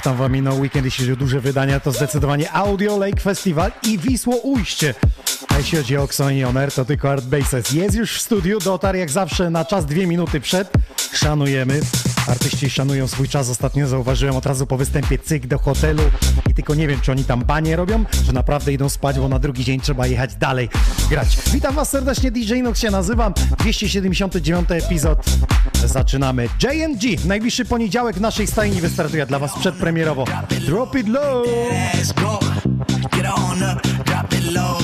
Jak 0.00 0.04
tam 0.04 0.16
wam 0.16 0.32
minął 0.32 0.60
weekend, 0.60 0.84
jeśli 0.84 1.04
chodzi 1.04 1.12
o 1.12 1.16
duże 1.16 1.40
wydania, 1.40 1.80
to 1.80 1.92
zdecydowanie 1.92 2.52
Audio 2.52 2.98
Lake 2.98 3.20
Festival 3.20 3.72
i 3.82 3.98
Wisło 3.98 4.36
Ujście. 4.36 4.94
A 5.48 5.58
jeśli 5.58 5.78
chodzi 5.78 5.96
o 5.96 6.04
Xoni 6.04 6.44
Oner, 6.44 6.72
to 6.72 6.84
tylko 6.84 7.10
Art 7.10 7.24
Bases. 7.24 7.72
Jest 7.72 7.96
już 7.96 8.18
w 8.18 8.20
studiu, 8.20 8.58
dotarł 8.58 8.98
jak 8.98 9.10
zawsze 9.10 9.50
na 9.50 9.64
czas 9.64 9.86
dwie 9.86 10.06
minuty 10.06 10.40
przed. 10.40 10.72
Szanujemy. 11.12 11.80
Artyści 12.30 12.70
szanują 12.70 13.08
swój 13.08 13.28
czas. 13.28 13.50
Ostatnio 13.50 13.88
zauważyłem 13.88 14.36
od 14.36 14.46
razu 14.46 14.66
po 14.66 14.76
występie 14.76 15.18
cyk 15.18 15.46
do 15.46 15.58
hotelu 15.58 16.02
i 16.50 16.54
tylko 16.54 16.74
nie 16.74 16.88
wiem, 16.88 17.00
czy 17.00 17.12
oni 17.12 17.24
tam 17.24 17.44
banie 17.44 17.76
robią, 17.76 18.04
że 18.24 18.32
naprawdę 18.32 18.72
idą 18.72 18.88
spać, 18.88 19.18
bo 19.18 19.28
na 19.28 19.38
drugi 19.38 19.64
dzień 19.64 19.80
trzeba 19.80 20.06
jechać 20.06 20.34
dalej 20.34 20.68
grać. 21.10 21.38
Witam 21.52 21.74
was 21.74 21.90
serdecznie, 21.90 22.30
DJ 22.30 22.62
Nox 22.62 22.80
się 22.80 22.90
nazywam. 22.90 23.34
279 23.58 24.70
epizod. 24.70 25.24
Zaczynamy. 25.86 26.48
JNG, 26.62 27.24
najbliższy 27.24 27.64
poniedziałek 27.64 28.16
w 28.16 28.20
naszej 28.20 28.46
stajni 28.46 28.80
wystartuje 28.80 29.26
dla 29.26 29.38
was 29.38 29.58
przedpremierowo. 29.58 30.24
Drop 30.66 30.96
it 30.96 31.08
low! 31.08 31.46
Get 33.16 33.26
on 33.26 33.62
up, 33.62 33.80
drop 34.04 34.32
it 34.32 34.52
low, 34.52 34.79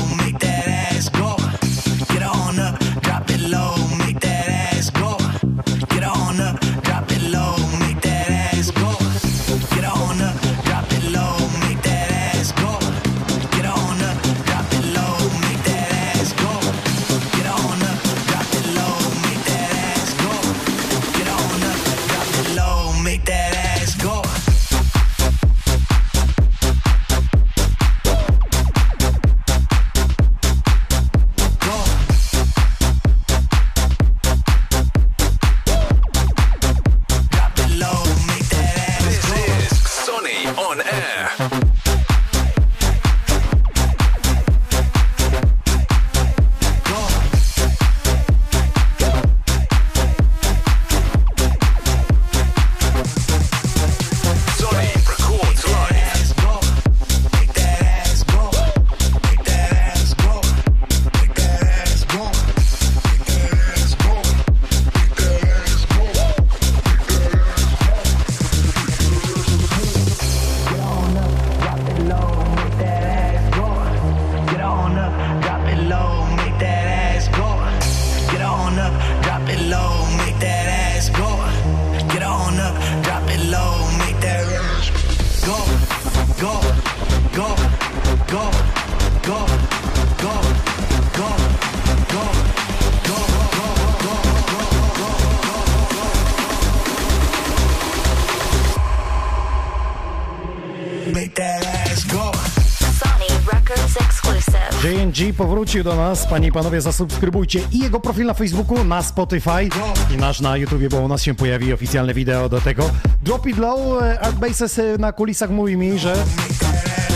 JNG 105.19 105.35
powrócił 105.37 105.85
do 105.85 105.97
nas. 105.97 106.27
Panie 106.27 106.49
i 106.49 106.53
panowie, 106.53 106.81
zasubskrybujcie 106.81 107.61
i 107.73 107.79
jego 107.79 108.01
profil 108.01 108.27
na 108.27 108.35
Facebooku, 108.35 108.85
na 108.85 109.03
Spotify 109.03 109.69
i 110.15 110.17
nasz 110.17 110.41
na 110.41 110.57
YouTubie, 110.57 110.89
bo 110.89 111.01
u 111.01 111.09
nas 111.09 111.23
się 111.23 111.35
pojawi 111.35 111.73
oficjalne 111.73 112.15
wideo 112.15 112.49
do 112.49 112.61
tego. 112.61 112.91
Drop 113.23 113.47
it 113.47 113.59
low, 113.59 114.03
e, 114.03 114.21
Art 114.21 114.37
Bases 114.37 114.79
e, 114.79 114.99
na 114.99 115.13
kulisach 115.13 115.51
mówi 115.51 115.77
mi, 115.77 115.99
że 115.99 116.17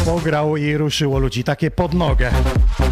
pograł 0.05 0.57
i 0.57 0.77
ruszyło 0.77 1.19
ludzi 1.19 1.45
takie 1.45 1.71
pod 1.71 1.95
nogę. 1.95 2.31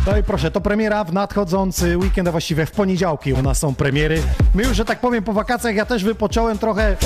No 0.06 0.19
i 0.19 0.23
proszę, 0.23 0.50
to 0.50 0.61
premiera 0.61 1.05
w 1.05 1.12
nadchodzący 1.12 1.99
weekend, 1.99 2.29
a 2.29 2.31
właściwie 2.31 2.67
w 2.67 2.71
poniedziałki 2.71 3.32
u 3.32 3.43
nas 3.43 3.59
są 3.59 3.75
premiery. 3.75 4.23
My 4.55 4.62
już, 4.62 4.77
że 4.77 4.85
tak 4.85 5.00
powiem, 5.00 5.25
po 5.25 5.32
wakacjach 5.32 5.75
ja 5.75 5.87
też 5.87 6.05
wypocząłem 6.05 6.59
trochę 6.59 6.97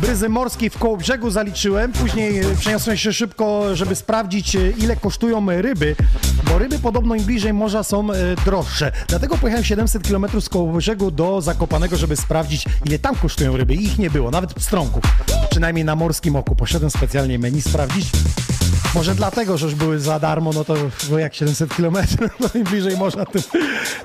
Bryzy 0.00 0.28
morskiej 0.28 0.70
w 0.70 0.78
koło 0.78 0.96
brzegu 0.96 1.30
zaliczyłem, 1.30 1.92
później 1.92 2.38
e, 2.38 2.56
przeniosłem 2.56 2.96
się 2.96 3.12
szybko, 3.12 3.76
żeby 3.76 3.94
sprawdzić 3.94 4.56
e, 4.56 4.70
ile 4.70 4.96
kosztują 4.96 5.46
ryby, 5.62 5.96
bo 6.44 6.58
ryby 6.58 6.78
podobno 6.78 7.14
im 7.14 7.24
bliżej 7.24 7.52
morza 7.52 7.82
są 7.82 8.12
e, 8.12 8.16
droższe. 8.44 8.92
Dlatego 9.08 9.38
pojechałem 9.38 9.64
700 9.64 10.08
km 10.08 10.26
z 10.40 10.48
koło 10.48 10.72
brzegu 10.72 11.10
do 11.10 11.40
Zakopanego, 11.40 11.96
żeby 11.96 12.16
sprawdzić 12.16 12.64
ile 12.86 12.98
tam 12.98 13.16
kosztują 13.16 13.56
ryby. 13.56 13.74
Ich 13.74 13.98
nie 13.98 14.10
było, 14.10 14.30
nawet 14.30 14.54
pstrągów. 14.54 15.02
Przynajmniej 15.50 15.84
na 15.84 15.96
morskim 15.96 16.36
oku. 16.36 16.56
Poszedłem 16.56 16.90
specjalnie 16.90 17.38
menu 17.38 17.62
sprawdzić. 17.62 18.06
Może 18.94 19.14
dlatego, 19.14 19.58
że 19.58 19.66
już 19.66 19.74
były 19.74 20.00
za 20.00 20.18
darmo, 20.18 20.50
no 20.54 20.64
to 20.64 20.74
jak 21.18 21.34
700 21.34 21.74
km, 21.74 21.94
no 22.40 22.48
im 22.54 22.64
bliżej 22.64 22.96
morza, 22.96 23.24
tym, 23.24 23.42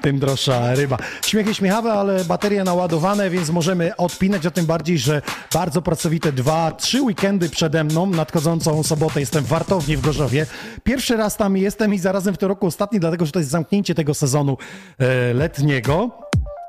tym 0.01 0.19
droższa 0.19 0.75
ryba. 0.75 0.97
Śmiechy 1.25 1.53
śmiechawe, 1.53 1.93
ale 1.93 2.25
baterie 2.25 2.63
naładowane, 2.63 3.29
więc 3.29 3.49
możemy 3.49 3.95
odpinać, 3.95 4.45
o 4.45 4.51
tym 4.51 4.65
bardziej, 4.65 4.97
że 4.97 5.21
bardzo 5.53 5.81
pracowite 5.81 6.31
dwa, 6.31 6.71
trzy 6.71 7.01
weekendy 7.01 7.49
przede 7.49 7.83
mną. 7.83 8.05
Nadchodzącą 8.05 8.83
sobotę 8.83 9.19
jestem 9.19 9.43
w 9.43 9.47
Wartowni 9.47 9.97
w 9.97 10.01
Gorzowie. 10.01 10.45
Pierwszy 10.83 11.17
raz 11.17 11.37
tam 11.37 11.57
jestem 11.57 11.93
i 11.93 11.99
zarazem 11.99 12.33
w 12.33 12.37
tym 12.37 12.49
roku 12.49 12.65
ostatni, 12.65 12.99
dlatego 12.99 13.25
że 13.25 13.31
to 13.31 13.39
jest 13.39 13.51
zamknięcie 13.51 13.95
tego 13.95 14.13
sezonu 14.13 14.57
e, 14.97 15.33
letniego. 15.33 16.09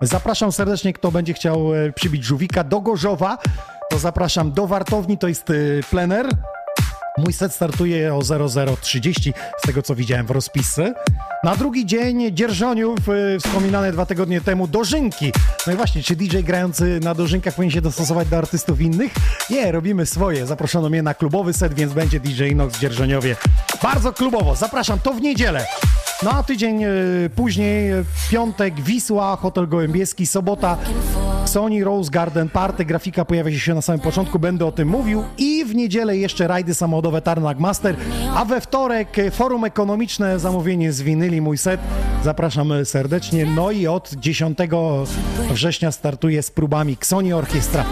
Zapraszam 0.00 0.52
serdecznie, 0.52 0.92
kto 0.92 1.12
będzie 1.12 1.34
chciał 1.34 1.74
e, 1.74 1.92
przybić 1.92 2.24
żółwika 2.24 2.64
do 2.64 2.80
Gorzowa. 2.80 3.38
To 3.90 3.98
zapraszam 3.98 4.52
do 4.52 4.66
Wartowni, 4.66 5.18
to 5.18 5.28
jest 5.28 5.50
e, 5.50 5.54
plener. 5.90 6.28
Mój 7.18 7.32
set 7.32 7.54
startuje 7.54 8.14
o 8.14 8.18
00.30, 8.18 9.32
z 9.58 9.66
tego 9.66 9.82
co 9.82 9.94
widziałem 9.94 10.26
w 10.26 10.30
rozpisce. 10.30 10.94
Na 11.44 11.56
drugi 11.56 11.86
dzień 11.86 12.36
Dzierżoniów, 12.36 12.98
y, 13.08 13.38
wspominane 13.40 13.92
dwa 13.92 14.06
tygodnie 14.06 14.40
temu, 14.40 14.68
dożynki. 14.68 15.32
No 15.66 15.72
i 15.72 15.76
właśnie, 15.76 16.02
czy 16.02 16.16
DJ 16.16 16.38
grający 16.38 17.00
na 17.02 17.14
dożynkach 17.14 17.54
powinien 17.54 17.74
się 17.74 17.80
dostosować 17.80 18.28
do 18.28 18.38
artystów 18.38 18.80
innych? 18.80 19.12
Nie, 19.50 19.72
robimy 19.72 20.06
swoje. 20.06 20.46
Zaproszono 20.46 20.88
mnie 20.88 21.02
na 21.02 21.14
klubowy 21.14 21.52
set, 21.52 21.74
więc 21.74 21.92
będzie 21.92 22.20
DJ 22.20 22.54
Nox 22.54 22.78
Dzierżoniowie. 22.78 23.36
Bardzo 23.82 24.12
klubowo. 24.12 24.56
Zapraszam, 24.56 24.98
to 25.00 25.14
w 25.14 25.20
niedzielę. 25.20 25.66
No 26.22 26.30
a 26.30 26.42
tydzień 26.42 26.84
e, 26.84 26.88
później, 27.36 27.90
e, 27.90 28.04
piątek, 28.30 28.80
Wisła, 28.80 29.36
Hotel 29.36 29.68
Gołębieski, 29.68 30.26
sobota, 30.26 30.76
Sony 31.44 31.84
Rose 31.84 32.10
Garden 32.10 32.48
Party, 32.48 32.84
grafika 32.84 33.24
pojawia 33.24 33.58
się 33.58 33.74
na 33.74 33.82
samym 33.82 34.00
początku, 34.00 34.38
będę 34.38 34.66
o 34.66 34.72
tym 34.72 34.88
mówił. 34.88 35.24
I 35.38 35.64
w 35.64 35.74
niedzielę 35.74 36.16
jeszcze 36.16 36.48
rajdy 36.48 36.74
samochodowe 36.74 37.22
Tarnak 37.22 37.58
Master, 37.58 37.96
a 38.34 38.44
we 38.44 38.60
wtorek 38.60 39.18
e, 39.18 39.30
forum 39.30 39.64
ekonomiczne, 39.64 40.38
zamówienie 40.38 40.92
z 40.92 41.02
winyli, 41.02 41.40
mój 41.40 41.58
set, 41.58 41.80
zapraszam 42.24 42.72
serdecznie, 42.84 43.46
no 43.46 43.70
i 43.70 43.86
od 43.86 44.14
10 44.14 44.58
września 45.50 45.92
startuję 45.92 46.42
z 46.42 46.50
próbami 46.50 46.92
Xoni 46.92 47.32
Orkiestra. 47.32 47.84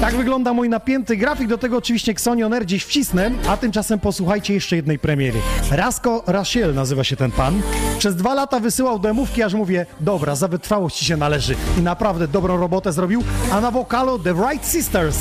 Tak 0.00 0.16
wygląda 0.16 0.52
mój 0.52 0.68
napięty 0.68 1.16
grafik, 1.16 1.48
do 1.48 1.58
tego 1.58 1.76
oczywiście 1.76 2.12
Xonioner 2.12 2.66
dziś 2.66 2.84
wcisnę, 2.84 3.30
a 3.48 3.56
tymczasem 3.56 3.98
posłuchajcie 3.98 4.54
jeszcze 4.54 4.76
jednej 4.76 4.98
premiery. 4.98 5.38
Rasko 5.70 6.22
Rasiel 6.26 6.74
nazywa 6.74 7.04
się 7.04 7.16
ten 7.16 7.30
pan. 7.30 7.60
Przez 7.98 8.16
dwa 8.16 8.34
lata 8.34 8.60
wysyłał 8.60 8.98
demówki, 8.98 9.42
aż 9.42 9.54
mówię, 9.54 9.86
dobra, 10.00 10.34
za 10.34 10.48
wytrwałość 10.48 10.96
ci 10.96 11.04
się 11.04 11.16
należy. 11.16 11.54
I 11.78 11.82
naprawdę 11.82 12.28
dobrą 12.28 12.56
robotę 12.56 12.92
zrobił, 12.92 13.24
a 13.52 13.60
na 13.60 13.70
wokalu 13.70 14.18
The 14.18 14.32
Right 14.32 14.72
Sisters. 14.72 15.18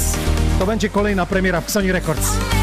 To 0.59 0.65
będzie 0.65 0.89
kolejna 0.89 1.25
premiera 1.25 1.61
w 1.61 1.63
Xoni 1.63 1.91
Records. 1.91 2.56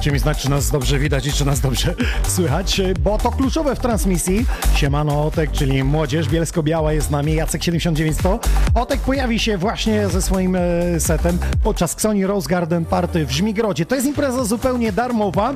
Dajcie 0.00 0.12
mi 0.12 0.18
znać, 0.18 0.38
czy 0.38 0.50
nas 0.50 0.70
dobrze 0.70 0.98
widać 0.98 1.26
i 1.26 1.32
czy 1.32 1.44
nas 1.44 1.60
dobrze 1.60 1.94
słychać, 2.36 2.80
bo 3.00 3.18
to 3.18 3.30
kluczowe 3.30 3.76
w 3.76 3.78
transmisji. 3.78 4.46
Siemano 4.74 5.24
Otek, 5.24 5.52
czyli 5.52 5.84
młodzież, 5.84 6.28
Bielsko-Biała 6.28 6.92
jest 6.92 7.06
z 7.06 7.10
nami, 7.10 7.34
Jacek 7.34 7.62
79100. 7.62 8.40
Otek 8.74 9.00
pojawi 9.00 9.38
się 9.38 9.58
właśnie 9.58 10.08
ze 10.08 10.22
swoim 10.22 10.56
e, 10.56 10.60
setem 11.00 11.38
podczas 11.62 11.92
Xoni 11.92 12.26
Rose 12.26 12.48
Garden 12.48 12.84
Party 12.84 13.26
w 13.26 13.30
Żmigrodzie. 13.30 13.86
To 13.86 13.94
jest 13.94 14.06
impreza 14.06 14.44
zupełnie 14.44 14.92
darmowa. 14.92 15.54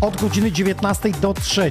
Od 0.00 0.20
godziny 0.20 0.52
19 0.52 1.10
do 1.20 1.34
3 1.34 1.62
e, 1.62 1.70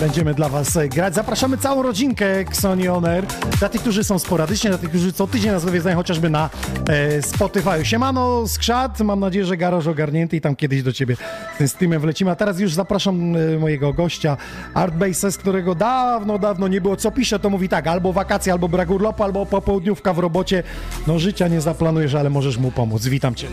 będziemy 0.00 0.34
dla 0.34 0.48
Was 0.48 0.76
e, 0.76 0.88
grać. 0.88 1.14
Zapraszamy 1.14 1.58
całą 1.58 1.82
rodzinkę 1.82 2.38
Xoni 2.38 2.88
On 2.88 3.06
Air. 3.06 3.26
Dla 3.58 3.68
tych, 3.68 3.80
którzy 3.80 4.04
są 4.04 4.18
sporadycznie, 4.18 4.70
dla 4.70 4.78
tych, 4.78 4.88
którzy 4.88 5.12
co 5.12 5.26
tydzień 5.26 5.50
nas 5.52 5.64
odwiedzają 5.64 5.96
chociażby 5.96 6.30
na 6.30 6.50
e, 6.88 7.22
Spotify. 7.22 7.84
Siemano, 7.84 8.48
skrzat. 8.48 9.00
Mam 9.00 9.20
nadzieję, 9.20 9.44
że 9.44 9.56
garaż 9.56 9.86
ogarnięty 9.86 10.36
i 10.36 10.40
tam 10.40 10.56
kiedyś 10.56 10.82
do 10.82 10.92
Ciebie 10.92 11.16
z 11.54 11.58
tym 11.58 11.68
Steamem 11.68 12.00
wlecimy. 12.00 12.30
A 12.30 12.36
teraz 12.36 12.60
już 12.60 12.74
zapraszam 12.74 13.34
mojego 13.58 13.92
gościa 13.92 14.36
Artbases, 14.74 15.38
którego 15.38 15.74
dawno, 15.74 16.38
dawno 16.38 16.68
nie 16.68 16.80
było. 16.80 16.96
Co 16.96 17.10
pisze, 17.10 17.38
to 17.38 17.50
mówi 17.50 17.68
tak, 17.68 17.86
albo 17.86 18.12
wakacje, 18.12 18.52
albo 18.52 18.68
brak 18.68 18.90
urlopu, 18.90 19.22
albo 19.22 19.46
popołudniówka 19.46 20.12
w 20.12 20.18
robocie. 20.18 20.62
No 21.06 21.18
życia 21.18 21.48
nie 21.48 21.60
zaplanujesz, 21.60 22.14
ale 22.14 22.30
możesz 22.30 22.58
mu 22.58 22.70
pomóc. 22.70 23.06
Witam 23.06 23.34
Cię. 23.34 23.48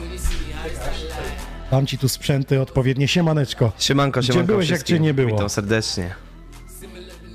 Dam 1.71 1.85
Ci 1.85 1.97
tu 1.97 2.09
sprzęty 2.09 2.61
odpowiednie. 2.61 3.07
Siemaneczko. 3.07 3.71
Siemanko, 3.79 4.19
Gdzie 4.19 4.27
siemanko 4.33 4.51
byłeś, 4.53 4.69
jak 4.69 4.83
cię 4.83 4.99
nie 4.99 5.13
było? 5.13 5.31
Witam 5.31 5.49
serdecznie. 5.49 6.15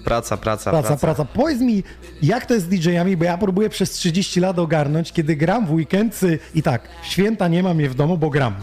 Praca, 0.05 0.37
praca, 0.37 0.71
Praca, 0.71 0.97
praca. 0.97 1.25
Powiedz 1.25 1.61
mi, 1.61 1.83
jak 2.23 2.47
to 2.47 2.55
jest 2.55 2.67
z 2.67 2.69
DJ-ami, 2.69 3.17
bo 3.17 3.25
ja 3.25 3.39
próbuję 3.39 3.69
przez 3.69 3.91
30 3.91 4.41
lat 4.41 4.59
ogarnąć, 4.59 5.12
kiedy 5.12 5.37
gram 5.37 5.67
w 5.67 5.73
weekend 5.73 6.23
y, 6.23 6.39
i 6.55 6.62
tak, 6.62 6.89
święta 7.03 7.49
nie 7.49 7.62
mam 7.62 7.81
je 7.81 7.89
w 7.89 7.95
domu, 7.95 8.19
bo 8.19 8.31
gram. 8.31 8.55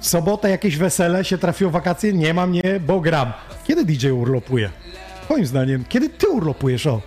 W 0.00 0.06
sobotę 0.06 0.50
jakieś 0.50 0.76
wesele, 0.76 1.24
się 1.24 1.38
trafiło 1.38 1.70
wakacje, 1.70 2.12
nie 2.12 2.34
mam 2.34 2.54
je, 2.54 2.80
bo 2.80 3.00
gram. 3.00 3.32
Kiedy 3.64 3.84
DJ 3.84 4.10
urlopuje? 4.10 4.70
Moim 5.30 5.46
zdaniem, 5.46 5.84
kiedy 5.88 6.08
ty 6.08 6.28
urlopujesz, 6.28 6.86
o? 6.86 7.00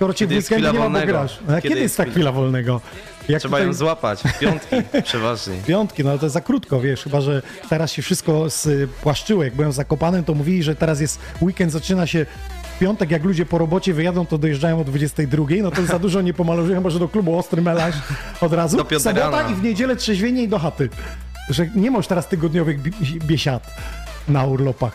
Skoro 0.00 0.14
Kiedy 0.14 0.34
w 0.42 0.50
weekend 0.50 0.72
nie 0.72 0.88
ma, 0.88 1.06
grasz. 1.06 1.38
A 1.42 1.46
kiedy, 1.46 1.68
Kiedy 1.68 1.80
jest 1.80 1.96
ta 1.96 2.04
chwila- 2.04 2.32
wolnego? 2.34 2.80
Jak 3.28 3.40
Trzeba 3.40 3.56
tutaj- 3.56 3.66
ją 3.66 3.72
złapać, 3.74 4.20
w 4.22 4.38
piątki 4.38 4.76
przeważnie. 5.04 5.54
Piątki, 5.66 6.04
no 6.04 6.10
ale 6.10 6.18
to 6.18 6.26
jest 6.26 6.34
za 6.34 6.40
krótko, 6.40 6.80
wiesz, 6.80 7.02
chyba, 7.02 7.20
że 7.20 7.42
teraz 7.68 7.92
się 7.92 8.02
wszystko 8.02 8.46
spłaszczyło. 8.50 9.44
Jak 9.44 9.54
byłem 9.54 9.72
zakopanym, 9.72 10.24
to 10.24 10.34
mówili, 10.34 10.62
że 10.62 10.76
teraz 10.76 11.00
jest 11.00 11.20
weekend, 11.42 11.72
zaczyna 11.72 12.06
się 12.06 12.26
w 12.76 12.78
piątek, 12.78 13.10
jak 13.10 13.24
ludzie 13.24 13.46
po 13.46 13.58
robocie 13.58 13.94
wyjadą, 13.94 14.26
to 14.26 14.38
dojeżdżają 14.38 14.80
o 14.80 14.84
22, 14.84 15.46
no 15.62 15.70
to 15.70 15.86
za 15.86 15.98
dużo 16.04 16.20
nie 16.22 16.34
pomaluję, 16.34 16.74
chyba, 16.74 16.90
że 16.90 16.98
do 16.98 17.08
klubu 17.08 17.38
Ostry 17.38 17.62
Melaś 17.62 17.94
od 18.40 18.52
razu. 18.52 18.76
Do 18.84 19.00
Sobota 19.00 19.30
rana. 19.30 19.50
i 19.50 19.54
w 19.54 19.62
niedzielę 19.62 19.96
trzeźwienie 19.96 20.42
i 20.42 20.48
do 20.48 20.58
chaty. 20.58 20.88
Że 21.50 21.66
nie 21.74 21.90
masz 21.90 22.06
teraz 22.06 22.28
tygodniowych 22.28 22.82
bi- 22.82 23.18
biesiad 23.26 23.66
na 24.28 24.44
urlopach. 24.44 24.92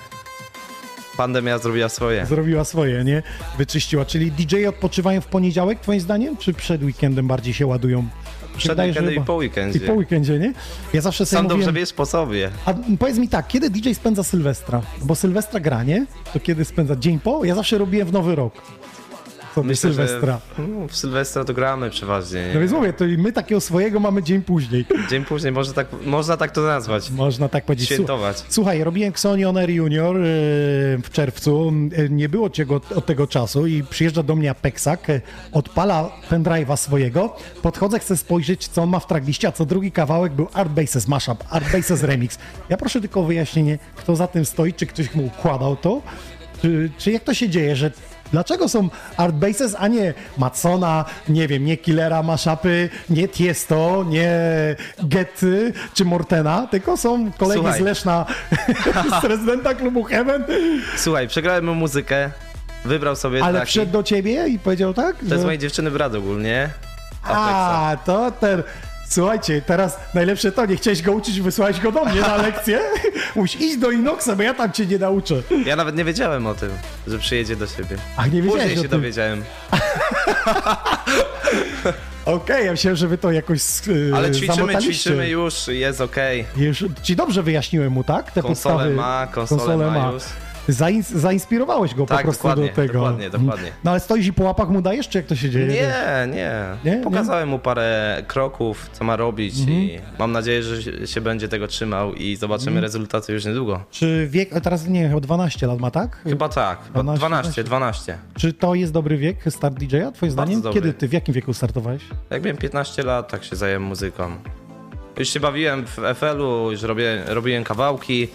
Pandemia 1.17 1.57
zrobiła 1.57 1.89
swoje. 1.89 2.25
Zrobiła 2.25 2.63
swoje, 2.63 3.03
nie? 3.03 3.24
Wyczyściła. 3.57 4.05
Czyli 4.05 4.31
DJ 4.31 4.65
odpoczywają 4.65 5.22
w 5.22 5.27
poniedziałek, 5.27 5.79
twoim 5.79 6.00
zdaniem? 6.00 6.38
Czy 6.38 6.53
przed 6.53 6.84
weekendem 6.84 7.27
bardziej 7.27 7.53
się 7.53 7.67
ładują? 7.67 8.07
Przed 8.57 8.79
weekendem 8.79 9.15
i 9.15 9.22
po 9.22 9.36
weekendzie. 9.36 9.79
I 9.79 9.81
po 9.81 9.93
weekendzie, 9.93 10.39
nie? 10.39 10.53
Ja 10.93 11.01
zawsze 11.01 11.25
sobie 11.25 11.38
Sam 11.38 11.43
mówiłem... 11.43 11.62
dobrze 11.62 11.79
wiesz 11.79 11.93
po 11.93 12.05
sobie. 12.05 12.50
A 12.65 12.74
powiedz 13.00 13.17
mi 13.17 13.29
tak, 13.29 13.48
kiedy 13.48 13.69
DJ 13.69 13.93
spędza 13.93 14.24
Sylwestra? 14.24 14.81
Bo 15.01 15.15
Sylwestra 15.15 15.60
granie, 15.60 16.05
to 16.34 16.39
kiedy 16.39 16.65
spędza? 16.65 16.95
Dzień 16.95 17.19
po? 17.19 17.45
Ja 17.45 17.55
zawsze 17.55 17.77
robiłem 17.77 18.07
w 18.07 18.13
Nowy 18.13 18.36
Rok. 18.36 18.53
Sobie 19.55 19.67
Myślę, 19.67 19.89
Sylwestra. 19.89 20.39
Że, 20.59 20.63
no, 20.67 20.88
w 20.88 20.95
Sylwestra 20.95 21.43
to 21.45 21.53
gramy 21.53 21.89
przeważnie. 21.89 22.41
No 22.47 22.53
Nie? 22.53 22.59
więc 22.59 22.71
mówię, 22.71 22.93
to 22.93 23.05
i 23.05 23.17
my 23.17 23.31
takiego 23.31 23.62
swojego 23.62 24.00
mamy 24.00 24.24
dzień 24.24 24.41
później. 24.41 24.85
Dzień 25.09 25.25
później 25.25 25.51
można 25.51 25.74
tak, 25.74 25.88
można 26.05 26.38
tak 26.38 26.51
to 26.51 26.62
nazwać. 26.62 27.09
Można 27.12 27.50
tak 27.50 27.65
powiedzieć. 27.65 27.85
Świętować. 27.89 28.38
Słu- 28.38 28.45
Słuchaj, 28.50 28.83
robiłem 28.83 29.09
Xoni 29.09 29.45
On 29.45 29.57
Air 29.57 29.69
Junior 29.69 30.15
yy, 30.15 30.21
w 31.03 31.09
czerwcu. 31.12 31.74
Yy, 31.97 32.09
Nie 32.09 32.29
było 32.29 32.50
ciego 32.50 32.81
od 32.95 33.05
tego 33.05 33.27
czasu 33.27 33.67
i 33.67 33.83
przyjeżdża 33.83 34.24
do 34.24 34.35
mnie 34.35 34.51
Apexak, 34.51 35.07
yy, 35.09 35.21
odpala 35.51 36.12
pendrive'a 36.31 36.77
swojego, 36.77 37.35
podchodzę, 37.62 38.00
chcę 38.00 38.17
spojrzeć, 38.17 38.67
co 38.67 38.83
on 38.83 38.89
ma 38.89 39.00
w 39.00 39.07
trackliście, 39.07 39.47
a 39.47 39.51
co 39.51 39.65
drugi 39.65 39.91
kawałek 39.91 40.33
był 40.33 40.47
Art 40.53 40.69
Bases 40.71 41.07
Mashup, 41.07 41.43
Art 41.50 41.71
Bases 41.71 42.03
Remix. 42.03 42.38
Ja 42.69 42.77
proszę 42.77 43.01
tylko 43.01 43.19
o 43.19 43.24
wyjaśnienie, 43.24 43.79
kto 43.95 44.15
za 44.15 44.27
tym 44.27 44.45
stoi, 44.45 44.74
czy 44.74 44.85
ktoś 44.85 45.15
mu 45.15 45.25
układał 45.25 45.75
to, 45.75 46.01
czy, 46.62 46.89
czy 46.97 47.12
jak 47.12 47.24
to 47.24 47.33
się 47.33 47.50
dzieje, 47.50 47.75
że 47.75 47.91
Dlaczego 48.36 48.70
są 48.70 48.89
Art 49.18 49.36
Bases, 49.36 49.75
a 49.80 49.88
nie 49.88 50.13
Matsona, 50.38 51.06
nie 51.30 51.48
wiem, 51.48 51.65
nie 51.65 51.77
Killera, 51.77 52.24
Mashupy, 52.24 52.89
nie 53.10 53.27
Tiesto, 53.27 54.06
nie 54.08 54.30
Getty 55.04 55.74
czy 55.94 56.06
Mortena, 56.06 56.68
tylko 56.72 56.98
są 56.98 57.32
kolegi 57.32 57.62
Słuchaj. 57.62 57.80
z 57.80 57.84
Leszna, 57.84 58.25
z 59.20 59.22
prezydenta 59.22 59.74
klubu 59.74 60.04
Heaven. 60.04 60.44
Słuchaj, 60.98 61.27
przegrałem 61.27 61.65
mu 61.65 61.75
muzykę 61.75 62.32
Wybrał 62.86 63.15
sobie 63.15 63.44
Ale 63.44 63.60
taki... 63.60 63.72
wszedł 63.72 63.92
do 63.92 64.04
ciebie 64.04 64.48
i 64.48 64.60
powiedział 64.60 64.94
tak? 64.94 65.15
To 65.30 65.34
jest 65.34 65.46
mojej 65.46 65.60
dziewczyny 65.60 65.92
brat 65.92 66.15
ogólnie. 66.15 66.70
A, 67.24 67.98
to 68.06 68.32
ten... 68.32 68.63
Słuchajcie, 69.15 69.62
teraz 69.65 69.98
najlepsze 70.13 70.51
to, 70.51 70.65
nie 70.65 70.75
chciałeś 70.75 71.01
go 71.01 71.12
uczyć, 71.12 71.41
wysłałeś 71.41 71.79
go 71.79 71.91
do 71.91 72.05
mnie 72.05 72.22
na 72.22 72.38
lekcję. 72.38 72.79
Musisz 73.36 73.62
iść 73.62 73.77
do 73.77 73.91
Inoxa, 73.91 74.29
bo 74.38 74.43
ja 74.43 74.53
tam 74.53 74.72
cię 74.72 74.86
nie 74.86 74.98
nauczę. 74.98 75.36
Ja 75.65 75.75
nawet 75.75 75.95
nie 75.95 76.03
wiedziałem 76.03 76.48
o 76.48 76.53
tym, 76.53 76.69
że 77.07 77.19
przyjedzie 77.19 77.55
do 77.55 77.67
siebie. 77.67 77.98
Ach, 78.17 78.31
nie 78.31 78.41
wiedziałeś 78.41 78.63
Później 78.63 78.84
się 78.84 78.89
tym. 78.89 79.01
dowiedziałem. 79.01 79.43
Okej, 82.25 82.65
ja 82.65 82.72
myślałem, 82.72 82.95
że 82.95 83.07
wy 83.07 83.17
to 83.17 83.31
jakoś 83.31 83.62
yy, 83.88 84.12
Ale 84.15 84.31
ćwiczymy, 84.31 84.77
ćwiczymy 84.77 85.29
już, 85.29 85.67
jest 85.67 86.01
okej. 86.01 86.45
Już, 86.57 86.86
ci 87.03 87.15
dobrze 87.15 87.43
wyjaśniłem 87.43 87.91
mu, 87.91 88.03
tak? 88.03 88.31
Te 88.31 88.41
Konsolę 88.41 88.75
podstawy. 88.75 88.95
ma, 88.95 89.27
konsolę 89.31 89.91
ma 89.91 90.12
już. 90.12 90.24
Zains 90.67 91.10
zainspirowałeś 91.10 91.95
go 91.95 92.05
po 92.05 92.13
Tak, 92.15 92.24
prostu 92.24 92.43
dokładnie, 92.43 92.69
do 92.69 92.75
tego. 92.75 92.93
dokładnie, 92.93 93.29
dokładnie. 93.29 93.72
No 93.84 93.91
ale 93.91 94.00
stoisz 94.00 94.27
i 94.27 94.34
po 94.34 94.43
łapach 94.43 94.69
mu 94.69 94.81
dajesz, 94.81 95.10
czy 95.10 95.17
jak 95.17 95.27
to 95.27 95.36
się 95.36 95.50
dzieje? 95.50 95.67
Nie, 95.67 96.27
nie, 96.36 96.51
Nie? 96.86 96.98
Pokazałem 97.03 97.50
mu 97.50 97.60
parę 97.60 98.24
kroków, 98.27 98.89
co 98.93 99.03
ma 99.03 99.15
robić 99.15 99.60
Mhm. 99.60 99.77
i 99.79 100.00
mam 100.19 100.31
nadzieję, 100.31 100.63
że 100.63 101.07
się- 101.07 101.22
będzie 101.22 101.48
tego 101.48 101.67
trzymał 101.67 102.13
i 102.13 102.36
zobaczymy 102.36 102.69
Mhm. 102.72 102.84
rezultaty 102.84 103.34
już 103.34 103.45
niedługo. 103.45 103.84
Czy 103.91 104.27
wiek, 104.31 104.55
a 104.55 104.62
teraz 104.62 104.88
nie, 104.88 105.07
chyba 105.10 105.19
12 105.22 105.67
lat 105.67 105.79
ma, 105.79 105.91
tak? 105.91 106.17
Chyba 106.24 106.50
tak, 106.50 106.84
chyba 106.88 107.03
12, 107.03 107.19
12, 107.27 107.63
12. 107.63 108.17
Czy 108.38 108.53
to 108.53 108.75
jest 108.75 108.91
dobry 108.93 109.17
wiek 109.17 109.38
start 109.50 109.75
DJ-a, 109.79 110.12
twoim 110.12 110.31
zdaniem? 110.31 110.62
dobry. 110.62 110.81
Kiedy 110.81 110.93
ty, 110.93 111.07
w 111.07 111.13
jakim 111.13 111.34
wieku 111.34 111.53
startowałeś? 111.53 112.01
Jak 112.29 112.43
miałem 112.43 112.57
15 112.57 113.03
lat, 113.03 113.31
tak 113.31 113.43
się 113.43 113.55
zająłem 113.55 113.84
muzyką. 113.84 114.36
Już 115.19 115.29
się 115.29 115.39
bawiłem 115.39 115.86
w 115.88 115.98
FL-u, 116.15 116.72
już 116.72 116.81
robię, 116.81 117.24
robiłem 117.27 117.63
kawałki, 117.63 118.27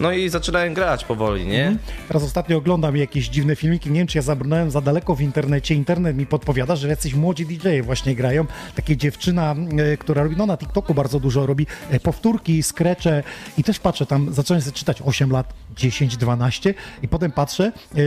no 0.00 0.12
i 0.12 0.28
zaczynałem 0.28 0.74
grać 0.74 1.04
powoli, 1.04 1.46
nie? 1.46 1.66
Mhm. 1.66 1.78
Teraz 2.08 2.22
ostatnio 2.22 2.56
oglądam 2.56 2.96
jakieś 2.96 3.28
dziwne 3.28 3.56
filmiki, 3.56 3.90
nie 3.90 4.00
wiem 4.00 4.06
czy 4.06 4.18
ja 4.18 4.22
zabrnąłem 4.22 4.70
za 4.70 4.80
daleko 4.80 5.14
w 5.14 5.20
internecie, 5.20 5.74
internet 5.74 6.16
mi 6.16 6.26
podpowiada, 6.26 6.76
że 6.76 6.88
jacyś 6.88 7.14
młodzi 7.14 7.46
DJ 7.46 7.80
właśnie 7.82 8.14
grają. 8.14 8.46
Takie 8.74 8.96
dziewczyna, 8.96 9.54
e, 9.78 9.96
która 9.96 10.22
robi, 10.22 10.36
no 10.36 10.46
na 10.46 10.56
TikToku 10.56 10.94
bardzo 10.94 11.20
dużo 11.20 11.46
robi 11.46 11.66
e, 11.90 12.00
powtórki, 12.00 12.62
skrecze 12.62 13.22
i 13.58 13.64
też 13.64 13.78
patrzę 13.78 14.06
tam, 14.06 14.34
zacząłem 14.34 14.62
sobie 14.62 14.72
czytać 14.72 15.02
8 15.04 15.30
lat, 15.30 15.54
10, 15.76 16.16
12 16.16 16.74
i 17.02 17.08
potem 17.08 17.32
patrzę, 17.32 17.64
e, 17.64 17.98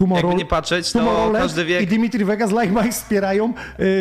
Tomorrow, 0.00 0.24
Jakby 0.24 0.38
nie 0.38 0.46
patrzeć, 0.48 0.92
to 0.92 1.30
każdy 1.38 1.64
wiek- 1.64 1.82
i 1.82 1.86
Dimitri 1.86 2.24
Vegas 2.24 2.50
Like 2.50 2.66
Mike 2.68 2.92
wspierają 2.92 3.52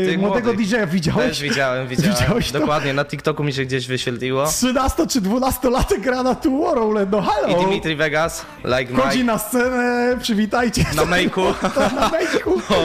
Tych 0.06 0.20
młodego. 0.20 0.54
DJ-a. 0.54 0.86
Widziałeś? 0.88 1.28
Też 1.28 1.42
widziałem, 1.42 1.88
widziałem. 1.88 2.16
Widziałeś 2.20 2.52
to? 2.52 2.60
Dokładnie, 2.60 2.94
na 2.94 3.06
TikToku 3.06 3.44
mi 3.44 3.54
się 3.54 3.66
gdzieś 3.66 3.88
wyświetliło. 3.88 4.48
13 4.48 5.08
czy 5.08 5.22
12 5.22 5.70
latek 5.70 6.00
gra 6.02 6.24
na 6.24 6.36
Tomorrowland, 6.36 7.12
no 7.12 7.22
halo! 7.22 7.48
I 7.48 7.66
Dimitri 7.66 7.96
Vegas, 7.96 8.46
like 8.66 8.94
Chodzi 8.96 9.18
Mike, 9.20 9.24
na 9.24 9.38
scenę, 9.38 10.18
przywitajcie. 10.22 10.86
na 10.96 11.04
make'u. 11.06 11.54
na 11.96 12.10
mejku. 12.10 12.62
No. 12.70 12.76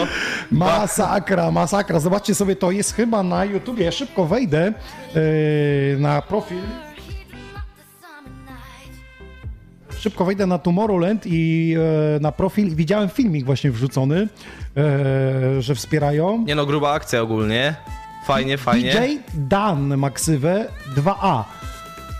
Masakra, 0.67 1.51
masakra. 1.51 2.01
Zobaczcie 2.01 2.35
sobie, 2.35 2.57
to 2.57 2.71
jest 2.71 2.95
chyba 2.95 3.23
na 3.23 3.45
YouTubie. 3.45 3.85
Ja 3.85 3.93
szybko 3.93 4.25
wejdę 4.27 4.73
yy, 5.15 5.97
na 6.01 6.23
profil. 6.23 6.59
Szybko 10.05 10.25
wejdę 10.25 10.47
na 10.47 10.59
Tomorrowland 10.59 11.23
i 11.27 11.75
e, 12.17 12.21
na 12.21 12.33
profil 12.33 12.69
i 12.69 12.75
widziałem 12.75 13.09
filmik 13.09 13.45
właśnie 13.45 13.71
wrzucony, 13.71 14.29
e, 14.77 15.63
że 15.63 15.75
wspierają. 15.75 16.45
Nie 16.47 16.55
no, 16.55 16.67
gruba 16.67 16.93
akcja 16.93 17.23
ogólnie. 17.23 17.75
Fajnie, 18.27 18.59
fajnie. 18.59 18.93
DJ 18.93 19.17
Dan 19.35 19.97
Maksywę 19.97 20.69
2A. 20.97 21.43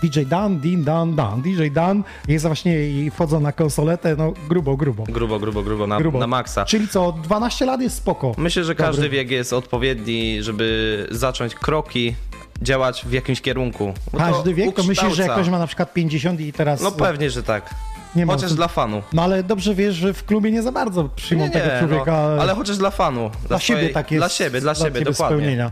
DJ 0.03 0.19
Dan, 0.25 0.59
Din, 0.59 0.83
Dan, 0.83 1.15
Dan. 1.15 1.41
DJ 1.41 1.67
Dan 1.71 2.03
jest 2.27 2.45
właśnie 2.45 2.89
i 2.89 3.11
wchodzą 3.11 3.39
na 3.39 3.51
konsoletę, 3.51 4.15
no 4.15 4.33
grubo, 4.49 4.77
grubo. 4.77 5.03
Grubo, 5.03 5.39
grubo, 5.39 5.63
grubo, 5.63 5.87
na, 5.87 5.97
grubo. 5.97 6.19
na 6.19 6.27
maksa. 6.27 6.65
Czyli 6.65 6.87
co, 6.87 7.11
12 7.11 7.65
lat 7.65 7.81
jest 7.81 7.95
spoko. 7.95 8.31
Myślę, 8.37 8.63
że 8.63 8.75
Dobry. 8.75 8.85
każdy 8.85 9.09
wiek 9.09 9.31
jest 9.31 9.53
odpowiedni, 9.53 10.43
żeby 10.43 11.07
zacząć 11.11 11.55
kroki, 11.55 12.15
działać 12.61 13.05
w 13.05 13.11
jakimś 13.11 13.41
kierunku. 13.41 13.93
Bo 14.11 14.17
Każdy 14.17 14.53
wiek, 14.53 14.75
to 14.75 14.83
myślisz, 14.83 14.97
że 14.97 15.03
jak 15.03 15.11
ukształca. 15.11 15.33
ktoś 15.33 15.49
ma 15.49 15.59
na 15.59 15.67
przykład 15.67 15.93
50 15.93 16.39
i 16.39 16.53
teraz... 16.53 16.81
No 16.81 16.91
pewnie, 16.91 17.29
że 17.29 17.43
tak. 17.43 17.75
Nie 18.15 18.25
ma 18.25 18.33
Chociaż 18.33 18.49
tu- 18.49 18.55
dla 18.55 18.67
fanu. 18.67 19.01
No 19.13 19.23
ale 19.23 19.43
dobrze 19.43 19.75
wiesz, 19.75 19.95
że 19.95 20.13
w 20.13 20.25
klubie 20.25 20.51
nie 20.51 20.61
za 20.61 20.71
bardzo 20.71 21.03
przyjmą 21.15 21.49
tego 21.49 21.65
człowieka 21.79 22.11
no, 22.35 22.41
ale 22.41 22.55
chociaż 22.55 22.77
dla 22.77 22.89
fanu. 22.91 23.31
dla 23.47 23.59
siebie 23.59 23.79
swojej- 23.79 23.93
tak 23.93 24.11
jest. 24.11 24.19
Dla 24.19 24.29
siebie, 24.29 24.61
dla 24.61 24.75
siebie, 24.75 24.85
ciebie 24.91 25.05
dokładnie. 25.05 25.37
spełnienia. 25.37 25.71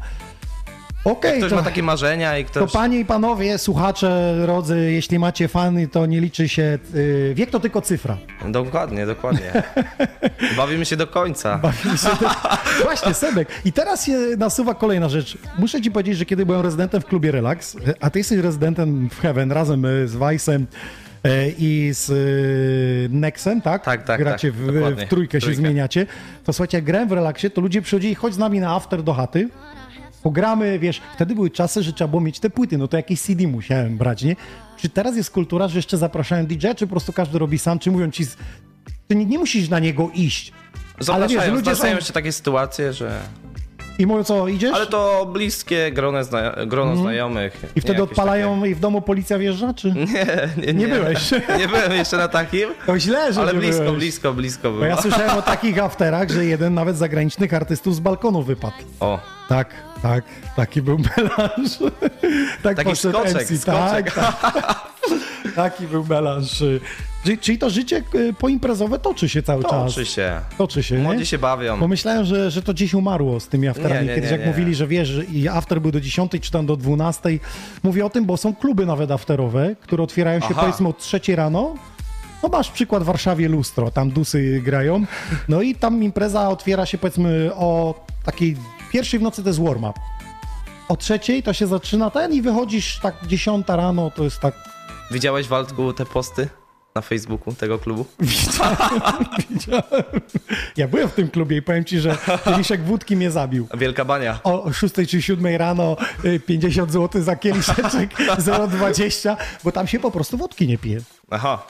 Okej, 1.05 1.38
Ktoś 1.38 1.50
to, 1.50 1.55
ma 1.55 1.63
takie 1.63 1.83
marzenia 1.83 2.38
i 2.38 2.45
to 2.45 2.51
ktoś... 2.51 2.72
panie 2.72 3.00
i 3.00 3.05
panowie, 3.05 3.57
słuchacze, 3.57 4.36
rodzy, 4.45 4.91
jeśli 4.91 5.19
macie 5.19 5.48
fany, 5.48 5.88
to 5.88 6.05
nie 6.05 6.22
liczy 6.22 6.50
się... 6.50 6.79
y, 6.95 7.33
wiek 7.36 7.50
to 7.50 7.60
tylko 7.60 7.81
cyfra. 7.81 8.17
Dokładnie, 8.50 9.05
dokładnie. 9.05 9.63
Bawimy 10.57 10.86
się 10.86 10.98
do 10.98 11.07
końca. 11.07 11.57
Bawimy 11.57 11.98
się 11.98 12.07
też- 12.10 12.31
Właśnie, 12.83 13.13
Sebek. 13.13 13.48
I 13.65 13.72
teraz 13.74 14.05
się 14.05 14.17
nasuwa 14.38 14.74
kolejna 14.75 15.10
rzecz. 15.10 15.38
Muszę 15.60 15.81
ci 15.81 15.91
powiedzieć, 15.91 16.17
że 16.17 16.25
kiedy 16.25 16.45
byłem 16.45 16.62
rezydentem 16.62 17.01
w 17.01 17.05
klubie 17.05 17.31
Relax, 17.31 17.77
a 18.00 18.10
ty 18.10 18.19
jesteś 18.19 18.39
rezydentem 18.39 19.10
w 19.10 19.19
Heaven 19.22 19.51
razem 19.51 19.86
y, 19.86 20.07
z 20.07 20.15
Weissem 20.15 20.67
e, 21.24 21.50
i 21.50 21.89
z 21.93 22.10
y, 22.10 23.15
Nexem, 23.15 23.62
tak? 23.62 23.83
Tak, 23.86 24.03
tak, 24.03 24.19
Gracie 24.19 24.51
tak, 24.51 24.57
w, 24.62 24.65
w 25.05 25.07
trójkę 25.10 25.41
się 25.41 25.45
Trójkę. 25.45 25.62
zmieniacie. 25.62 26.05
To 26.43 26.53
słuchajcie, 26.53 26.77
jak 26.77 26.86
grałem 26.86 27.07
w 27.10 27.12
Relaxie, 27.12 27.50
to 27.50 27.62
ludzie 27.62 27.81
przychodzili, 27.81 28.15
chodź 28.15 28.33
z 28.33 28.38
nami 28.38 28.60
na 28.60 28.75
after 28.75 29.03
do 29.03 29.13
chaty. 29.13 29.50
Pogramy, 30.24 30.80
wiesz, 30.80 31.01
wtedy 31.15 31.36
były 31.36 31.50
czasy, 31.50 31.84
że 31.84 31.94
trzeba 31.94 32.08
było 32.08 32.22
mieć 32.22 32.39
te 32.39 32.50
płyty, 32.50 32.77
no 32.77 32.88
to 32.88 32.98
jakieś 32.98 33.22
CD 33.22 33.48
musiałem 33.48 33.98
brać, 33.98 34.24
nie? 34.24 34.36
Czy 34.77 34.89
teraz 34.89 35.15
jest 35.15 35.32
kultura, 35.32 35.68
że 35.68 35.77
jeszcze 35.77 35.98
zapraszają 35.98 36.46
DJ, 36.46 36.68
czy 36.77 36.88
po 36.88 36.92
prostu 36.92 37.13
każdy 37.13 37.39
robi 37.39 37.60
sam, 37.60 37.80
czy 37.80 37.92
mówią 37.92 38.12
ci, 38.12 38.24
ty 39.08 39.15
nie, 39.15 39.25
nie 39.25 39.39
musisz 39.39 39.70
na 39.70 39.80
niego 39.80 40.10
iść. 40.13 40.51
Zapraszają, 41.00 41.39
Ale 41.42 41.51
wiesz, 41.51 41.65
ludzie 41.65 41.75
są- 41.75 42.01
się 42.01 42.13
takie 42.13 42.32
sytuacje, 42.32 42.94
że... 42.94 43.20
I 44.00 44.08
mówią, 44.08 44.24
co, 44.24 44.48
idziesz? 44.48 44.74
Ale 44.74 44.86
to 44.88 45.30
bliskie 45.34 45.92
grono, 45.92 46.24
zna... 46.24 46.53
grono 46.68 46.96
znajomych. 46.98 47.56
Mhm. 47.56 47.74
I 47.75 47.82
wtedy 47.82 47.98
nie 47.98 48.03
odpalają 48.03 48.65
i 48.65 48.75
w 48.75 48.80
domu 48.80 49.01
policja 49.01 49.38
wjeżdża, 49.39 49.74
czy? 49.74 49.94
Takie... 49.96 50.50
Nie, 50.58 50.65
nie, 50.68 50.74
Nie 50.74 50.88
byłeś. 50.88 51.32
nie 51.60 51.68
byłem 51.68 51.92
jeszcze 51.92 52.18
na 52.18 52.27
takim, 52.27 52.70
To 52.86 53.00
źle, 53.00 53.34
że 53.34 53.42
ale 53.42 53.53
nie 53.53 53.60
blisko, 53.60 53.84
byłeś. 53.84 53.98
blisko, 54.00 54.34
blisko 54.34 54.63
Bo 54.63 54.72
było. 54.74 54.86
ja 54.86 55.01
słyszałem 55.01 55.38
o 55.38 55.42
takich 55.42 55.80
afterach, 55.80 56.30
że 56.30 56.46
jeden 56.46 56.74
nawet 56.74 56.98
zagranicznych 56.98 57.53
artystów 57.53 57.96
z 57.96 58.00
balkonu 58.00 58.44
wypadł. 58.44 58.75
O, 59.00 59.20
Tak, 59.50 59.70
tak, 60.03 60.24
taki 60.55 60.81
był 60.81 60.98
melanż. 61.17 61.72
tak 62.63 62.77
Taki 62.77 62.95
skoczek, 62.95 63.33
MC, 63.36 63.57
skoczek. 63.62 64.13
Tak, 64.13 64.41
tak. 64.41 64.93
Taki 65.55 65.88
był 65.88 66.05
melanż. 66.05 66.63
Czyli, 67.24 67.38
czyli 67.38 67.57
to 67.57 67.69
życie 67.69 68.03
y, 68.15 68.33
poimprezowe 68.33 69.00
toczy 69.00 69.29
się 69.29 69.43
cały 69.43 69.63
czas. 69.63 69.72
toczy 69.95 70.05
się. 70.05 70.41
Toczy 70.57 70.83
się, 70.83 70.95
nie? 70.98 71.03
Młodzi 71.03 71.25
się 71.25 71.38
bawią. 71.38 71.79
Pomyślałem, 71.79 72.25
że, 72.25 72.51
że 72.51 72.62
to 72.62 72.74
gdzieś 72.74 72.93
umarło 72.93 73.39
z 73.39 73.48
tymi 73.48 73.67
afterami. 73.67 74.01
Nie, 74.01 74.07
nie, 74.07 74.15
Kiedyś 74.15 74.31
nie, 74.31 74.38
jak 74.38 74.45
nie. 74.45 74.51
mówili, 74.51 74.75
że 74.75 74.88
wiesz, 74.88 75.19
i 75.31 75.48
after 75.48 75.81
był 75.81 75.91
do 75.91 76.01
10 76.01 76.31
czy 76.41 76.51
tam 76.51 76.65
do 76.65 76.75
12. 76.75 77.22
Mówię 77.83 78.05
o 78.05 78.10
tym, 78.10 78.25
bo 78.25 78.38
są 78.38 78.55
kluby 78.55 78.86
nawet 78.86 79.12
afterowe, 79.12 79.75
które 79.81 80.03
otwierają 80.03 80.39
się 80.39 80.48
Aha. 80.51 80.62
powiedzmy 80.62 80.88
od 80.88 80.98
3 80.98 81.19
rano. 81.36 81.75
No 82.43 82.50
masz 82.50 82.72
przykład 82.72 83.03
w 83.03 83.05
Warszawie 83.05 83.50
Lustro, 83.50 83.91
tam 83.91 84.10
dusy 84.12 84.62
grają. 84.65 85.05
No 85.50 85.62
i 85.62 85.75
tam 85.75 86.03
impreza 86.03 86.50
otwiera 86.50 86.86
się 86.86 86.98
powiedzmy 86.98 87.51
o 87.55 87.95
takiej 88.25 88.57
pierwszej 88.93 89.19
w 89.19 89.23
nocy 89.23 89.43
to 89.43 89.50
jest 89.50 89.62
warm-up. 89.63 90.00
O 90.88 90.97
trzeciej 90.97 91.43
to 91.43 91.53
się 91.53 91.67
zaczyna 91.67 92.09
ten 92.09 92.33
i 92.33 92.41
wychodzisz 92.41 93.00
tak 93.00 93.15
10 93.27 93.65
rano, 93.67 94.12
to 94.12 94.23
jest 94.23 94.39
tak 94.39 94.53
Widziałeś, 95.12 95.47
Waldku, 95.47 95.93
te 95.93 96.05
posty 96.05 96.50
na 96.95 97.01
Facebooku 97.01 97.53
tego 97.53 97.79
klubu? 97.79 98.05
widziałem. 99.50 100.03
Ja 100.77 100.88
byłem 100.88 101.09
w 101.09 101.13
tym 101.13 101.29
klubie 101.29 101.57
i 101.57 101.62
powiem 101.62 101.85
ci, 101.85 102.00
że 102.00 102.17
kieliszek 102.45 102.83
wódki 102.83 103.15
mnie 103.15 103.31
zabił. 103.31 103.67
Wielka 103.77 104.05
bania. 104.05 104.39
o 104.43 104.73
6 104.73 104.93
czy 105.09 105.21
7 105.21 105.55
rano 105.55 105.97
y, 106.25 106.39
50 106.39 106.91
zł 106.91 107.23
za 107.23 107.35
kieliszeczek 107.35 108.17
0,20, 108.47 109.35
bo 109.63 109.71
tam 109.71 109.88
się 109.88 110.00
po 110.00 110.12
prostu 110.12 110.38
wódki 110.38 110.67
nie 110.67 110.77
pije. 110.77 111.01
Aha, 111.29 111.65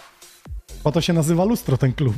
Bo 0.83 0.91
to 0.91 1.01
się 1.01 1.13
nazywa 1.13 1.43
lustro 1.45 1.77
ten 1.77 1.93
klub. 1.93 2.15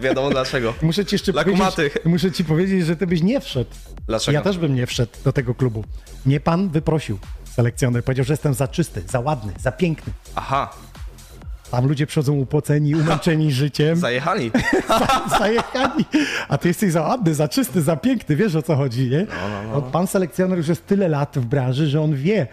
wiadomo 0.00 0.30
dlaczego. 0.30 0.74
Muszę 0.82 1.04
ci 1.04 1.14
jeszcze 1.14 1.32
Dla 1.32 1.44
powiedzieć, 1.44 1.92
muszę 2.04 2.32
ci 2.32 2.44
powiedzieć, 2.44 2.86
że 2.86 2.96
ty 2.96 3.06
byś 3.06 3.22
nie 3.22 3.40
wszedł. 3.40 3.70
Dlaczego? 4.06 4.34
Ja 4.34 4.42
też 4.42 4.58
bym 4.58 4.74
nie 4.74 4.86
wszedł 4.86 5.12
do 5.24 5.32
tego 5.32 5.54
klubu. 5.54 5.84
Nie 6.26 6.40
pan 6.40 6.68
wyprosił 6.68 7.18
selekcjoner. 7.44 8.04
Powiedział, 8.04 8.24
że 8.24 8.32
jestem 8.32 8.54
za 8.54 8.68
czysty, 8.68 9.02
za 9.08 9.20
ładny, 9.20 9.52
za 9.58 9.72
piękny. 9.72 10.12
Aha, 10.34 10.70
Tam 11.70 11.86
ludzie 11.88 12.06
przychodzą 12.06 12.32
upoceni, 12.32 12.94
umęczeni 12.94 13.52
życiem, 13.62 13.96
zajechali. 13.96 14.50
zajechani. 15.38 16.04
A 16.48 16.58
ty 16.58 16.68
jesteś 16.68 16.92
za 16.92 17.02
ładny, 17.02 17.34
za 17.34 17.48
czysty, 17.48 17.82
za 17.82 17.96
piękny. 17.96 18.36
Wiesz 18.36 18.54
o 18.54 18.62
co 18.62 18.76
chodzi, 18.76 19.10
nie? 19.10 19.26
No, 19.72 19.82
Pan 19.82 20.06
selekcjoner 20.06 20.58
już 20.58 20.68
jest 20.68 20.86
tyle 20.86 21.08
lat 21.08 21.38
w 21.38 21.44
branży, 21.44 21.86
że 21.88 22.00
on 22.00 22.14
wie, 22.14 22.46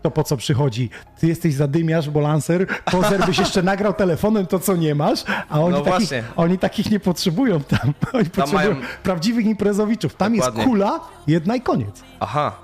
kto 0.00 0.10
po 0.10 0.24
co 0.24 0.36
przychodzi. 0.36 0.90
Ty 1.20 1.26
jesteś 1.26 1.54
zadymiarz, 1.54 2.10
bo 2.10 2.20
lancer, 2.20 2.66
pozer 2.92 3.26
byś 3.26 3.38
jeszcze 3.38 3.62
nagrał 3.62 3.92
telefonem 3.92 4.46
to, 4.46 4.58
co 4.58 4.76
nie 4.76 4.94
masz, 4.94 5.24
a 5.48 5.60
oni, 5.60 5.70
No 5.74 5.80
takich, 5.80 5.90
właśnie. 5.98 6.22
oni 6.36 6.58
takich 6.58 6.90
nie 6.90 7.00
potrzebują 7.00 7.60
tam. 7.60 7.80
Oni 8.12 8.30
potrzebują 8.30 8.70
mają- 8.70 8.86
prawdziwych 9.02 9.46
imprezowiczów. 9.46 10.14
Tam 10.14 10.36
Dokładnie. 10.36 10.60
jest 10.60 10.70
kula, 10.70 11.00
jedna 11.26 11.56
i 11.56 11.60
koniec. 11.60 12.02
Aha, 12.20 12.56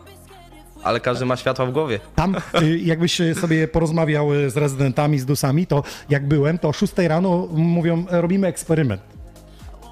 ale 0.83 1.01
każdy 1.01 1.27
ma 1.27 1.37
światła 1.37 1.67
w 1.67 1.73
głowie. 1.73 2.01
Tam, 2.15 2.37
y, 2.63 2.79
jakbyś 2.79 3.21
y, 3.21 3.35
sobie 3.35 3.69
porozmawiał 3.69 4.35
y, 4.35 4.51
z 4.51 4.57
rezydentami, 4.57 5.19
z 5.19 5.27
dusami, 5.27 5.67
to 5.67 5.83
jak 6.09 6.29
byłem, 6.29 6.59
to 6.59 6.69
o 6.69 6.73
6 6.73 6.93
rano 6.99 7.49
mówią, 7.53 8.05
robimy 8.11 8.47
eksperyment. 8.47 9.03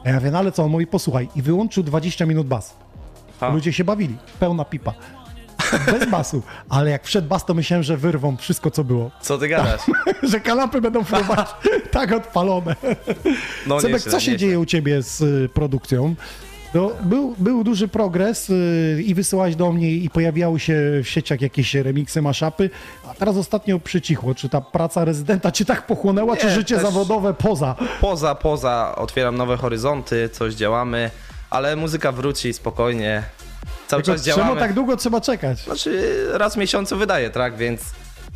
A 0.04 0.08
ja 0.08 0.20
no 0.32 0.38
ale 0.38 0.52
co? 0.52 0.64
On 0.64 0.70
mówi, 0.70 0.86
posłuchaj. 0.86 1.28
I 1.36 1.42
wyłączył 1.42 1.82
20 1.82 2.26
minut 2.26 2.46
bas. 2.46 2.76
A. 3.40 3.48
Ludzie 3.48 3.72
się 3.72 3.84
bawili. 3.84 4.16
Pełna 4.40 4.64
pipa. 4.64 4.94
Bez 5.86 6.10
basu. 6.10 6.42
Ale 6.68 6.90
jak 6.90 7.04
wszedł 7.04 7.28
bas, 7.28 7.44
to 7.44 7.54
myślałem, 7.54 7.82
że 7.82 7.96
wyrwą 7.96 8.36
wszystko, 8.36 8.70
co 8.70 8.84
było. 8.84 9.10
Co 9.20 9.38
ty 9.38 9.48
gadasz? 9.48 9.80
że 10.32 10.40
kanapy 10.40 10.80
będą 10.80 11.04
fruwać 11.04 11.48
tak 11.90 12.12
odpalone. 12.12 12.76
No 13.66 13.80
Sebek, 13.80 14.02
co 14.02 14.20
się 14.20 14.36
dzieje 14.36 14.58
u 14.58 14.66
ciebie 14.66 15.02
z 15.02 15.20
y, 15.20 15.48
produkcją? 15.54 16.14
No, 16.74 16.90
był, 17.02 17.34
był 17.38 17.64
duży 17.64 17.88
progres 17.88 18.50
y, 18.50 19.02
i 19.06 19.14
wysyłałeś 19.14 19.56
do 19.56 19.72
mnie 19.72 19.90
i 19.90 20.10
pojawiały 20.10 20.60
się 20.60 20.74
w 21.04 21.08
sieciach 21.08 21.40
jakieś 21.40 21.74
remiksy, 21.74 22.22
maszapy, 22.22 22.70
a 23.10 23.14
teraz 23.14 23.36
ostatnio 23.36 23.78
przycichło. 23.78 24.34
Czy 24.34 24.48
ta 24.48 24.60
praca 24.60 25.04
rezydenta 25.04 25.52
cię 25.52 25.64
tak 25.64 25.86
pochłonęła, 25.86 26.36
czy 26.36 26.46
Nie, 26.46 26.52
życie 26.52 26.74
też- 26.74 26.84
zawodowe 26.84 27.34
poza? 27.34 27.76
Poza, 28.00 28.34
poza, 28.34 28.94
otwieram 28.96 29.36
nowe 29.36 29.56
horyzonty, 29.56 30.28
coś 30.28 30.54
działamy, 30.54 31.10
ale 31.50 31.76
muzyka 31.76 32.12
wróci 32.12 32.52
spokojnie. 32.52 33.22
Cały 33.94 34.02
Tylko 34.02 34.18
czas 34.18 34.26
czemu 34.26 34.36
działamy. 34.36 34.60
tak 34.60 34.72
długo 34.72 34.96
trzeba 34.96 35.20
czekać? 35.20 35.58
Znaczy, 35.58 36.14
raz 36.32 36.54
w 36.54 36.56
miesiącu 36.56 36.96
wydaję 36.96 37.30
track, 37.30 37.56
więc, 37.56 37.80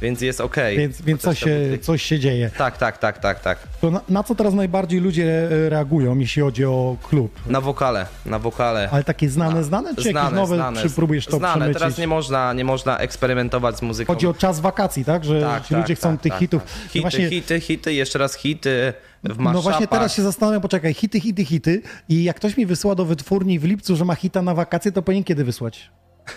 więc 0.01 0.21
jest 0.21 0.41
okej. 0.41 0.79
Więc, 0.79 1.03
więc 1.03 1.23
coś, 1.23 1.39
się, 1.39 1.79
coś 1.83 2.03
się 2.03 2.19
dzieje. 2.19 2.51
Tak, 2.59 2.79
tak, 2.79 2.99
tak, 2.99 3.19
tak, 3.19 3.41
tak. 3.41 3.59
To 3.81 3.91
na, 3.91 4.01
na 4.09 4.23
co 4.23 4.35
teraz 4.35 4.55
najbardziej 4.55 5.01
ludzie 5.01 5.49
e, 5.67 5.69
reagują, 5.69 6.19
jeśli 6.19 6.43
chodzi 6.43 6.65
o 6.65 6.97
klub? 7.03 7.41
Na 7.47 7.61
wokale, 7.61 8.07
na 8.27 8.39
wokale. 8.39 8.89
Ale 8.93 9.05
takie 9.05 9.31
znane, 9.31 9.65
znane, 9.65 9.95
czy 9.97 10.13
jakieś 10.13 10.33
nowe, 10.33 10.73
czy 10.83 10.91
próbujesz 10.91 11.27
to 11.27 11.37
znane. 11.37 11.55
przemycić? 11.55 11.79
Teraz 11.79 11.99
nie 11.99 12.07
można, 12.07 12.53
nie 12.53 12.65
można 12.65 12.99
eksperymentować 12.99 13.79
z 13.79 13.83
muzyką. 13.83 14.15
Chodzi 14.15 14.27
o 14.27 14.35
czas 14.35 14.61
wakacji, 14.61 15.05
tak? 15.05 15.25
Że 15.25 15.41
tak, 15.41 15.63
ci 15.63 15.69
tak, 15.69 15.79
ludzie 15.79 15.95
chcą 15.95 16.13
tak, 16.13 16.21
tych 16.21 16.33
tak, 16.33 16.41
hitów. 16.41 16.63
Tak. 16.63 16.73
Hity, 16.91 17.01
właśnie, 17.01 17.31
hity, 17.31 17.61
hity, 17.61 17.95
jeszcze 17.95 18.19
raz 18.19 18.35
hity 18.35 18.93
w 19.25 19.29
No 19.29 19.35
właśnie 19.53 19.71
maszapach. 19.71 19.89
teraz 19.89 20.15
się 20.15 20.23
zastanawiam, 20.23 20.61
poczekaj, 20.63 20.95
hity, 20.95 21.21
hity, 21.21 21.45
hity 21.45 21.83
i 22.09 22.25
jak 22.25 22.37
ktoś 22.37 22.57
mi 22.57 22.67
wysyła 22.67 22.95
do 22.95 23.05
wytwórni 23.05 23.59
w 23.59 23.65
lipcu, 23.65 23.97
że 23.97 24.05
ma 24.05 24.15
hita 24.15 24.43
na 24.43 24.55
wakacje, 24.55 24.93
to 24.93 25.03
powinien 25.03 25.25
kiedy 25.25 25.45
wysłać? 25.45 25.91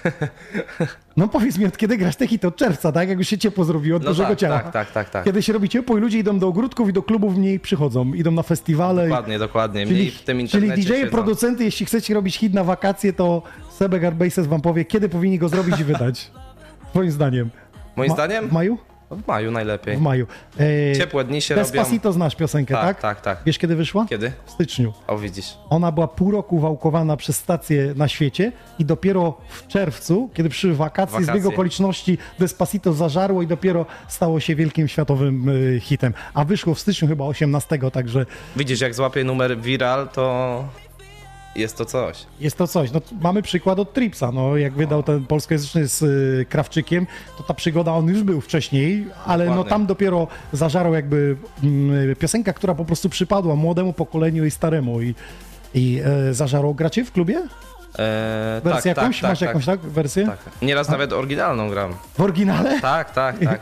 No 1.17 1.27
powiedz 1.27 1.57
mi, 1.57 1.65
od 1.65 1.77
kiedy 1.77 1.97
grasz 1.97 2.15
te 2.15 2.27
hity? 2.27 2.47
Od 2.47 2.55
czerwca, 2.55 2.91
tak? 2.91 3.09
Jak 3.09 3.17
już 3.17 3.27
się 3.27 3.38
ciepło 3.38 3.63
zrobiło, 3.65 3.97
od 3.97 4.03
No 4.03 4.09
dużego 4.09 4.29
tak, 4.29 4.39
ciała. 4.39 4.59
tak, 4.59 4.71
tak, 4.73 4.91
tak, 4.91 5.09
tak. 5.09 5.25
Kiedy 5.25 5.41
się 5.41 5.53
robi 5.53 5.69
ciepło 5.69 5.97
i 5.97 6.01
ludzie 6.01 6.19
idą 6.19 6.39
do 6.39 6.47
ogródków 6.47 6.89
i 6.89 6.93
do 6.93 7.03
klubów 7.03 7.38
mniej 7.38 7.59
przychodzą, 7.59 8.13
idą 8.13 8.31
na 8.31 8.43
festiwale. 8.43 9.05
i- 9.05 9.09
Dokładnie, 9.09 9.39
dokładnie. 9.39 9.85
Mniej 9.85 9.97
Czyli, 9.97 10.11
w 10.11 10.21
tym 10.23 10.38
czyli 10.47 10.63
internecie 10.67 10.81
DJ-e, 10.89 10.97
siedzą. 11.00 11.11
producenty, 11.11 11.63
jeśli 11.63 11.85
chcecie 11.85 12.13
robić 12.13 12.38
hit 12.38 12.53
na 12.53 12.63
wakacje, 12.63 13.13
to 13.13 13.41
Sebek 13.71 14.03
Arbases 14.03 14.47
wam 14.47 14.61
powie, 14.61 14.85
kiedy 14.85 15.09
powinni 15.09 15.39
go 15.39 15.50
zrobić 15.50 15.79
i 15.79 15.83
wydać. 15.83 16.31
Moim 16.95 17.11
zdaniem. 17.11 17.50
Moim 17.95 18.09
Ma- 18.09 18.15
zdaniem? 18.15 18.47
W 18.50 18.51
maju? 18.51 18.77
W 19.12 19.27
maju 19.27 19.51
najlepiej. 19.51 19.98
W 19.98 20.01
maju. 20.01 20.27
E, 20.60 20.96
Ciepłe 20.98 21.24
dni 21.24 21.41
się 21.41 21.56
robią. 21.56 21.63
Despacito 21.72 22.13
znasz 22.13 22.36
piosenkę, 22.36 22.74
tak? 22.74 22.84
Tak, 22.84 23.01
tak, 23.01 23.22
tak. 23.22 23.38
Wiesz, 23.46 23.58
kiedy 23.58 23.75
wyszła? 23.75 24.06
Kiedy? 24.10 24.32
W 24.46 24.51
styczniu. 24.51 24.94
O, 25.07 25.18
widzisz. 25.18 25.46
Ona 25.70 25.92
była 25.92 26.07
pół 26.07 26.31
roku 26.31 26.59
wałkowana 26.59 27.18
przez 27.18 27.38
stacje 27.38 27.94
na 27.96 28.07
świecie 28.07 28.51
i 28.79 28.85
dopiero 28.85 29.38
w 29.50 29.68
czerwcu, 29.68 30.29
kiedy 30.33 30.50
przyszły 30.50 30.74
wakacje, 30.75 31.20
Wakacje. 31.20 31.42
zbieg 31.42 31.53
okoliczności 31.53 32.18
Despacito 32.40 32.94
zażarło 32.94 33.42
i 33.42 33.48
dopiero 33.48 33.85
stało 34.07 34.40
się 34.40 34.55
wielkim 34.55 34.88
światowym 34.88 35.50
y, 35.50 35.79
hitem. 35.79 36.14
A 36.33 36.46
wyszło 36.46 36.74
w 36.75 36.79
styczniu 36.79 37.07
chyba 37.07 37.25
18, 37.25 37.79
także 37.94 38.25
Widzisz, 38.55 38.81
jak 38.81 38.94
złapie 38.96 39.24
numer 39.24 39.57
viral, 39.62 40.09
to 40.09 40.66
jest 41.55 41.77
to 41.77 41.85
coś. 41.85 42.25
jest 42.40 42.57
to 42.57 42.68
coś. 42.68 42.92
No, 42.92 43.01
mamy 43.22 43.42
przykład 43.42 43.79
od 43.79 43.94
Tripsa, 43.94 44.31
no, 44.31 44.57
jak 44.57 44.74
wydał 44.74 45.03
ten 45.03 45.25
polskojęzyczny 45.25 45.87
z 45.87 46.01
y, 46.01 46.46
Krawczykiem, 46.50 47.07
to 47.37 47.44
ta 47.44 47.53
przygoda, 47.53 47.94
on 47.94 48.07
już 48.07 48.24
był 48.24 48.42
wcześniej, 48.42 49.05
ale 49.25 49.46
no, 49.46 49.64
tam 49.64 49.85
dopiero 49.85 50.27
zażarł 50.53 50.94
jakby 50.94 51.37
mm, 51.64 52.16
piosenka, 52.16 52.53
która 52.53 52.75
po 52.75 52.85
prostu 52.85 53.09
przypadła 53.09 53.55
młodemu 53.55 53.94
pokoleniu 53.94 54.46
i 54.46 54.51
staremu 54.51 55.01
i, 55.01 55.16
i 55.74 56.01
e, 56.05 56.33
zażarło. 56.33 56.74
Gracie 56.74 57.05
w 57.05 57.11
klubie? 57.11 57.42
Eee, 58.00 58.62
Wersję 58.64 58.94
tak, 58.96 59.04
jakąś? 59.04 59.20
tak, 59.22 59.30
Masz 59.30 59.40
tak, 59.40 59.48
jakąś, 59.48 59.66
tak, 59.66 59.80
wersję? 59.80 60.25
Tak. 60.25 60.38
Nieraz 60.62 60.90
nawet 60.90 61.14
oryginalną 61.14 61.70
gram. 61.70 61.94
W 62.18 62.22
oryginale? 62.22 62.82
Tak, 62.82 63.14
tak, 63.14 63.40
tak. 63.46 63.62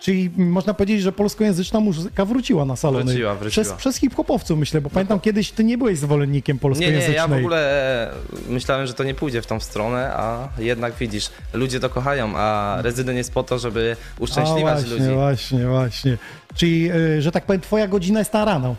Czyli 0.00 0.30
można 0.36 0.74
powiedzieć, 0.74 1.02
że 1.02 1.12
polskojęzyczna 1.12 1.80
muzyka 1.80 2.24
wróciła 2.24 2.64
na 2.64 2.76
salony. 2.76 3.04
Wróciła, 3.04 3.34
wróciła. 3.34 3.64
Przez, 3.64 3.72
przez 3.78 3.96
hip-hopowców 3.96 4.58
myślę, 4.58 4.80
bo 4.80 4.90
pamiętam 4.90 5.20
kiedyś 5.20 5.50
ty 5.52 5.64
nie 5.64 5.78
byłeś 5.78 5.98
zwolennikiem 5.98 6.56
Nie, 6.56 6.60
polskojęzycznej. 6.60 7.10
nie, 7.10 7.16
ja 7.16 7.28
w 7.28 7.32
ogóle 7.32 7.82
e, 8.08 8.12
myślałem, 8.48 8.86
że 8.86 8.94
to 8.94 9.04
nie 9.04 9.14
pójdzie 9.14 9.42
w 9.42 9.46
tą 9.46 9.60
stronę, 9.60 10.12
a 10.16 10.48
jednak 10.58 10.94
widzisz, 10.94 11.30
ludzie 11.52 11.80
to 11.80 11.90
kochają, 11.90 12.32
a 12.36 12.76
rezydent 12.82 13.16
jest 13.18 13.32
po 13.34 13.42
to, 13.42 13.58
żeby 13.58 13.96
A 14.18 14.22
uszczęśliwiać 14.22 14.80
właśnie, 14.84 14.98
ludzi. 15.04 15.14
właśnie, 15.14 15.66
właśnie. 15.66 16.18
Czyli, 16.54 16.92
y, 16.92 17.22
że 17.22 17.32
tak 17.32 17.44
powiem, 17.46 17.60
twoja 17.60 17.88
godzina 17.88 18.18
jest 18.18 18.32
na 18.32 18.44
rano. 18.44 18.76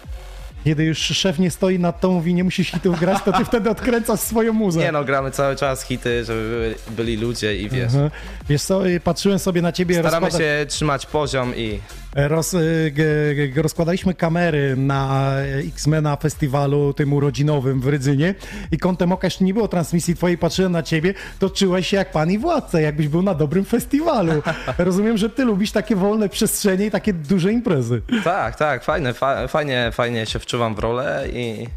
Kiedy 0.63 0.83
już 0.83 0.97
szef 0.99 1.39
nie 1.39 1.51
stoi 1.51 1.79
nad 1.79 1.99
tą 1.99 2.11
mówi, 2.11 2.33
nie 2.33 2.43
musisz 2.43 2.71
hitów 2.71 2.99
grać, 2.99 3.23
to 3.25 3.31
ty 3.33 3.45
wtedy 3.45 3.69
odkręcasz 3.69 4.19
swoją 4.19 4.53
muzę. 4.53 4.79
Nie 4.79 4.91
no, 4.91 5.03
gramy 5.03 5.31
cały 5.31 5.55
czas 5.55 5.83
hity, 5.83 6.23
żeby 6.25 6.75
byli, 6.89 7.17
ludzie 7.17 7.55
i 7.57 7.69
wiesz. 7.69 7.83
Mhm. 7.83 8.11
Wiesz 8.49 8.63
co, 8.63 8.81
patrzyłem 9.03 9.39
sobie 9.39 9.61
na 9.61 9.71
ciebie, 9.71 9.99
Staramy 9.99 10.27
rozkłada- 10.27 10.37
się 10.37 10.65
trzymać 10.67 11.05
poziom 11.05 11.55
i 11.55 11.79
Roz, 12.15 12.55
g, 12.91 13.61
rozkładaliśmy 13.61 14.13
kamery 14.13 14.75
na 14.77 15.31
e, 15.35 15.57
X-Mena 15.67 16.15
festiwalu 16.15 16.93
tym 16.93 17.13
urodzinowym 17.13 17.81
w 17.81 17.87
Rydzynie 17.87 18.35
i 18.71 18.77
kątem 18.77 19.11
oka 19.11 19.27
jeszcze 19.27 19.43
nie 19.43 19.53
było 19.53 19.67
transmisji 19.67 20.15
twojej, 20.15 20.37
patrzyłem 20.37 20.71
na 20.71 20.83
ciebie, 20.83 21.13
to 21.39 21.49
czułeś 21.49 21.87
się 21.87 21.97
jak 21.97 22.11
pan 22.11 22.31
i 22.31 22.37
władca, 22.37 22.81
jakbyś 22.81 23.07
był 23.07 23.21
na 23.21 23.33
dobrym 23.33 23.65
festiwalu. 23.65 24.41
Rozumiem, 24.77 25.17
że 25.17 25.29
ty 25.29 25.45
lubisz 25.45 25.71
takie 25.71 25.95
wolne 25.95 26.29
przestrzenie 26.29 26.85
i 26.85 26.91
takie 26.91 27.13
duże 27.13 27.51
imprezy. 27.51 28.01
tak, 28.23 28.55
tak, 28.55 28.83
fajne, 28.83 29.13
fa 29.13 29.47
fajnie, 29.47 29.89
fajnie 29.93 30.25
się 30.25 30.39
wczuwam 30.39 30.75
w 30.75 30.79
rolę 30.79 31.27
i 31.33 31.67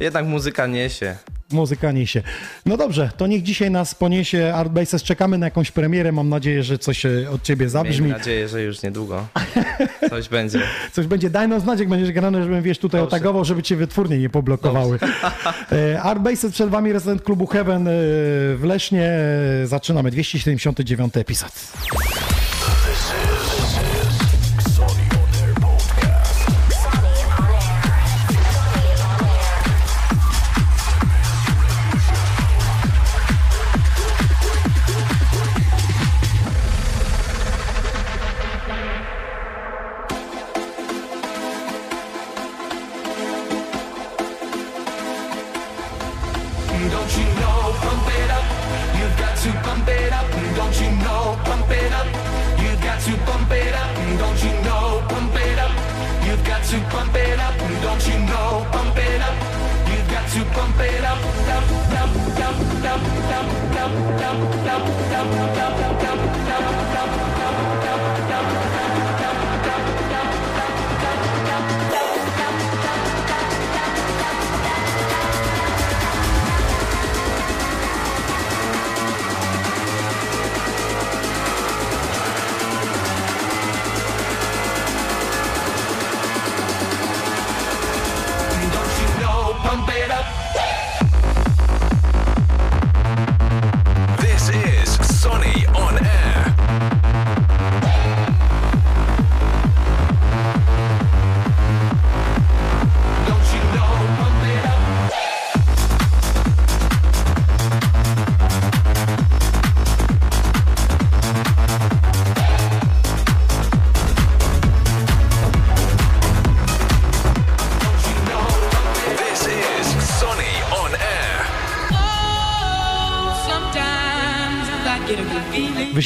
jednak 0.00 0.24
muzyka 0.26 0.66
niesie. 0.66 1.16
Muzyka 1.52 1.92
niesie. 1.92 2.22
No 2.66 2.76
dobrze, 2.76 3.10
to 3.16 3.26
niech 3.26 3.42
dzisiaj 3.42 3.70
nas 3.70 3.94
poniesie 3.94 4.52
Art 4.54 4.72
Bases. 4.72 5.02
Czekamy 5.02 5.38
na 5.38 5.46
jakąś 5.46 5.70
premierę. 5.70 6.12
Mam 6.12 6.28
nadzieję, 6.28 6.62
że 6.62 6.78
coś 6.78 7.06
e, 7.06 7.30
od 7.30 7.42
ciebie 7.42 7.68
zabrzmi. 7.68 8.00
Miejmy 8.04 8.18
nadzieję, 8.18 8.48
że 8.48 8.62
już 8.62 8.82
niedługo 8.82 9.26
coś 10.10 10.28
będzie. 10.38 10.60
Coś 10.92 11.06
będzie. 11.06 11.30
Daj 11.30 11.48
nam 11.48 11.60
znać, 11.60 11.78
jak 11.80 11.88
będziesz 11.88 12.12
grany, 12.12 12.42
żebym 12.42 12.62
wiesz 12.62 12.78
tutaj 12.78 13.00
Dobrze. 13.00 13.16
otagował, 13.16 13.44
żeby 13.44 13.62
cię 13.62 13.76
wytwórnie 13.76 14.18
nie 14.18 14.30
poblokowały. 14.30 14.98
E, 15.72 16.02
Art 16.02 16.20
Bases 16.20 16.52
przed 16.52 16.70
wami, 16.70 16.92
rezydent 16.92 17.22
klubu 17.22 17.46
Heaven 17.46 17.88
e, 17.88 17.90
w 18.56 18.60
Lesznie. 18.64 19.10
Zaczynamy 19.64 20.10
279 20.10 21.16
epizod. 21.16 21.52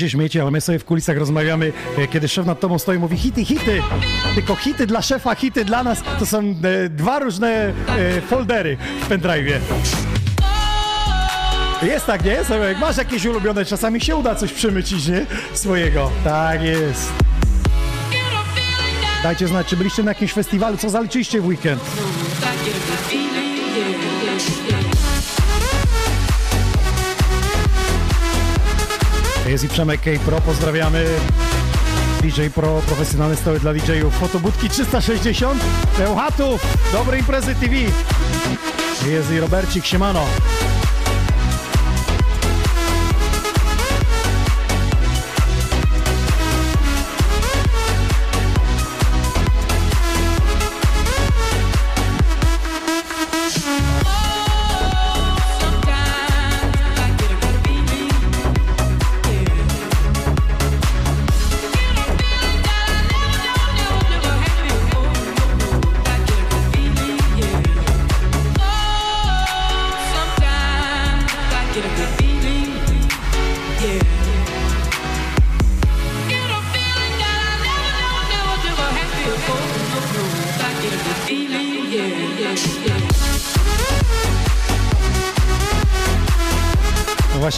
Się 0.02 0.10
śmiecie, 0.10 0.42
ale 0.42 0.50
my 0.50 0.60
sobie 0.60 0.78
w 0.78 0.84
kulisach 0.84 1.16
rozmawiamy, 1.16 1.72
e, 1.98 2.08
kiedy 2.08 2.28
szef 2.28 2.46
nad 2.46 2.60
tobą 2.60 2.78
stoi 2.78 2.96
i 2.96 2.98
mówi 2.98 3.16
hity, 3.16 3.44
hity. 3.44 3.82
Tylko 4.34 4.56
hity 4.56 4.86
dla 4.86 5.02
szefa, 5.02 5.34
hity 5.34 5.64
dla 5.64 5.84
nas 5.84 6.02
to 6.18 6.26
są 6.26 6.38
e, 6.38 6.88
dwa 6.88 7.18
różne 7.18 7.48
e, 7.48 8.20
foldery 8.20 8.76
w 9.00 9.08
pendrive'ie. 9.08 9.58
Jest 11.82 12.06
tak, 12.06 12.24
nie? 12.24 12.44
Sebek, 12.44 12.78
masz 12.78 12.96
jakieś 12.96 13.26
ulubione, 13.26 13.64
czasami 13.64 14.00
się 14.00 14.16
uda 14.16 14.34
coś 14.34 14.52
przymycić, 14.52 15.06
nie? 15.08 15.26
Swojego. 15.54 16.10
Tak 16.24 16.62
jest. 16.62 17.12
Dajcie 19.22 19.48
znać, 19.48 19.66
czy 19.66 19.76
byliście 19.76 20.02
na 20.02 20.10
jakimś 20.10 20.32
festiwalu, 20.32 20.76
co 20.76 20.90
zaliczyliście 20.90 21.40
w 21.40 21.46
weekend. 21.46 21.80
Jest 29.46 29.64
i 29.64 29.68
Przemek 29.68 30.00
K 30.00 30.11
Pro, 30.26 30.40
pozdrawiamy. 30.40 31.07
DJ 32.22 32.46
Pro, 32.55 32.81
profesjonalne 32.87 33.37
stoły 33.37 33.61
dla 33.61 33.74
DJ-ów. 33.74 34.14
Fotobudki 34.14 34.68
360, 34.68 35.62
Bełchatów, 35.98 36.66
dobre 36.92 37.18
imprezy 37.18 37.55
TV. 37.55 37.74
Jest 39.11 39.33
i 39.33 39.40
Robercik, 39.40 39.85
siemano. 39.85 40.24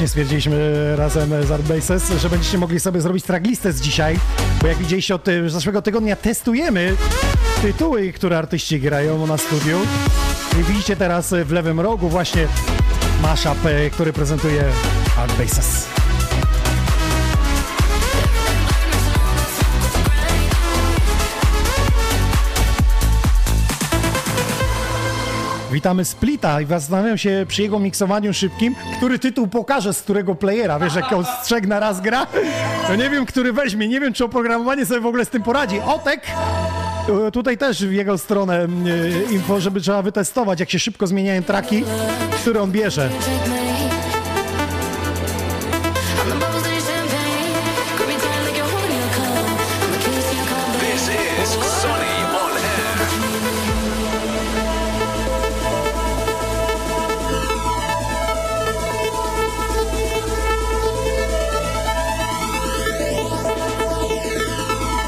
Właśnie 0.05 0.23
stwierdziliśmy 0.23 0.97
razem 0.97 1.47
z 1.47 1.51
Art 1.51 1.63
Bases, 1.63 2.13
że 2.21 2.31
będziecie 2.31 2.59
mogli 2.59 2.81
sobie 2.81 3.01
zrobić 3.01 3.25
tracklistę 3.25 3.73
z 3.73 3.81
dzisiaj, 3.81 4.19
bo 4.63 4.67
jak 4.67 4.79
widzieliście 4.79 5.15
od 5.15 5.29
y, 5.29 5.51
zeszłego 5.51 5.83
tygodnia 5.83 6.17
testujemy 6.17 6.97
tytuły, 7.63 8.13
które 8.13 8.39
artyści 8.39 8.81
grają 8.81 9.27
na 9.27 9.39
studiu. 9.39 9.79
I 10.61 10.65
widzicie 10.65 10.97
teraz 10.97 11.35
w 11.45 11.53
lewym 11.53 11.81
rogu 11.81 12.09
właśnie 12.09 12.49
mashup, 13.23 13.59
który 13.93 14.13
prezentuje 14.13 14.65
Art 15.19 15.39
Witamy 25.75 26.05
Splita 26.05 26.61
i 26.61 26.67
zastanawiam 26.67 27.19
się 27.19 27.47
przy 27.49 27.63
jego 27.63 27.79
miksowaniu 27.79 28.35
szybkim, 28.35 28.75
który 28.97 29.19
tytuł 29.19 29.47
pokaże 29.47 29.95
z 29.95 30.03
którego 30.03 30.35
playera. 30.35 30.79
Wiesz, 30.79 30.95
jak 30.95 31.13
on 31.13 31.25
z 31.25 31.45
trzech 31.45 31.67
na 31.67 31.81
raz 31.81 32.01
gra? 32.01 32.27
No 32.89 32.97
nie 32.97 33.11
wiem, 33.11 33.27
który 33.27 33.53
weźmie, 33.53 33.89
nie 33.89 34.01
wiem, 34.01 34.13
czy 34.13 34.25
oprogramowanie 34.25 34.87
sobie 34.87 35.01
w 35.01 35.07
ogóle 35.07 35.25
z 35.25 35.29
tym 35.29 35.43
poradzi. 35.43 35.81
Otek! 35.81 36.27
E, 37.27 37.31
Tutaj 37.31 37.59
też 37.59 37.87
w 37.87 37.93
jego 37.93 38.19
stronę 38.19 38.59
e, 38.63 39.33
info, 39.33 39.61
żeby 39.61 39.81
trzeba 39.81 40.03
wytestować, 40.03 40.61
jak 40.61 40.71
się 40.71 40.79
szybko 40.79 41.07
zmieniają 41.07 41.43
traki, 41.43 41.85
które 42.43 42.63
on 42.63 42.73
bierze. 42.73 43.11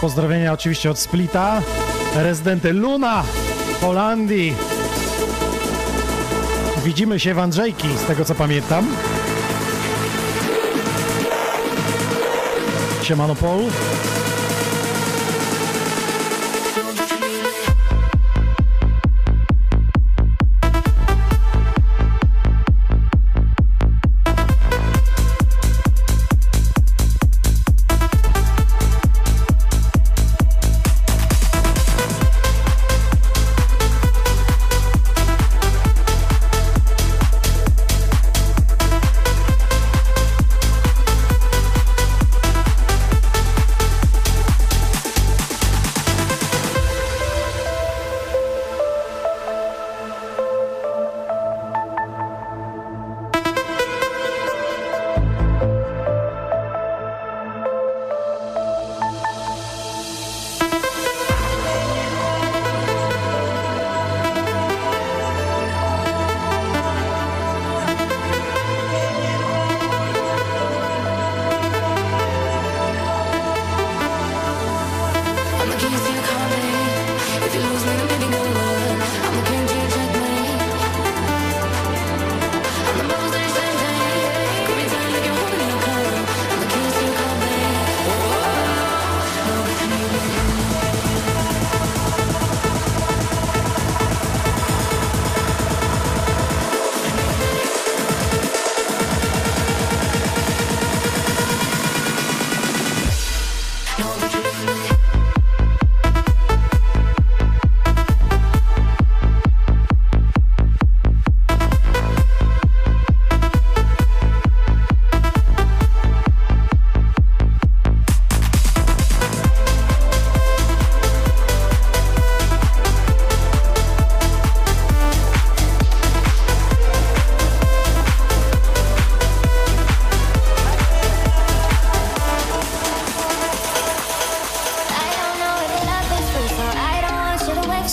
Pozdrowienia 0.07 0.53
oczywiście 0.53 0.91
od 0.91 0.99
Splita, 0.99 1.63
rezydenty 2.15 2.73
Luna, 2.73 3.25
Holandii. 3.81 4.55
Widzimy 6.85 7.21
się 7.21 7.35
w 7.35 7.39
Andrzejki, 7.39 7.89
z 8.05 8.07
tego 8.07 8.25
co 8.25 8.35
pamiętam. 8.35 8.87
Siemano 13.03 13.35
Paul. 13.35 13.63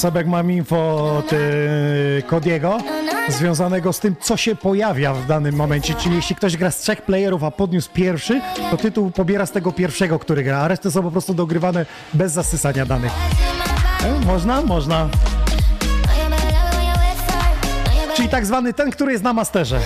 Sebek 0.04 0.28
mam 0.28 0.52
info 0.52 1.16
od 1.18 1.34
y, 1.34 2.24
Kodiego. 2.28 2.78
Związanego 3.28 3.94
z 3.94 4.00
tym, 4.00 4.16
co 4.22 4.38
się 4.38 4.56
pojawia 4.56 5.13
w 5.13 5.28
danym 5.28 5.56
momencie. 5.56 5.94
Czyli 5.94 6.16
jeśli 6.16 6.36
ktoś 6.36 6.58
gra 6.58 6.72
z 6.72 6.78
trzech 6.78 7.02
playerów, 7.02 7.44
a 7.44 7.52
podniósł 7.52 7.89
pierwszy, 7.94 8.42
to 8.72 8.78
tytuł 8.78 9.12
pobiera 9.12 9.46
z 9.46 9.52
tego 9.52 9.72
pierwszego, 9.72 10.20
który 10.20 10.44
gra, 10.44 10.58
a 10.60 10.68
reszty 10.68 10.92
są 10.92 11.04
po 11.04 11.12
prostu 11.12 11.34
dogrywane 11.34 11.86
bez 12.13 12.32
zasysania 12.32 12.86
danych. 12.86 13.12
E, 14.04 14.26
Można? 14.26 14.62
Można. 14.62 15.10
Czyli 18.16 18.30
tak 18.30 18.46
zwany 18.46 18.74
ten, 18.74 18.92
który 18.92 19.12
jest 19.12 19.24
na 19.24 19.34
masterze. 19.34 19.80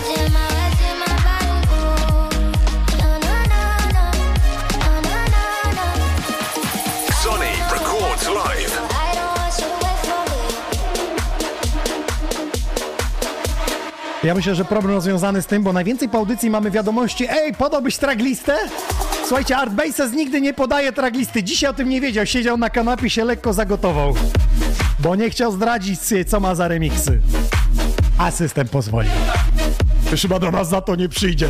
Ja 14.23 14.36
myślę, 14.36 14.56
że 14.56 14.65
problem 14.65 14.93
rozwiązany 14.93 15.41
z 15.41 15.45
tym, 15.45 15.63
bo 15.63 15.73
najwięcej 15.73 16.10
po 16.10 16.17
audycji 16.17 16.49
mamy 16.49 16.71
wiadomości 16.71 17.27
Ej, 17.30 17.53
podałbyś 17.53 17.97
traglistę? 17.97 18.58
Słuchajcie, 19.27 19.58
Art 19.58 19.73
Bases 19.73 20.13
nigdy 20.13 20.41
nie 20.41 20.53
podaje 20.53 20.91
traglisty. 20.91 21.43
Dzisiaj 21.43 21.69
o 21.69 21.73
tym 21.73 21.89
nie 21.89 22.01
wiedział. 22.01 22.25
Siedział 22.25 22.58
na 22.58 22.69
kanapie, 22.69 23.10
się 23.10 23.25
lekko 23.25 23.53
zagotował. 23.53 24.15
Bo 24.99 25.15
nie 25.15 25.30
chciał 25.30 25.51
zdradzić, 25.51 25.99
co 26.27 26.39
ma 26.39 26.56
za 26.56 26.67
remiksy. 26.67 27.21
A 28.17 28.32
system 28.32 28.67
pozwolił. 28.67 29.12
Chyba 30.21 30.39
do 30.39 30.51
nas 30.51 30.69
za 30.69 30.82
to 30.82 30.95
nie 30.95 31.10
przyjdzie. 31.10 31.49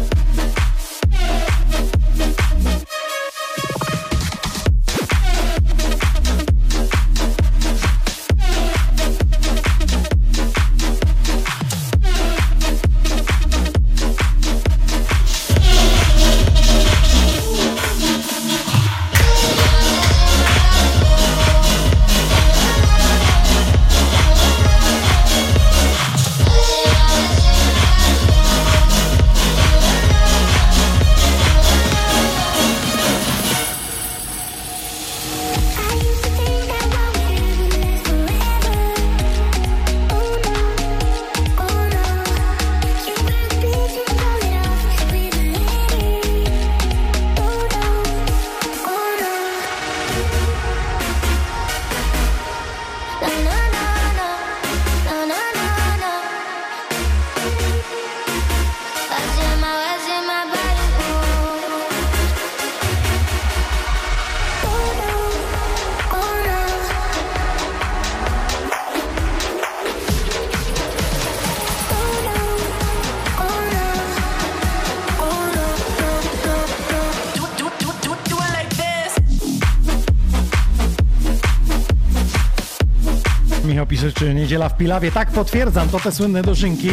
Niedziela 84.48 84.70
w 84.70 84.78
Pilawie. 84.78 85.12
Tak, 85.12 85.32
potwierdzam, 85.32 85.90
to 85.90 86.00
te 86.00 86.12
słynne 86.12 86.42
dożynki 86.42 86.90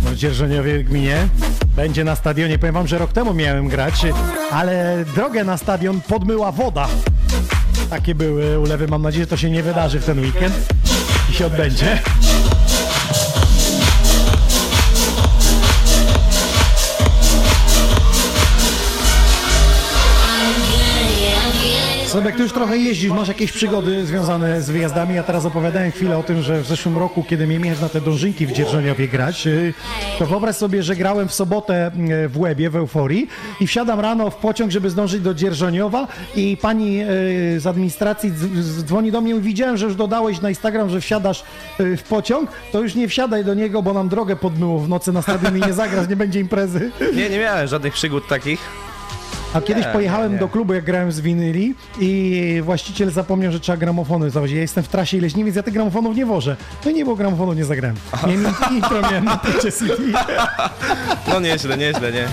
w 0.00 0.16
Dzierżoniowie 0.16 0.84
gminie. 0.84 1.28
Będzie 1.76 2.04
na 2.04 2.16
stadionie. 2.16 2.58
Powiem 2.58 2.74
wam, 2.74 2.86
że 2.86 2.98
rok 2.98 3.12
temu 3.12 3.34
miałem 3.34 3.68
grać, 3.68 4.06
ale 4.50 5.04
drogę 5.14 5.44
na 5.44 5.56
stadion 5.56 6.00
podmyła 6.00 6.52
woda. 6.52 6.88
Takie 7.90 8.14
były 8.14 8.58
ulewy. 8.58 8.88
Mam 8.88 9.02
nadzieję, 9.02 9.24
że 9.24 9.30
to 9.30 9.36
się 9.36 9.50
nie 9.50 9.62
wydarzy 9.62 10.00
w 10.00 10.04
ten 10.04 10.20
weekend 10.20 10.54
i 11.30 11.34
się 11.34 11.46
odbędzie. 11.46 12.02
Sobek, 22.12 22.36
ty 22.36 22.42
już 22.42 22.52
trochę 22.52 22.76
jeździsz, 22.76 23.10
masz 23.10 23.28
jakieś 23.28 23.52
przygody 23.52 24.06
związane 24.06 24.62
z 24.62 24.70
wyjazdami. 24.70 25.14
Ja 25.14 25.22
teraz 25.22 25.46
opowiadałem 25.46 25.90
chwilę 25.90 26.18
o 26.18 26.22
tym, 26.22 26.42
że 26.42 26.60
w 26.60 26.66
zeszłym 26.66 26.98
roku, 26.98 27.24
kiedy 27.28 27.46
miałem 27.46 27.64
jechać 27.64 27.80
na 27.80 27.88
te 27.88 28.00
dążynki 28.00 28.46
w 28.46 28.52
Dzierżoniowie 28.52 29.08
grać, 29.08 29.46
yy, 29.46 29.74
to 30.18 30.26
wyobraź 30.26 30.56
sobie, 30.56 30.82
że 30.82 30.96
grałem 30.96 31.28
w 31.28 31.34
sobotę 31.34 31.90
yy, 31.96 32.28
w 32.28 32.38
Łebie, 32.38 32.70
w 32.70 32.76
Euforii 32.76 33.28
i 33.60 33.66
wsiadam 33.66 34.00
rano 34.00 34.30
w 34.30 34.36
pociąg, 34.36 34.70
żeby 34.70 34.90
zdążyć 34.90 35.20
do 35.20 35.34
Dzierżoniowa 35.34 36.08
i 36.36 36.56
pani 36.56 36.94
yy, 36.94 37.06
z 37.60 37.66
administracji 37.66 38.32
dzwoni 38.62 39.12
do 39.12 39.20
mnie 39.20 39.34
i 39.34 39.40
widziałem, 39.40 39.76
że 39.76 39.86
już 39.86 39.94
dodałeś 39.94 40.40
na 40.40 40.48
Instagram, 40.48 40.90
że 40.90 41.00
wsiadasz 41.00 41.44
w 41.78 42.02
pociąg, 42.08 42.50
to 42.72 42.80
już 42.80 42.94
nie 42.94 43.08
wsiadaj 43.08 43.44
do 43.44 43.54
niego, 43.54 43.82
bo 43.82 43.92
nam 43.92 44.08
drogę 44.08 44.36
podmyło 44.36 44.78
w 44.78 44.88
nocy 44.88 45.12
na 45.12 45.22
stadion 45.22 45.58
i 45.58 45.60
nie 45.60 45.72
zagrasz, 45.72 46.08
nie 46.08 46.16
będzie 46.16 46.40
imprezy. 46.40 46.90
Nie, 47.14 47.30
nie 47.30 47.38
miałem 47.38 47.66
żadnych 47.66 47.92
przygód 47.92 48.28
takich. 48.28 48.91
A 49.54 49.60
kiedyś 49.60 49.86
Nie, 49.86 49.92
pojechałem 49.92 50.28
nie, 50.28 50.34
nie. 50.34 50.40
do 50.40 50.48
klubu, 50.48 50.74
jak 50.74 50.84
grałem 50.84 51.12
z 51.12 51.20
winyli 51.20 51.74
i 52.00 52.60
właściciel 52.64 53.10
zapomniał, 53.10 53.52
że 53.52 53.60
trzeba 53.60 53.76
gramofony 53.76 54.30
zawozić. 54.30 54.56
Ja 54.56 54.62
jestem 54.62 54.84
w 54.84 54.88
trasie 54.88 55.16
ileś 55.16 55.36
nie, 55.36 55.44
więc 55.44 55.56
ja 55.56 55.62
tych 55.62 55.74
gramofonów 55.74 56.16
nie 56.16 56.26
wożę. 56.26 56.56
No 56.84 56.90
i 56.90 56.94
nie 56.94 57.04
było 57.04 57.16
gramofonu, 57.16 57.52
nie 57.52 57.64
zagrałem. 57.64 57.96
Nie 58.26 58.36
miałem 58.36 58.54
intro 58.70 59.00
miałem 59.02 59.24
na 59.24 59.36
CD. 59.72 59.94
No 61.28 61.40
nieźle, 61.40 61.76
nieźle, 61.78 62.12
nie. 62.12 62.28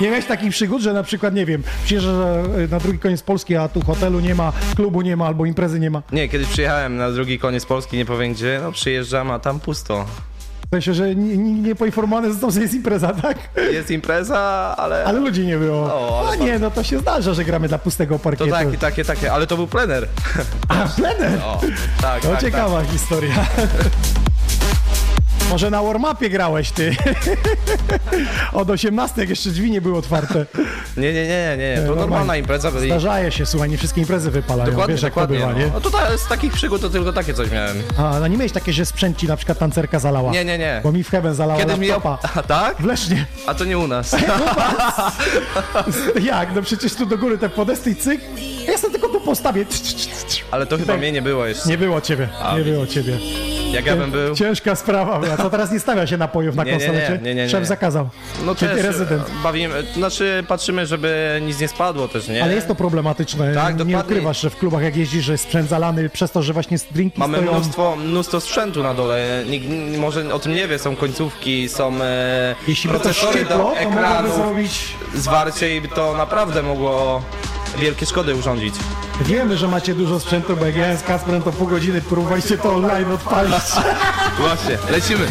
Nie 0.00 0.08
miałeś 0.10 0.24
takich 0.26 0.50
przygód, 0.50 0.82
że 0.82 0.92
na 0.92 1.02
przykład, 1.02 1.34
nie 1.34 1.46
wiem, 1.46 1.62
przyjeżdżasz 1.84 2.14
e, 2.58 2.68
na 2.70 2.78
drugi 2.80 2.98
koniec 2.98 3.22
Polski, 3.22 3.56
a 3.56 3.68
tu 3.68 3.82
hotelu 3.84 4.20
nie 4.20 4.34
ma, 4.34 4.52
klubu 4.76 5.02
nie 5.02 5.16
ma, 5.16 5.26
albo 5.26 5.46
imprezy 5.46 5.80
nie 5.80 5.90
ma. 5.90 6.02
Nie, 6.12 6.28
kiedyś 6.28 6.48
przyjechałem 6.48 6.96
na 6.96 7.10
drugi 7.10 7.38
koniec 7.38 7.66
Polski, 7.66 7.96
nie 7.96 8.04
powiem 8.04 8.32
gdzie, 8.32 8.60
no 8.62 8.72
przyjeżdżam, 8.72 9.30
a 9.30 9.38
tam 9.38 9.60
pusto. 9.60 10.06
W 10.74 10.76
sensie, 10.76 10.94
że 10.94 11.14
nikt 11.14 11.66
nie, 11.66 11.74
poinformowany 11.74 12.32
został, 12.32 12.50
że 12.50 12.60
jest 12.60 12.74
impreza, 12.74 13.12
tak? 13.22 13.36
Jest 13.72 13.90
impreza, 13.90 14.38
ale... 14.78 15.04
Ale 15.04 15.20
ludzi 15.20 15.46
nie 15.46 15.56
było. 15.56 15.76
O, 15.78 16.24
ale 16.28 16.42
A 16.42 16.44
nie, 16.44 16.58
no 16.58 16.70
to 16.70 16.82
się 16.82 16.98
zdarza, 16.98 17.34
że 17.34 17.44
gramy 17.44 17.68
dla 17.68 17.78
pustego 17.78 18.14
To 18.14 18.18
parkietu. 18.24 18.50
takie, 18.50 18.78
takie, 18.78 19.04
takie, 19.04 19.32
ale 19.32 19.46
to 19.46 19.56
był 19.56 19.66
plener. 19.66 20.08
A, 20.68 20.74
plener! 20.96 21.38
O, 21.44 21.60
tak, 22.00 22.22
To 22.22 22.28
tak, 22.28 22.40
ciekawa 22.40 22.84
historia. 22.84 23.34
Może 25.50 25.70
na 25.70 25.82
warm-upie 25.82 26.30
grałeś 26.30 26.70
ty. 26.70 26.96
Od 28.52 28.70
18, 28.70 29.20
jak 29.20 29.30
jeszcze 29.30 29.50
drzwi 29.50 29.70
nie 29.70 29.80
były 29.80 29.98
otwarte. 29.98 30.46
Nie, 30.96 31.12
nie, 31.12 31.26
nie, 31.26 31.56
nie, 31.58 31.82
to 31.86 31.94
normalna 31.94 32.36
impreza. 32.36 32.70
Zdarzaje 32.70 33.32
się, 33.32 33.46
słuchaj, 33.46 33.70
nie 33.70 33.78
wszystkie 33.78 34.00
imprezy 34.00 34.30
wypalają. 34.30 34.70
Dokładnie, 34.70 34.94
Wiesz, 34.94 35.02
jak 35.02 35.12
dokładnie. 35.12 35.40
to 35.40 35.46
bywa, 35.46 35.58
nie? 35.58 35.66
no. 35.66 35.72
no 35.74 35.80
tutaj 35.80 36.18
z 36.18 36.28
takich 36.28 36.52
przygód 36.52 36.80
to 36.80 36.90
tylko 36.90 37.12
takie 37.12 37.34
coś 37.34 37.50
miałem. 37.50 37.76
A, 37.98 38.20
no 38.20 38.28
nie 38.28 38.36
miałeś 38.36 38.52
takie, 38.52 38.72
że 38.72 38.86
sprzęt 38.86 39.18
ci 39.18 39.26
na 39.28 39.36
przykład 39.36 39.58
tancerka 39.58 39.98
zalała? 39.98 40.32
Nie, 40.32 40.44
nie, 40.44 40.58
nie. 40.58 40.80
Bo 40.84 40.92
mi 40.92 41.04
w 41.04 41.10
Heaven 41.10 41.34
zalała 41.34 41.60
Kiedyś 41.60 41.78
mi... 41.78 41.88
A 42.36 42.42
tak? 42.42 42.76
W 42.76 42.84
Lesznie. 42.84 43.26
A 43.46 43.54
to 43.54 43.64
nie 43.64 43.78
u 43.78 43.88
nas. 43.88 44.16
Jak? 46.22 46.54
No 46.54 46.62
przecież 46.62 46.94
tu 46.94 47.06
do 47.06 47.18
góry 47.18 47.38
te 47.38 47.48
podesty 47.48 47.90
i 47.90 47.96
cyk. 47.96 48.20
Ja 48.68 48.78
sobie 48.78 48.92
tylko 48.92 49.08
tu 49.08 49.20
postawię. 49.20 49.64
Ale 50.50 50.66
to 50.66 50.78
chyba 50.78 50.96
mnie 50.96 51.12
nie 51.12 51.22
było 51.22 51.46
jeszcze. 51.46 51.68
Nie 51.68 51.78
było 51.78 52.00
ciebie, 52.00 52.28
A, 52.42 52.58
nie 52.58 52.64
było 52.64 52.86
ciebie. 52.86 53.18
Jak 53.72 53.86
ja 53.86 53.96
bym 53.96 54.10
był... 54.10 54.34
Ciężka 54.34 54.74
sprawa 54.76 55.18
była. 55.20 55.36
To 55.36 55.50
teraz 55.50 55.72
nie 55.72 55.80
stawia 55.80 56.06
się 56.06 56.16
napojów 56.16 56.56
na 56.56 56.64
Nie, 56.64 56.72
nie, 56.76 56.78
nie, 56.88 56.92
nie, 56.92 57.18
nie, 57.22 57.34
nie. 57.34 57.48
Szef 57.48 57.66
zakazał. 57.66 58.08
No 58.44 58.54
Czy 58.54 58.66
też 58.68 58.82
rezydent. 58.82 59.30
bawimy, 59.42 59.82
to 59.82 59.94
znaczy 59.94 60.44
patrzymy, 60.48 60.86
żeby 60.86 61.40
nic 61.46 61.60
nie 61.60 61.68
spadło 61.68 62.08
też, 62.08 62.28
nie? 62.28 62.44
Ale 62.44 62.54
jest 62.54 62.68
to 62.68 62.74
problematyczne. 62.74 63.54
Tak, 63.54 63.72
nie 63.78 63.84
dokładnie. 63.84 63.98
ukrywasz, 63.98 64.40
że 64.40 64.50
w 64.50 64.56
klubach 64.56 64.82
jak 64.82 64.96
jeździsz, 64.96 65.24
że 65.24 65.32
jest 65.32 65.44
sprzęt 65.44 65.68
zalany 65.68 66.08
przez 66.08 66.30
to, 66.30 66.42
że 66.42 66.52
właśnie 66.52 66.78
drinki 66.90 67.20
Mamy 67.20 67.38
stoją. 67.38 67.52
mnóstwo, 67.52 67.96
mnóstwo 67.96 68.40
sprzętu 68.40 68.82
na 68.82 68.94
dole. 68.94 69.44
Nikt 69.50 69.66
może 69.98 70.34
o 70.34 70.38
tym 70.38 70.54
nie 70.54 70.68
wie, 70.68 70.78
są 70.78 70.96
końcówki, 70.96 71.68
są 71.68 71.94
e, 72.02 72.54
Jeśli 72.68 72.90
by 72.90 72.96
to 72.96 73.02
procesory 73.02 73.38
szybko, 73.38 73.58
do 73.58 73.64
to 73.64 73.76
ekranów, 73.76 74.34
zrobić... 74.36 74.80
zwarcie 75.14 75.76
i 75.76 75.82
to 75.88 76.16
naprawdę 76.16 76.62
mogło 76.62 77.22
wielkie 77.78 78.06
szkody 78.06 78.34
urządzić. 78.34 78.74
Wiemy, 79.20 79.56
że 79.56 79.68
macie 79.68 79.94
dużo 79.94 80.20
sprzętu, 80.20 80.56
bo 80.56 80.66
jak 80.66 80.76
ja 80.76 80.96
z 80.96 81.02
Kasprem 81.02 81.42
to 81.42 81.52
pół 81.52 81.66
godziny 81.66 82.00
próbowaliście 82.00 82.58
to 82.58 82.74
online 82.74 83.12
odpalić. 83.12 83.54
Właśnie, 84.38 84.78
lecimy. 84.90 85.26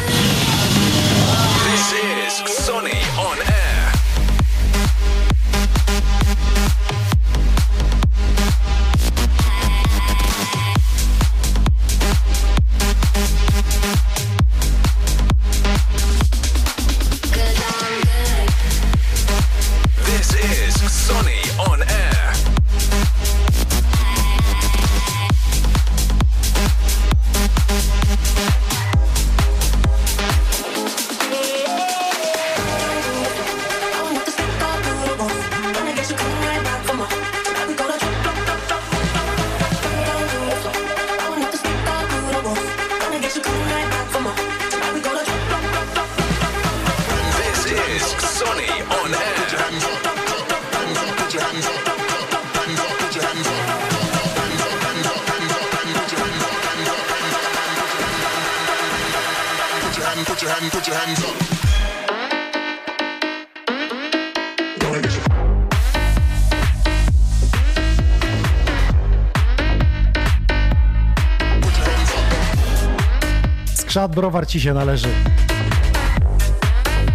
Szat 73.94 74.16
browar 74.16 74.48
ci 74.48 74.62
się 74.62 74.74
należy. 74.74 75.08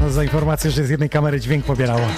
No, 0.01 0.11
za 0.11 0.23
informację, 0.23 0.71
że 0.71 0.85
z 0.85 0.91
jednej 0.91 1.11
kamery 1.11 1.41
dźwięk 1.41 1.65
pobierała. 1.65 2.09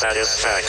satisfaction. 0.00 0.59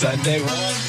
Sunday. 0.00 0.79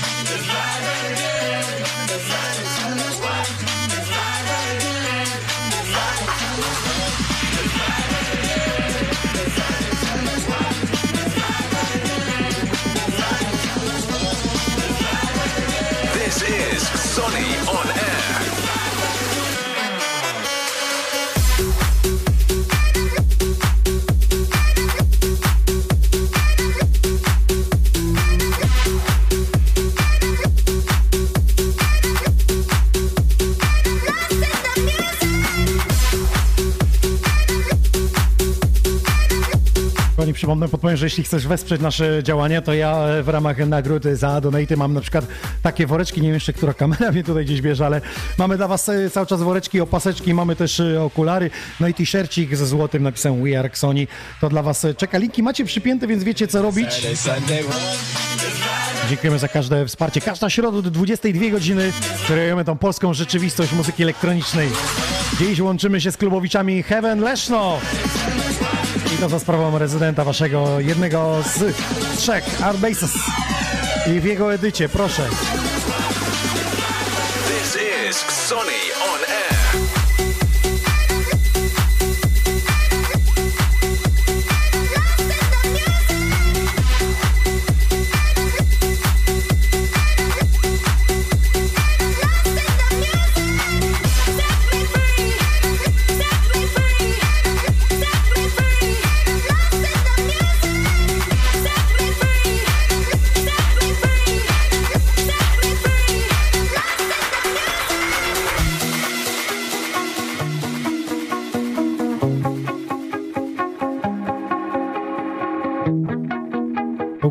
Przypomnę, 40.62 40.72
podpowiem, 40.72 40.98
że 40.98 41.06
jeśli 41.06 41.24
chcesz 41.24 41.48
wesprzeć 41.48 41.82
nasze 41.82 42.24
działania, 42.24 42.62
to 42.62 42.74
ja 42.74 42.98
e, 42.98 43.24
w 43.24 43.30
ramach 43.30 43.58
nagród 43.58 44.04
za 44.14 44.42
donaty 44.42 44.78
mam 44.78 44.94
na 44.94 45.02
przykład 45.02 45.26
takie 45.62 45.88
woreczki, 45.88 46.22
nie 46.22 46.28
wiem 46.28 46.34
jeszcze, 46.34 46.54
która 46.54 46.74
kamera 46.74 47.12
mnie 47.12 47.24
tutaj 47.24 47.46
gdzieś 47.46 47.62
bierze, 47.62 47.86
ale 47.86 48.02
mamy 48.38 48.58
dla 48.58 48.68
was 48.68 48.90
e, 48.90 49.10
cały 49.10 49.28
czas 49.28 49.42
woreczki, 49.42 49.82
opaseczki, 49.82 50.34
mamy 50.34 50.56
też 50.56 50.80
e, 50.80 51.04
okulary, 51.04 51.50
no 51.80 51.88
i 51.88 51.94
t-shircik 51.94 52.56
ze 52.56 52.66
złotym 52.68 53.04
napisem 53.04 53.44
We 53.44 53.60
Are 53.60 53.70
Sony. 53.74 54.08
To 54.42 54.50
dla 54.50 54.64
was 54.64 54.86
e, 54.86 54.94
czeka. 54.94 55.18
Linki 55.18 55.44
macie 55.44 55.66
przypięte, 55.66 56.08
więc 56.08 56.24
wiecie 56.24 56.48
co 56.48 56.62
robić. 56.62 57.08
Dziękujemy 59.10 59.40
za 59.40 59.48
każde 59.48 59.86
wsparcie. 59.86 60.22
Każda 60.22 60.50
środa 60.50 60.82
do 60.82 60.92
22 60.92 61.50
godziny 61.50 61.92
kreujemy 62.28 62.66
tą 62.66 62.78
polską 62.78 63.14
rzeczywistość 63.14 63.74
muzyki 63.74 64.04
elektronicznej. 64.04 64.70
Dziś 65.40 65.60
łączymy 65.60 66.02
się 66.02 66.12
z 66.12 66.18
klubowiczami 66.18 66.84
Heaven 66.84 67.20
Leszno. 67.20 67.80
I 69.14 69.18
to 69.18 69.30
za 69.30 69.40
sprawą 69.40 69.78
rezydenta 69.78 70.24
waszego, 70.24 70.80
jednego 70.80 71.44
z 71.44 71.76
trzech, 72.18 72.64
Art 72.64 72.78
Bases. 72.78 73.12
I 74.08 74.20
w 74.20 74.26
jego 74.26 74.54
edycie, 74.54 74.90
proszę. 74.90 75.24
This 77.48 77.78
is 78.10 78.18
Sony 78.18 79.01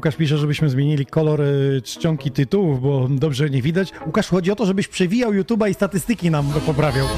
Łukasz 0.01 0.17
pisze, 0.17 0.39
żebyśmy 0.39 0.69
zmienili 0.69 1.07
kolor 1.07 1.41
y, 1.41 1.83
czcionki 1.85 2.31
tytułów, 2.31 2.83
bo 2.83 3.09
dobrze 3.11 3.51
nie 3.51 3.63
widać. 3.63 3.93
Łukasz, 4.07 4.29
chodzi 4.29 4.51
o 4.51 4.57
to, 4.57 4.67
żebyś 4.67 4.89
przewijał 4.89 5.33
YouTube'a 5.33 5.71
i 5.71 5.75
statystyki 5.75 6.31
nam 6.31 6.53
poprawiał. 6.67 7.07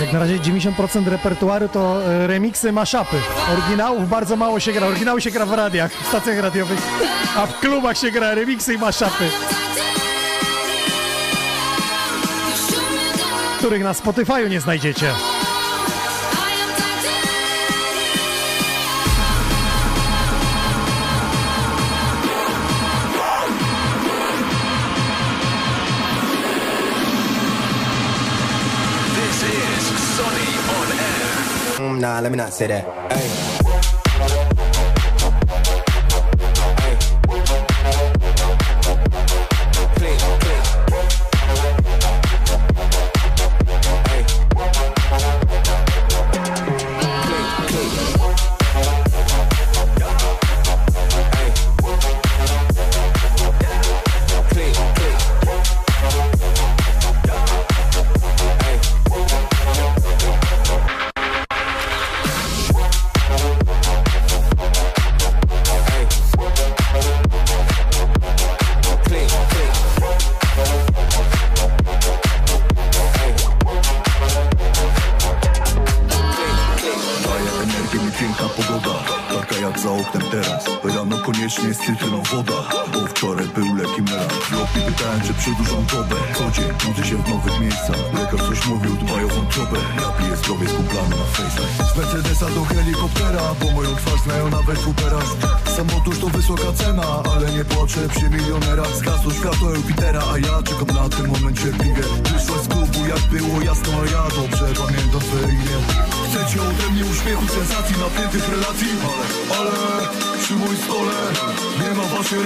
Jak 0.00 0.12
na 0.12 0.18
razie 0.18 0.38
90% 0.38 1.08
repertuaru 1.08 1.68
to 1.68 2.12
e, 2.12 2.26
remiksy, 2.26 2.72
maszapy. 2.72 3.16
Oryginałów 3.52 4.08
bardzo 4.08 4.36
mało 4.36 4.60
się 4.60 4.72
gra. 4.72 4.86
Oryginały 4.86 5.20
się 5.20 5.30
gra 5.30 5.46
w 5.46 5.52
radiach, 5.52 5.92
w 5.92 6.08
stacjach 6.08 6.38
radiowych, 6.38 6.78
a 7.36 7.46
w 7.46 7.60
klubach 7.60 7.98
się 7.98 8.10
gra 8.10 8.34
remiksy 8.34 8.74
i 8.74 8.78
maszapy, 8.78 9.24
których 13.64 13.82
na 13.82 13.94
Spotify'u 13.94 14.48
nie 14.48 14.60
znajdziecie. 14.60 15.12
Nah, 32.00 32.20
let 32.22 32.30
me 32.30 32.36
not 32.36 32.52
say 32.52 32.68
that. 32.68 32.84
Hey. 33.12 33.53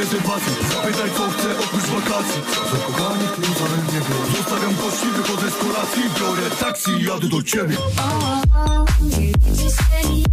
Waszej 0.09 0.21
rezerwacji 0.21 0.53
Zapytaj 0.73 1.11
co 1.17 1.31
chcę 1.31 1.59
oprócz 1.65 1.85
wakacji. 1.85 2.43
Zakochani 2.73 3.29
plus, 3.37 3.59
ale 3.61 3.77
nie 3.93 4.01
wiem 4.01 4.37
Zostawiam 4.37 4.77
gości, 4.77 5.07
wychodzę 5.17 5.51
z 5.51 5.57
kolacji. 5.57 6.03
Biorę 6.21 6.51
taksi 6.61 6.91
i 6.91 7.05
jadę 7.05 7.29
do 7.29 7.43
ciebie. 7.43 7.77
Nie 9.03 9.27
liczy 9.27 9.77
się 9.77 10.28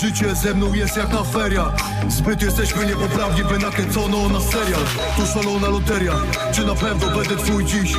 Życie 0.00 0.34
ze 0.34 0.54
mną 0.54 0.74
jest 0.74 0.96
jak 0.96 1.12
na 1.12 1.24
feriach 1.24 1.74
Zbyt 2.08 2.42
jesteśmy 2.42 2.86
niepoprawni, 2.86 3.44
by 3.44 3.58
nakręcono 3.58 4.28
na 4.28 4.40
serial. 4.40 4.80
To 5.16 5.26
szalona 5.26 5.68
loteria 5.68 6.12
Czy 6.52 6.66
na 6.66 6.74
pewno 6.74 7.06
będę 7.06 7.36
twój 7.36 7.64
dziś? 7.64 7.92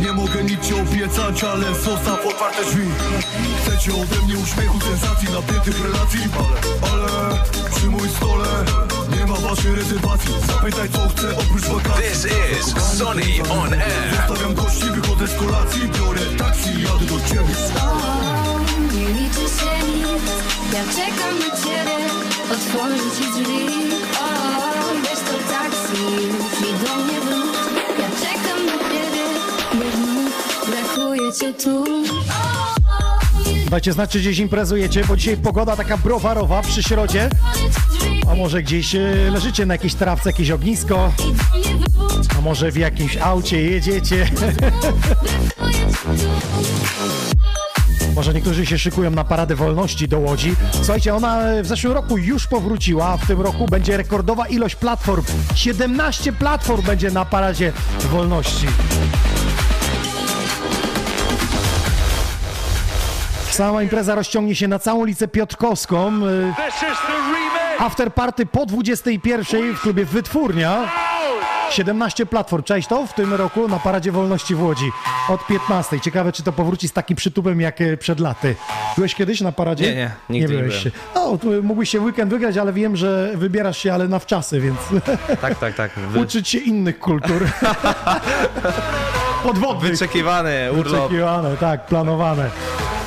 Nie 0.00 0.12
mogę 0.12 0.44
nic 0.44 0.60
ci 0.66 0.74
obiecać, 0.74 1.44
ale 1.44 1.74
zostaw 1.74 2.26
otwarte 2.26 2.64
drzwi. 2.64 2.86
Chcecie 3.62 3.92
ode 3.92 4.22
mnie 4.24 4.38
uśmiechu, 4.38 4.80
sensacji, 4.80 5.28
napiętych 5.32 5.84
relacji. 5.84 6.20
Ale, 6.38 6.92
ale 6.92 7.38
przy 7.74 7.86
moim 7.86 8.10
stole 8.10 8.48
nie 9.16 9.26
ma 9.26 9.34
waszej 9.34 9.74
rezerwacji 9.74 10.34
Zapytaj 10.46 10.88
co 10.88 11.08
chcę 11.08 11.36
oprócz 11.36 11.64
wakacji. 11.64 12.02
This 12.02 12.26
is 12.68 12.98
Sony 12.98 13.22
on 13.50 13.74
air. 13.74 14.26
Zostawiam 14.28 14.54
gości, 14.54 14.84
wychodzę 14.84 15.26
z 15.26 15.34
kolacji 15.34 15.80
Biorę 15.80 16.20
taksi 16.38 16.70
i 16.70 16.82
jadę 16.82 17.04
do 17.04 17.28
ciebie. 17.28 17.54
Nie 18.92 19.08
liczy 19.08 19.40
się 19.40 19.86
nic, 19.86 20.51
ja 20.72 20.84
czekam 20.84 21.38
na 21.38 21.56
ciebie. 21.56 21.96
Otworzę 22.52 22.96
ci 22.96 23.24
drzwi, 23.32 23.66
o, 24.14 24.28
to 25.26 25.52
taksi. 25.52 26.02
Już 26.14 26.70
i 26.70 26.84
do 26.84 26.96
mnie 26.96 27.20
wróć 27.20 27.56
Ja 27.98 28.08
czekam 28.20 28.66
na 28.66 28.72
ciebie, 28.72 29.24
brakuje 30.66 31.22
you 31.22 31.52
too. 31.64 31.84
Dajcie 33.70 33.92
znać, 33.92 34.10
czy 34.10 34.20
gdzieś 34.20 34.38
imprezujecie, 34.38 35.04
bo 35.04 35.16
dzisiaj 35.16 35.36
pogoda 35.36 35.76
taka 35.76 35.98
browarowa 35.98 36.62
przy 36.62 36.82
środzie. 36.82 37.30
A 38.30 38.34
może 38.34 38.62
gdzieś 38.62 38.94
e, 38.94 39.00
leżycie 39.32 39.66
na 39.66 39.74
jakiejś 39.74 39.94
trawce, 39.94 40.30
jakieś 40.30 40.50
ognisko, 40.50 41.12
a 42.38 42.40
może 42.40 42.70
w 42.70 42.76
jakimś 42.76 43.16
aucie 43.16 43.62
jedziecie. 43.62 44.26
Może 48.22 48.34
niektórzy 48.34 48.66
się 48.66 48.78
szykują 48.78 49.10
na 49.10 49.24
Paradę 49.24 49.54
Wolności 49.54 50.08
do 50.08 50.18
Łodzi. 50.18 50.54
Słuchajcie, 50.72 51.14
ona 51.14 51.40
w 51.62 51.66
zeszłym 51.66 51.92
roku 51.92 52.18
już 52.18 52.46
powróciła, 52.46 53.06
a 53.06 53.16
w 53.16 53.26
tym 53.26 53.40
roku 53.40 53.66
będzie 53.66 53.96
rekordowa 53.96 54.48
ilość 54.48 54.74
platform. 54.74 55.22
17 55.54 56.32
platform 56.32 56.82
będzie 56.82 57.10
na 57.10 57.24
Paradzie 57.24 57.72
Wolności. 58.00 58.66
Sama 63.50 63.82
impreza 63.82 64.14
rozciągnie 64.14 64.54
się 64.54 64.68
na 64.68 64.78
całą 64.78 65.00
ulicę 65.00 65.28
Piotrkowską. 65.28 66.12
y, 66.26 66.52
After 67.78 68.14
party 68.14 68.46
po 68.46 68.66
21 68.66 69.74
w 69.74 69.80
klubie 69.80 70.04
Wytwórnia. 70.04 70.88
17 71.72 72.26
platform, 72.26 72.62
cześć 72.62 72.88
to 72.88 73.06
w 73.06 73.12
tym 73.14 73.34
roku 73.34 73.68
na 73.68 73.78
Paradzie 73.78 74.12
Wolności 74.12 74.54
w 74.54 74.62
Łodzi 74.62 74.90
od 75.28 75.46
15. 75.46 76.00
Ciekawe, 76.00 76.32
czy 76.32 76.42
to 76.42 76.52
powróci 76.52 76.88
z 76.88 76.92
takim 76.92 77.16
przytupem 77.16 77.60
jak 77.60 77.80
e, 77.80 77.96
przed 77.96 78.20
laty. 78.20 78.54
Byłeś 78.96 79.14
kiedyś 79.14 79.40
na 79.40 79.52
paradzie? 79.52 79.84
Nie, 79.84 79.94
nie, 79.94 80.10
nigdy 80.30 80.52
nie 80.54 80.58
byłeś. 80.62 80.82
byłem. 80.82 80.94
No, 81.14 81.38
tu 81.38 81.62
mógłbyś 81.62 81.90
się 81.90 82.00
weekend 82.00 82.30
wygrać, 82.30 82.56
ale 82.56 82.72
wiem, 82.72 82.96
że 82.96 83.32
wybierasz 83.34 83.78
się, 83.78 83.94
ale 83.94 84.08
na 84.08 84.18
wczasy, 84.18 84.60
więc 84.60 84.78
Tak, 85.40 85.58
tak, 85.58 85.74
tak. 85.74 85.90
Wy, 86.12 86.20
uczyć 86.20 86.48
się 86.48 86.58
innych 86.58 86.98
kultur. 86.98 87.42
Podwodnych. 89.42 89.90
wyczekiwany 89.92 90.72
urlop. 90.72 91.02
Wyczekiwane, 91.02 91.56
tak, 91.56 91.86
planowane. 91.86 92.50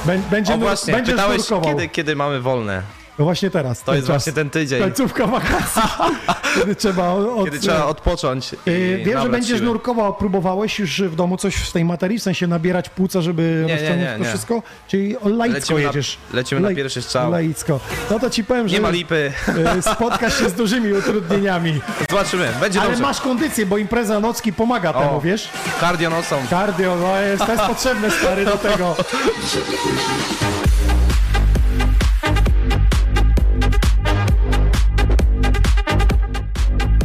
Bę- 0.05 0.19
Będzie, 0.31 0.53
O 0.53 0.57
właśnie, 0.57 0.93
będziesz 0.93 1.15
pytałeś 1.15 1.41
kiedy, 1.65 1.87
kiedy 1.89 2.15
mamy 2.15 2.39
wolne. 2.41 2.81
No 3.19 3.25
właśnie 3.25 3.49
teraz. 3.51 3.83
To 3.83 3.95
jest 3.95 4.07
właśnie 4.07 4.33
ten 4.33 4.49
tydzień. 4.49 4.81
Końcówka 4.81 5.27
wakacji. 5.27 5.81
kiedy 6.59 6.75
trzeba 6.75 7.09
od, 7.09 7.45
Kiedy 7.45 7.59
trzeba 7.59 7.85
odpocząć 7.85 8.53
i 8.65 8.71
Yy, 8.71 9.03
Wiem, 9.05 9.21
że 9.21 9.29
będziesz 9.29 9.57
siły. 9.57 9.69
nurkował, 9.69 10.13
próbowałeś 10.13 10.79
już 10.79 11.01
w 11.01 11.15
domu 11.15 11.37
coś 11.37 11.55
z 11.67 11.71
tej 11.71 11.85
materii, 11.85 12.19
w 12.19 12.23
sensie 12.23 12.47
nabierać 12.47 12.89
płuca, 12.89 13.21
żeby 13.21 13.63
Nie, 13.67 13.73
rozciągnąć 13.73 14.01
nie, 14.11 14.17
to 14.17 14.23
nie. 14.23 14.29
wszystko? 14.29 14.61
Czyli 14.87 15.17
o 15.17 15.29
laicko 15.29 15.53
Lecimy 15.59 15.79
na- 15.81 15.87
jedziesz. 15.87 16.17
lecimy 16.33 16.61
na 16.61 16.75
pierwszy 16.75 17.01
strzał. 17.01 17.31
Laicko. 17.31 17.79
No 18.11 18.19
to 18.19 18.29
ci 18.29 18.43
powiem, 18.43 18.67
że 18.67 18.75
Nie 18.75 18.81
ma 18.81 18.89
lipy. 18.89 19.33
yy, 19.75 19.81
spotkasz 19.81 20.39
się 20.39 20.49
z 20.49 20.53
dużymi 20.53 20.93
utrudnieniami. 20.93 21.81
Zobaczymy, 22.09 22.49
będzie 22.61 22.79
Ale 22.79 22.89
dobrze. 22.89 23.03
masz 23.03 23.21
kondycję, 23.21 23.65
bo 23.65 23.77
impreza 23.77 24.19
nocki 24.19 24.53
pomaga 24.53 24.93
temu, 24.93 25.21
wiesz? 25.21 25.49
Cardio 25.79 26.09
nocą. 26.09 26.35
Cardio, 26.49 26.95
no 27.01 27.21
jest, 27.21 27.45
to 27.45 27.51
jest 27.51 27.63
potrzebne, 27.63 28.11
stary, 28.11 28.45
do 28.45 28.57
tego. 28.69 28.95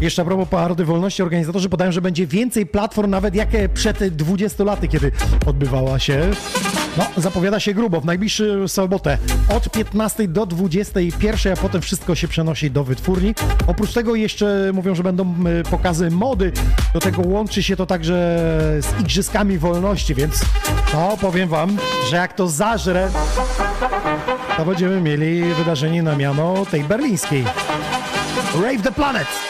Jeszcze 0.01 0.23
a 0.23 0.25
propos 0.25 0.49
Parady 0.49 0.85
Wolności, 0.85 1.23
organizatorzy 1.23 1.69
podają, 1.69 1.93
że 1.93 2.03
będzie 2.03 2.27
więcej 2.27 2.67
platform 2.67 3.11
nawet 3.11 3.35
jak 3.35 3.49
przed 3.75 4.09
20 4.09 4.65
laty, 4.65 4.89
kiedy 4.89 5.13
odbywała 5.47 5.99
się. 5.99 6.31
No, 6.97 7.07
zapowiada 7.17 7.61
się 7.61 7.75
grubo, 7.75 8.01
w 8.01 8.05
najbliższą 8.05 8.69
sobotę 8.69 9.19
od 9.57 9.71
15 9.71 10.29
do 10.29 10.47
21, 10.47 11.53
a 11.53 11.57
potem 11.57 11.81
wszystko 11.81 12.15
się 12.15 12.29
przenosi 12.29 12.71
do 12.71 12.85
wytwórni. 12.85 13.35
Oprócz 13.67 13.93
tego 13.93 14.15
jeszcze 14.15 14.71
mówią, 14.75 14.95
że 14.95 15.03
będą 15.03 15.35
e, 15.61 15.63
pokazy 15.71 16.11
mody, 16.11 16.53
do 16.95 17.01
tego 17.01 17.23
łączy 17.23 17.63
się 17.63 17.77
to 17.77 17.87
także 17.87 18.39
z 18.81 19.01
Igrzyskami 19.01 19.59
Wolności, 19.59 20.15
więc 20.15 20.41
no, 20.95 21.17
powiem 21.21 21.49
wam, 21.49 21.77
że 22.11 22.17
jak 22.17 22.33
to 22.33 22.49
zażre, 22.49 23.11
to 24.57 24.65
będziemy 24.65 25.01
mieli 25.01 25.55
wydarzenie 25.55 26.03
na 26.03 26.17
miano 26.17 26.67
tej 26.67 26.85
berlińskiej. 26.85 27.45
Rave 28.63 28.83
the 28.83 28.93
Planet! 28.93 29.50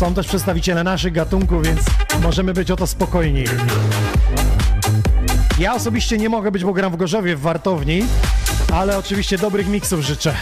Są 0.00 0.14
też 0.14 0.26
przedstawiciele 0.26 0.84
naszych 0.84 1.12
gatunków, 1.12 1.66
więc 1.66 1.80
możemy 2.22 2.54
być 2.54 2.70
o 2.70 2.76
to 2.76 2.86
spokojni. 2.86 3.44
Ja 5.58 5.74
osobiście 5.74 6.18
nie 6.18 6.28
mogę 6.28 6.50
być, 6.50 6.64
bo 6.64 6.72
gram 6.72 6.92
w 6.92 6.96
Gorzowie 6.96 7.36
w 7.36 7.40
wartowni, 7.40 8.04
ale 8.72 8.98
oczywiście 8.98 9.38
dobrych 9.38 9.68
miksów 9.68 10.00
życzę. 10.00 10.34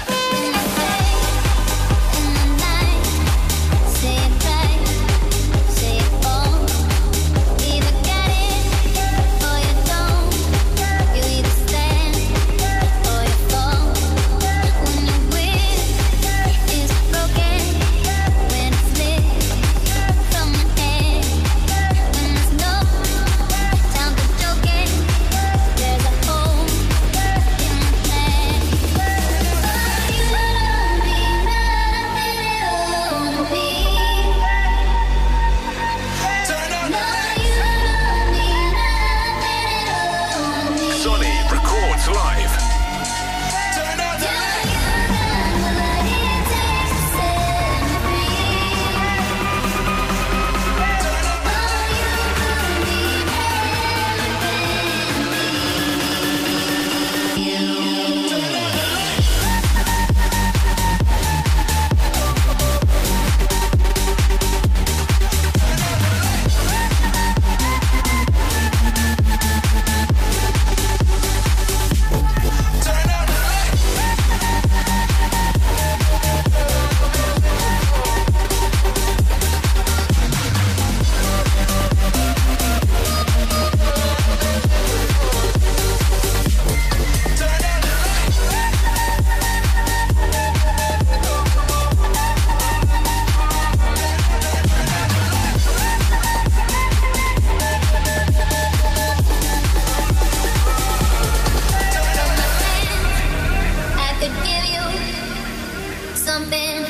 Something 106.39 106.85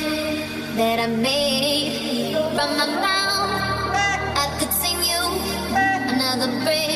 that 0.77 0.99
I 0.99 1.07
made 1.07 2.33
from 2.55 2.69
my 2.77 2.85
mouth. 3.05 3.95
I 4.43 4.45
could 4.59 4.73
sing 4.81 4.99
you 5.09 5.21
another 6.13 6.49
breath 6.63 6.88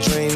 dream 0.00 0.33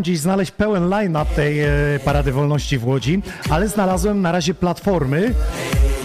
próbowałem 0.00 0.02
gdzieś 0.02 0.18
znaleźć 0.18 0.50
pełen 0.50 0.88
line-up 0.88 1.26
tej 1.36 1.60
e, 1.60 1.68
Parady 2.04 2.32
Wolności 2.32 2.78
w 2.78 2.86
Łodzi, 2.86 3.22
ale 3.50 3.68
znalazłem 3.68 4.22
na 4.22 4.32
razie 4.32 4.54
platformy. 4.54 5.34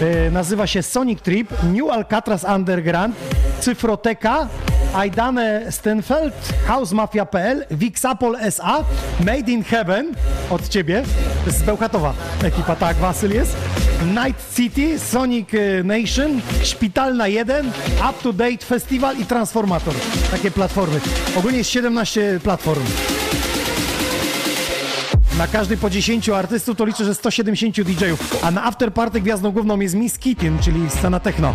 E, 0.02 0.32
nazywa 0.32 0.68
się 0.68 0.84
Sonic 0.84 1.22
Trip, 1.22 1.50
New 1.64 1.90
Alcatraz 1.92 2.44
Underground, 2.56 3.16
Cyfroteka, 3.60 4.48
Aidane 4.94 5.72
Stenfeld, 5.72 6.34
House 6.68 6.92
Mafia.pl, 6.92 7.66
Wixapol 7.72 8.36
SA, 8.36 8.84
Made 9.20 9.52
in 9.52 9.64
Heaven 9.64 10.14
od 10.50 10.70
ciebie, 10.70 11.04
z 11.48 11.64
Bełchatowa 11.64 12.14
ekipa, 12.44 12.76
tak, 12.76 12.98
Wasyl 12.98 13.34
jest. 13.34 13.56
Night 14.06 14.56
City, 14.56 15.00
Sonic 15.00 15.50
e, 15.54 15.84
Nation, 15.84 16.42
Szpitalna 16.64 17.28
1, 17.28 17.72
Up 18.10 18.24
to 18.24 18.34
Date 18.34 18.66
Festival 18.66 19.18
i 19.18 19.26
Transformator. 19.26 19.94
Takie 20.32 20.52
platformy. 20.52 21.00
Ogólnie 21.38 21.58
jest 21.58 21.70
17 21.70 22.40
platform. 22.44 22.84
Na 25.38 25.48
każdej 25.48 25.78
po 25.78 25.90
10 25.90 26.30
artystów 26.30 26.78
to 26.78 26.86
liczę, 26.86 27.06
że 27.06 27.16
170 27.16 27.82
DJ-ów. 27.82 28.44
A 28.44 28.52
na 28.52 28.64
afterparty 28.64 29.22
gwiazdą 29.22 29.52
główną 29.52 29.80
jest 29.80 29.96
Miss 29.96 30.18
Kittin, 30.18 30.60
czyli 30.60 30.90
scena 30.90 31.20
techno. 31.20 31.54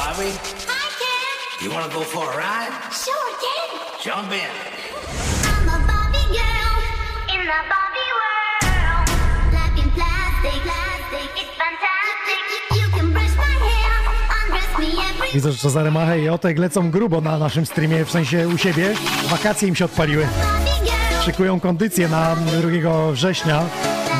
Bobby. 0.00 0.30
Hi, 0.72 0.86
Ken. 1.00 1.64
You 1.64 1.68
wanna 1.74 1.92
go 1.98 2.02
for 2.12 2.24
a 2.32 2.36
ride? 2.42 2.74
Sure, 3.04 3.30
Ken. 3.42 3.68
Jump 4.06 4.30
in. 4.42 4.52
I'm 5.50 5.66
a 5.74 5.78
Barbie 5.90 6.28
girl 6.38 6.74
in 7.34 7.40
the 7.50 7.60
Barbie 7.72 8.12
world. 8.20 9.06
Life 9.56 9.76
in 9.82 9.88
plastic, 9.96 10.56
plastic, 10.66 11.28
it's 11.42 11.54
fantastic. 11.64 12.40
You 12.80 12.86
can 12.96 13.06
brush 13.14 13.34
my 13.44 13.52
hair, 13.66 13.92
undress 14.38 14.72
me 14.82 14.88
every 15.08 15.32
Widzę, 15.34 15.52
że 15.52 15.58
Cezary 15.58 15.90
Machę 15.90 16.20
i 16.20 16.28
Otek 16.28 16.58
lecą 16.58 16.90
grubo 16.90 17.20
na 17.20 17.38
naszym 17.38 17.66
streamie, 17.66 18.04
w 18.04 18.10
sensie 18.10 18.48
u 18.48 18.58
siebie. 18.58 18.94
Wakacje 19.30 19.68
im 19.68 19.74
się 19.74 19.84
odpaliły. 19.84 20.28
Szykują 21.24 21.60
kondycję 21.60 22.08
na 22.08 22.36
2 22.36 23.12
września 23.12 23.62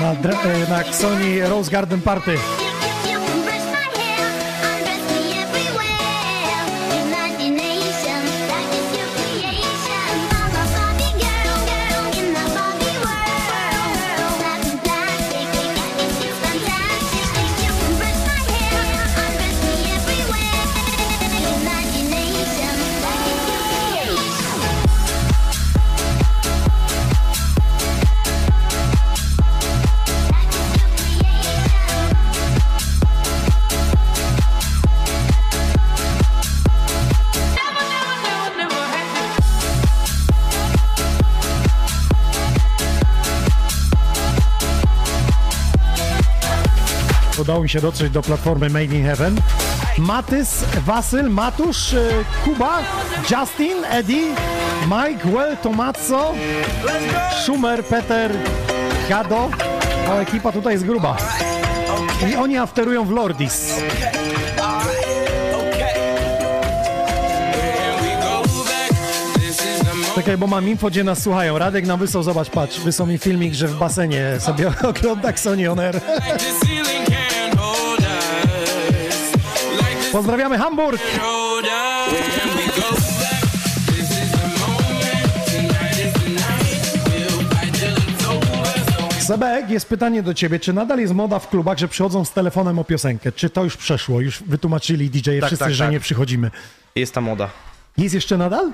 na, 0.03 0.31
e, 0.31 0.71
na 0.71 0.81
Xoni 0.81 1.41
Rose 1.41 1.71
Garden 1.71 2.01
Party. 2.01 2.39
Się 47.71 47.81
dotrzeć 47.81 48.13
do 48.13 48.23
platformy 48.23 48.71
Made 48.71 48.85
in 48.85 49.05
Heaven. 49.05 49.41
Matys, 49.99 50.65
Wasyl, 50.87 51.31
Matusz, 51.31 51.95
e, 51.95 51.99
Kuba, 52.45 52.79
Justin, 53.31 53.85
Eddie, 53.91 54.27
Mike, 54.85 55.29
Well, 55.29 55.57
Tomazzo, 55.57 56.35
Schumer, 57.43 57.85
Peter, 57.85 58.33
Gado. 59.09 59.51
O, 60.11 60.21
ekipa 60.21 60.53
tutaj 60.53 60.73
jest 60.73 60.87
gruba. 60.87 61.17
I 62.33 62.37
oni 62.37 62.59
afterują 62.59 63.05
w 63.05 63.11
Lordis. 63.11 63.75
Czekaj, 70.15 70.37
bo 70.37 70.47
mam 70.47 70.69
info, 70.69 70.91
gdzie 70.91 71.05
nas 71.05 71.23
słuchają. 71.23 71.59
Radek 71.59 71.87
nam 71.87 72.01
wysłał, 72.01 72.23
zobacz, 72.23 72.51
patrz, 72.51 72.81
wysłał 72.81 73.09
mi 73.09 73.19
filmik, 73.19 73.55
że 73.55 73.69
w 73.69 73.79
basenie 73.79 74.41
sobie 74.41 74.73
ogląda 74.91 75.29
Xoni 75.29 75.69
On 75.69 75.81
Air. 75.81 76.01
Pozdrawiamy 80.13 80.59
Hamburg! 80.59 81.01
Sebek, 89.21 89.71
jest 89.71 89.89
pytanie 89.89 90.23
do 90.23 90.35
ciebie, 90.35 90.59
czy 90.61 90.73
nadal 90.73 90.99
jest 90.99 91.15
moda 91.15 91.39
w 91.39 91.49
klubach, 91.49 91.79
że 91.79 91.89
przychodzą 91.89 92.25
z 92.25 92.33
telefonem 92.33 92.79
o 92.79 92.85
piosenkę? 92.85 93.33
Czy 93.33 93.51
to 93.51 93.65
już 93.65 93.77
przeszło? 93.77 94.21
Już 94.21 94.43
wytłumaczyli 94.43 95.11
DJ-e 95.11 95.41
Tak, 95.41 95.49
wszyscy, 95.49 95.65
tak, 95.65 95.75
że 95.75 95.85
tak. 95.85 95.93
nie 95.93 96.01
przychodzimy. 96.01 96.51
Jest 96.95 97.15
ta 97.15 97.21
moda. 97.21 97.49
Jest 97.99 98.15
jeszcze 98.15 98.39
nadal? 98.39 98.73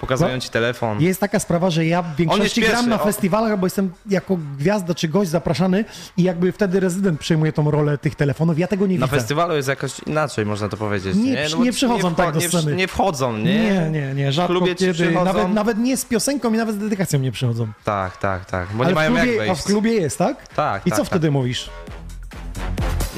Pokazują 0.00 0.30
No. 0.34 0.40
ci 0.40 0.48
telefon. 0.50 1.00
Jest 1.00 1.20
taka 1.20 1.38
sprawa, 1.38 1.70
że 1.70 1.86
ja 1.86 2.02
w 2.02 2.16
większości 2.16 2.60
gram 2.60 2.88
na 2.88 3.00
o. 3.00 3.04
festiwalach, 3.04 3.58
bo 3.58 3.66
jestem 3.66 3.92
jako 4.10 4.38
gwiazda 4.58 4.94
czy 4.94 5.08
gość 5.08 5.30
zapraszany 5.30 5.84
i 6.16 6.22
jakby 6.22 6.52
wtedy 6.52 6.80
rezydent 6.80 7.20
przejmuje 7.20 7.52
tą 7.52 7.70
rolę 7.70 7.98
tych 7.98 8.14
telefonów. 8.14 8.58
Ja 8.58 8.66
tego 8.66 8.86
nie 8.86 8.98
Na 8.98 9.06
widzę. 9.06 9.16
festiwalu 9.18 9.56
jest 9.56 9.68
jakoś 9.68 9.92
inaczej, 10.06 10.46
można 10.46 10.68
to 10.68 10.76
powiedzieć. 10.76 11.16
Nie, 11.16 11.22
Nie, 11.32 11.46
bo 11.56 11.64
nie 11.64 11.72
przychodzą 11.72 12.10
wcho- 12.10 12.14
tak 12.14 12.34
do 12.34 12.40
nie, 12.40 12.48
sceny. 12.48 12.76
Nie 12.76 12.88
wchodzą, 12.88 13.36
nie? 13.36 13.44
Nie, 13.44 13.90
nie, 13.90 14.14
nie, 14.14 14.32
rzadko 14.32 14.52
klubie 14.52 14.74
kiedy. 14.74 15.10
Nawet, 15.10 15.48
nawet 15.52 15.78
nie 15.78 15.96
z 15.96 16.04
piosenką 16.04 16.54
i 16.54 16.56
nawet 16.56 16.74
z 16.74 16.78
dedykacją 16.78 17.18
nie 17.18 17.32
przychodzą. 17.32 17.68
Tak, 17.84 18.16
tak, 18.16 18.44
tak. 18.44 18.68
Bo 18.74 18.84
Ale 18.84 18.88
nie 18.88 18.94
mają 18.94 19.10
w 19.10 19.14
klubie, 19.16 19.32
jak 19.36 19.42
A 19.42 19.46
wejść. 19.46 19.62
w 19.62 19.64
klubie 19.64 19.92
jest, 19.92 20.18
tak? 20.18 20.48
Tak, 20.48 20.86
I 20.86 20.90
tak, 20.90 20.96
co 20.98 21.02
tak. 21.04 21.10
wtedy 21.10 21.30
mówisz? 21.30 21.70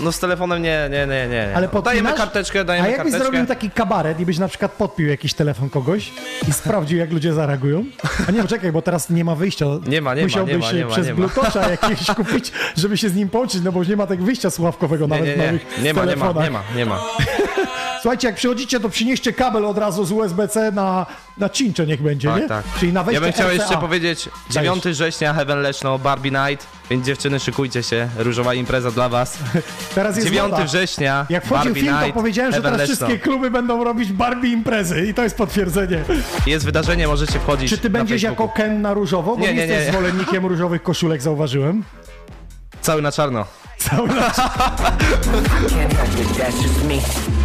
No 0.03 0.13
z 0.13 0.19
telefonem 0.21 0.63
nie, 0.63 0.89
nie, 0.91 1.07
nie, 1.07 1.07
nie. 1.07 1.29
nie. 1.29 1.53
Ale 1.57 1.69
no, 1.73 1.83
dajemy 1.83 2.09
podpinasz? 2.09 2.15
karteczkę, 2.17 2.61
A 2.61 2.65
dajemy 2.65 2.89
jakbyś 2.91 3.05
karteczkę. 3.13 3.31
zrobił 3.33 3.47
taki 3.47 3.71
kabaret 3.71 4.21
i 4.21 4.27
byś 4.27 4.39
na 4.39 4.49
przykład 4.49 4.73
podpił 4.73 5.09
jakiś 5.09 5.35
telefon 5.35 5.71
kogoś 5.71 6.13
i 6.49 6.53
sprawdził, 6.53 6.99
jak 6.99 7.13
ludzie 7.13 7.33
zareagują? 7.33 7.85
A 8.29 8.31
nie, 8.31 8.43
poczekaj, 8.43 8.73
bo 8.73 8.83
teraz 8.83 9.11
nie 9.11 9.25
ma 9.25 9.35
wyjścia. 9.35 9.67
Nie 9.87 10.01
ma, 10.03 10.15
nie 10.15 10.21
ma, 10.21 10.27
Musiałbyś 10.27 10.55
nie 10.55 10.59
ma, 10.61 10.73
nie 10.73 10.85
ma, 10.85 10.91
przez 10.91 11.07
nie 11.07 11.13
ma. 11.15 11.17
Bluetootha 11.19 11.71
jakieś 11.71 12.07
kupić, 12.17 12.53
żeby 12.77 12.97
się 12.97 13.09
z 13.09 13.15
nim 13.15 13.29
połączyć, 13.29 13.63
no 13.65 13.73
bo 13.73 13.79
już 13.79 13.89
nie 13.89 13.97
ma 13.97 14.07
tego 14.07 14.25
wyjścia 14.25 14.51
słuchawkowego 14.51 15.05
Nie, 15.07 15.11
nawet 15.11 15.27
nie, 15.27 15.35
w 15.35 15.83
nie, 15.83 15.93
nowych 15.93 16.17
nie 16.17 16.25
ma, 16.25 16.33
nie 16.33 16.35
ma, 16.35 16.43
nie 16.43 16.51
ma, 16.51 16.63
nie 16.77 16.87
ma. 16.87 17.01
Słuchajcie, 18.03 18.27
jak 18.29 18.37
przychodzicie, 18.37 18.81
to 18.81 18.89
przynieście 18.89 19.33
kabel 19.33 19.65
od 19.65 19.79
razu 19.79 20.05
z 20.05 20.13
USB-C 20.13 20.73
na, 20.73 21.07
na 21.39 21.49
cincze 21.49 21.87
niech 21.87 22.03
będzie, 22.03 22.29
nie? 22.29 22.35
Tak, 22.41 22.49
tak. 22.49 22.65
Czyli 22.81 22.93
na 22.93 23.05
wejście 23.05 23.15
Ja 23.21 23.27
bym 23.27 23.33
chciał 23.33 23.49
RCA. 23.49 23.55
jeszcze 23.63 23.77
powiedzieć, 23.77 24.29
9 24.51 24.85
września 24.85 25.35
Heaven 25.35 25.59
Leszno, 25.63 25.99
Barbie 25.99 26.31
Night, 26.31 26.67
więc 26.91 27.07
dziewczyny 27.07 27.41
szykujcie 27.41 27.83
się, 27.83 28.09
różowa 28.19 28.55
impreza 28.55 28.91
dla 28.91 29.09
was. 29.09 29.39
Teraz 29.95 30.17
jest 30.17 30.29
9 30.29 30.51
moda. 30.51 30.65
września, 30.65 31.27
Jak 31.31 31.45
wchodził 31.45 31.65
Barbie 31.65 31.81
film, 31.81 31.95
to 31.95 32.01
Night, 32.01 32.15
powiedziałem, 32.15 32.53
że 32.53 32.63
teraz 32.63 32.79
Leszno. 32.79 32.95
wszystkie 32.97 33.19
kluby 33.19 33.51
będą 33.51 33.85
robić 33.85 34.13
Barbie 34.13 34.49
imprezy 34.53 35.07
i 35.07 35.15
to 35.15 35.23
jest 35.23 35.37
potwierdzenie. 35.37 36.05
Jest 36.47 36.65
wydarzenie, 36.65 37.09
możecie 37.09 37.41
wchodzić 37.41 37.71
Czy 37.71 37.79
ty 37.79 37.91
będziesz 37.91 38.23
jako 38.23 38.49
Ken 38.49 38.83
na 38.83 38.95
różowo? 38.95 39.37
Bo 39.37 39.43
Nie, 39.43 39.49
nie, 39.49 39.55
nie, 39.55 39.61
jesteś 39.67 39.87
nie. 39.87 39.93
zwolennikiem 39.93 40.47
różowych 40.53 40.83
koszulek, 40.83 41.23
zauważyłem. 41.23 41.85
Cały 42.81 43.03
na 43.03 43.13
czarno. 43.13 43.45
Cały 43.79 44.09
na 44.09 44.29
Can't 46.39 47.38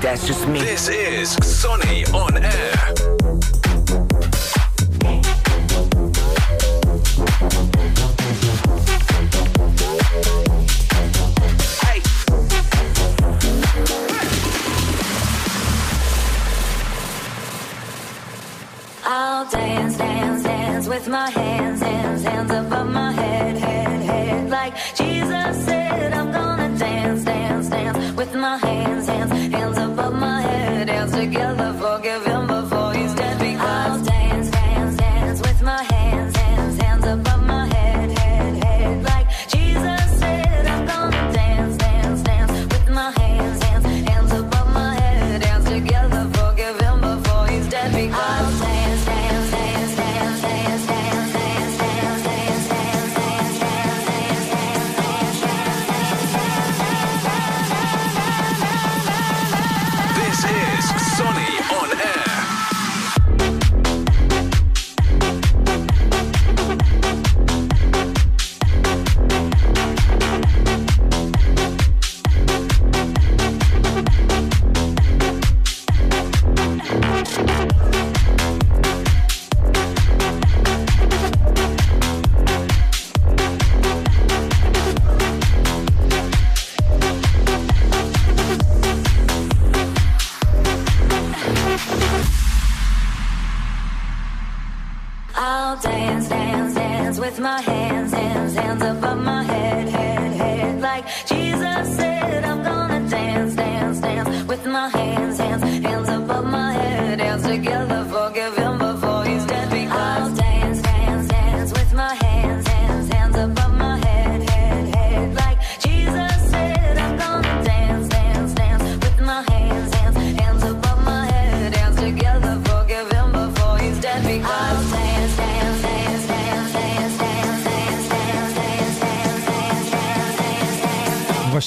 that's 0.00 0.26
just 0.26 0.46
me. 0.48 0.60
This 0.60 0.88
is 0.88 1.30
Sonny 1.44 2.04
on 2.06 2.36
air. 2.36 2.94
I'll 19.04 19.50
dance, 19.50 19.96
dance, 19.98 20.42
dance 20.42 20.88
with 20.88 21.08
my 21.08 21.30
hands, 21.30 21.80
hands, 21.80 22.22
hands 22.22 22.50
above 22.50 22.88
my 22.88 23.12
head, 23.12 23.19
head, 23.19 23.19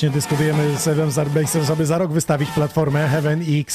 Właśnie 0.04 0.16
dyskutujemy 0.16 0.78
z 0.78 0.88
Ewem 0.88 1.12
Zarbejsem, 1.12 1.64
żeby 1.64 1.86
za 1.86 1.98
rok 1.98 2.12
wystawić 2.12 2.50
platformę 2.50 3.08
Heaven 3.08 3.44
i. 3.44 3.66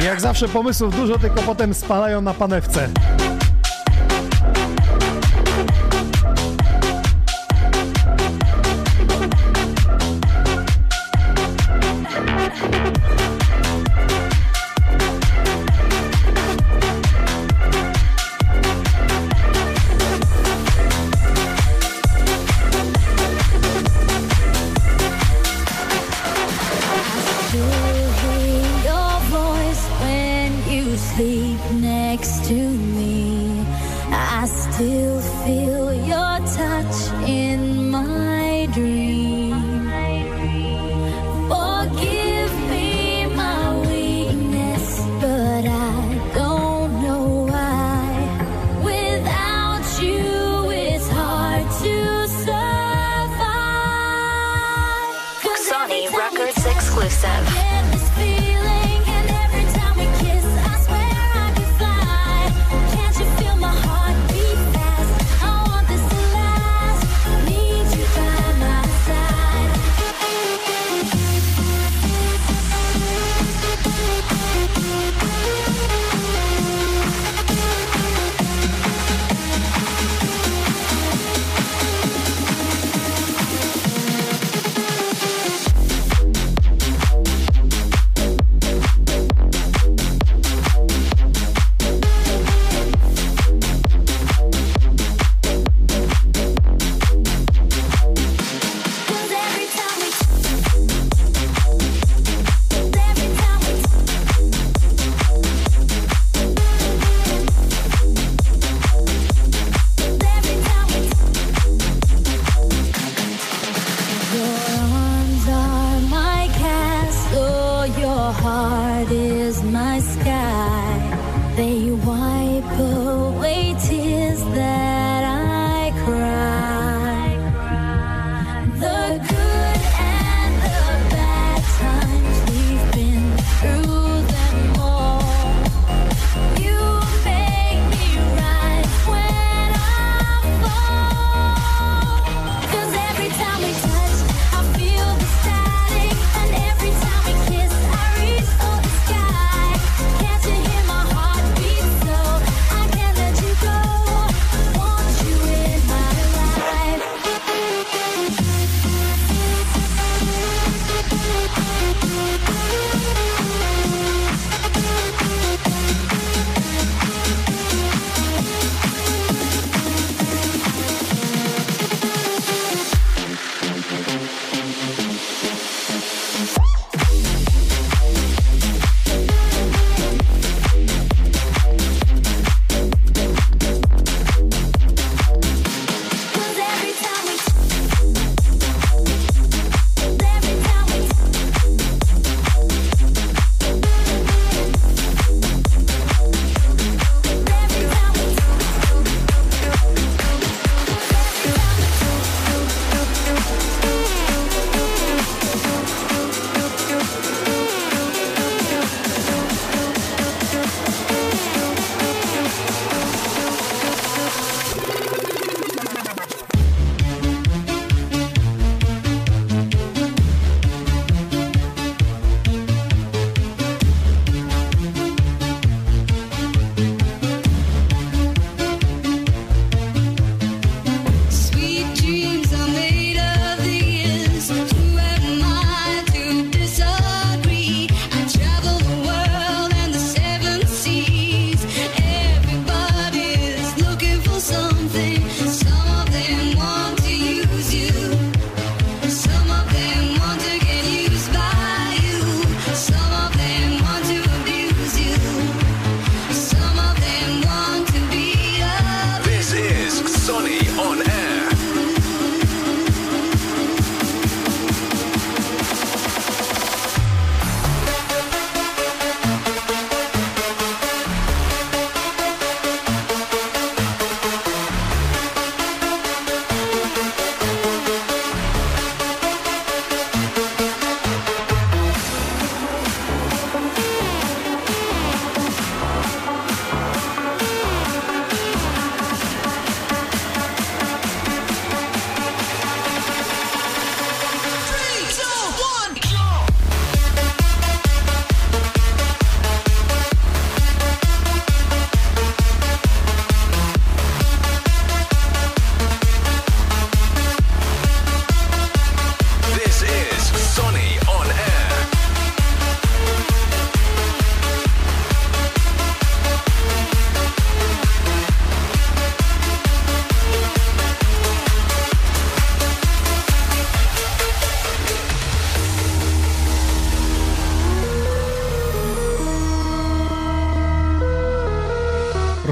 I 0.00 0.04
jak 0.04 0.20
zawsze 0.20 0.48
pomysłów 0.48 0.96
dużo, 0.96 1.18
tylko 1.18 1.42
potem 1.42 1.74
spalają 1.74 2.20
na 2.20 2.34
panewce. 2.34 2.88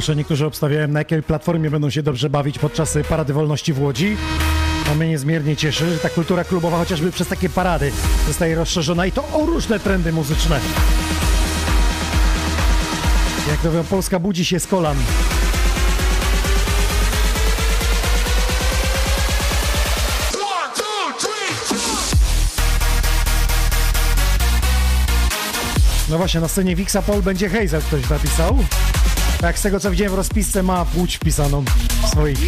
Proszę, 0.02 0.16
niektórzy 0.16 0.46
obstawiają, 0.46 0.88
na 0.88 1.00
jakiej 1.00 1.22
platformie 1.22 1.70
będą 1.70 1.90
się 1.90 2.02
dobrze 2.02 2.30
bawić 2.30 2.58
podczas 2.58 2.96
y, 2.96 3.04
Parady 3.04 3.32
Wolności 3.32 3.72
w 3.72 3.82
Łodzi. 3.82 4.16
A 4.90 4.94
mnie 4.94 5.08
niezmiernie 5.08 5.56
cieszy, 5.56 5.90
że 5.90 5.98
ta 5.98 6.08
kultura 6.08 6.44
klubowa 6.44 6.78
chociażby 6.78 7.12
przez 7.12 7.28
takie 7.28 7.48
parady 7.48 7.92
zostaje 8.26 8.54
rozszerzona 8.54 9.06
i 9.06 9.12
to 9.12 9.28
o 9.32 9.46
różne 9.46 9.80
trendy 9.80 10.12
muzyczne. 10.12 10.60
Jak 13.50 13.60
to 13.60 13.68
mówią, 13.68 13.84
Polska 13.84 14.18
budzi 14.18 14.44
się 14.44 14.60
z 14.60 14.66
kolan. 14.66 14.96
No 26.10 26.18
właśnie, 26.18 26.40
na 26.40 26.48
scenie 26.48 26.76
Wixapol 26.76 27.22
będzie 27.22 27.48
Hazel 27.48 27.82
ktoś 27.82 28.10
napisał. 28.10 28.58
Jak 29.42 29.58
z 29.58 29.62
tego 29.62 29.80
co 29.80 29.90
widziałem 29.90 30.12
w 30.12 30.16
rozpisce 30.16 30.62
ma 30.62 30.84
płć 30.84 31.16
wpisaną 31.16 31.64
swoich. 32.06 32.38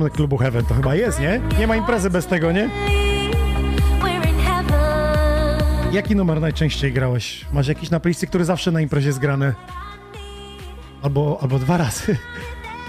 Hymn 0.00 0.10
klubu 0.10 0.36
Heaven, 0.36 0.64
to 0.64 0.74
chyba 0.74 0.94
jest, 0.94 1.20
nie? 1.20 1.40
Nie 1.58 1.66
ma 1.66 1.76
imprezy 1.76 2.10
bez 2.10 2.26
tego, 2.26 2.52
nie? 2.52 2.70
Jaki 5.92 6.16
numer 6.16 6.40
najczęściej 6.40 6.92
grałeś? 6.92 7.44
Masz 7.52 7.68
jakiś 7.68 7.90
na 7.90 8.00
playlisty, 8.00 8.26
który 8.26 8.44
zawsze 8.44 8.70
na 8.70 8.80
imprezie 8.80 9.06
jest 9.08 9.18
grany? 9.18 9.54
Albo, 11.02 11.38
albo 11.42 11.58
dwa 11.58 11.76
razy. 11.76 12.16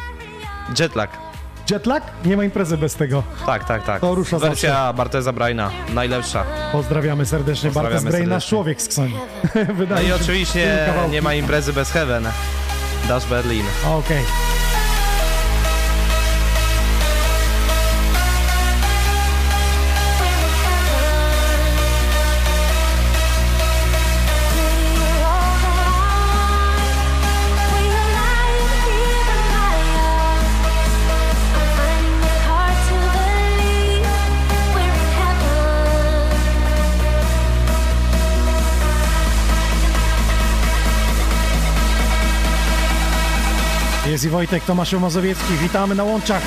Jetlag. 0.80 1.18
Jetlag? 1.72 2.04
Nie 2.26 2.38
ma 2.38 2.44
imprezy 2.44 2.78
bez 2.78 2.96
tego. 2.96 3.24
Tak, 3.46 3.64
tak, 3.64 3.84
tak. 3.84 4.02
To 4.02 4.16
rusza 4.16 4.40
Wersja 4.40 4.94
Barteza 4.94 5.34
Braina, 5.34 5.72
najlepsza. 5.94 6.44
Pozdrawiamy 6.72 7.26
serdecznie. 7.26 7.70
Pozdrawiamy 7.70 7.94
Bartes 7.96 8.12
Brain, 8.12 8.30
nasz 8.30 8.48
człowiek 8.48 8.82
z 8.82 8.88
Ksoni. 8.88 9.14
No 9.56 9.74
Wydaje 9.76 10.06
i 10.06 10.10
się, 10.10 10.16
oczywiście 10.16 10.94
nie 11.12 11.22
ma 11.22 11.34
imprezy 11.34 11.74
bez 11.74 11.92
Heaven. 11.92 12.26
Dash 13.08 13.26
Berlin. 13.26 13.66
Okej. 13.86 14.51
Jest 44.12 44.26
i 44.26 44.30
Wojtek 44.30 44.66
Tomaszu 44.66 45.00
Mazowiecki. 45.00 45.54
Witamy 45.62 45.96
na 45.96 46.04
łączach. 46.04 46.44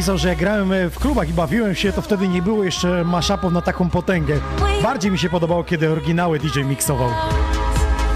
Napisał, 0.00 0.18
że 0.18 0.28
jak 0.28 0.38
grałem 0.38 0.72
e, 0.72 0.90
w 0.90 0.98
klubach 0.98 1.28
i 1.28 1.32
bawiłem 1.32 1.74
się, 1.74 1.92
to 1.92 2.02
wtedy 2.02 2.28
nie 2.28 2.42
było 2.42 2.64
jeszcze 2.64 3.04
mashupów 3.04 3.52
na 3.52 3.62
taką 3.62 3.90
potęgę. 3.90 4.40
Bardziej 4.82 5.10
mi 5.10 5.18
się 5.18 5.28
podobało, 5.28 5.64
kiedy 5.64 5.90
oryginały 5.90 6.38
DJ 6.38 6.60
miksował. 6.60 7.10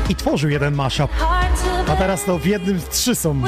I 0.09 0.14
tworzył 0.14 0.51
jeden 0.51 0.74
mashup. 0.74 1.11
A 1.89 1.97
teraz 1.97 2.24
to 2.24 2.39
w 2.39 2.47
jednym 2.47 2.80
z 2.80 2.89
trzy 2.89 3.14
są. 3.14 3.43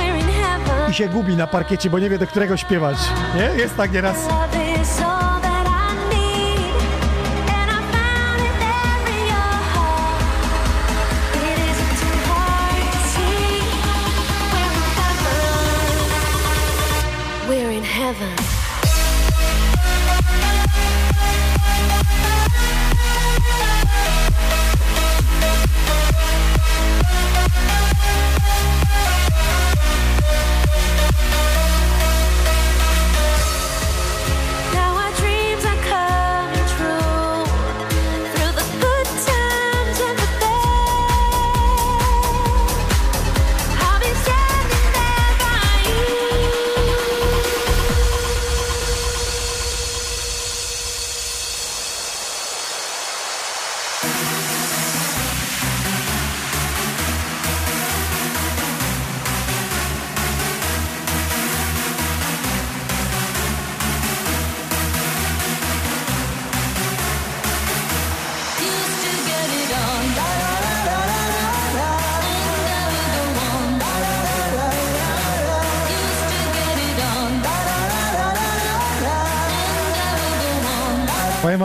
I 0.90 0.94
się 0.94 1.08
gubi 1.08 1.36
na 1.36 1.46
parkiecie, 1.46 1.90
bo 1.90 1.98
nie 1.98 2.10
wie 2.10 2.18
do 2.18 2.26
którego 2.26 2.56
śpiewać. 2.56 2.96
Nie? 3.36 3.62
Jest 3.62 3.76
tak 3.76 3.92
nieraz. 3.92 4.16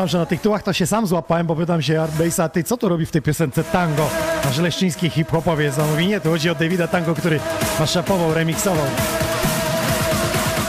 Że 0.07 0.17
na 0.17 0.25
tych 0.25 0.41
tułach 0.41 0.63
to 0.63 0.73
się 0.73 0.85
sam 0.85 1.07
złapałem, 1.07 1.47
bo 1.47 1.55
pytam 1.55 1.81
się 1.81 2.01
Art 2.01 2.11
Base'a, 2.15 2.49
ty 2.49 2.63
co 2.63 2.77
to 2.77 2.89
robi 2.89 3.05
w 3.05 3.11
tej 3.11 3.21
piosence 3.21 3.63
tango? 3.63 4.09
A 4.49 4.51
żeleściński 4.51 5.09
hip-hopowiec 5.09 5.77
mówi, 5.77 6.07
nie, 6.07 6.21
tu 6.21 6.29
chodzi 6.29 6.49
o 6.49 6.55
Davida 6.55 6.87
Tango, 6.87 7.15
który 7.15 7.39
mashupował, 7.79 8.33
remiksował. 8.33 8.85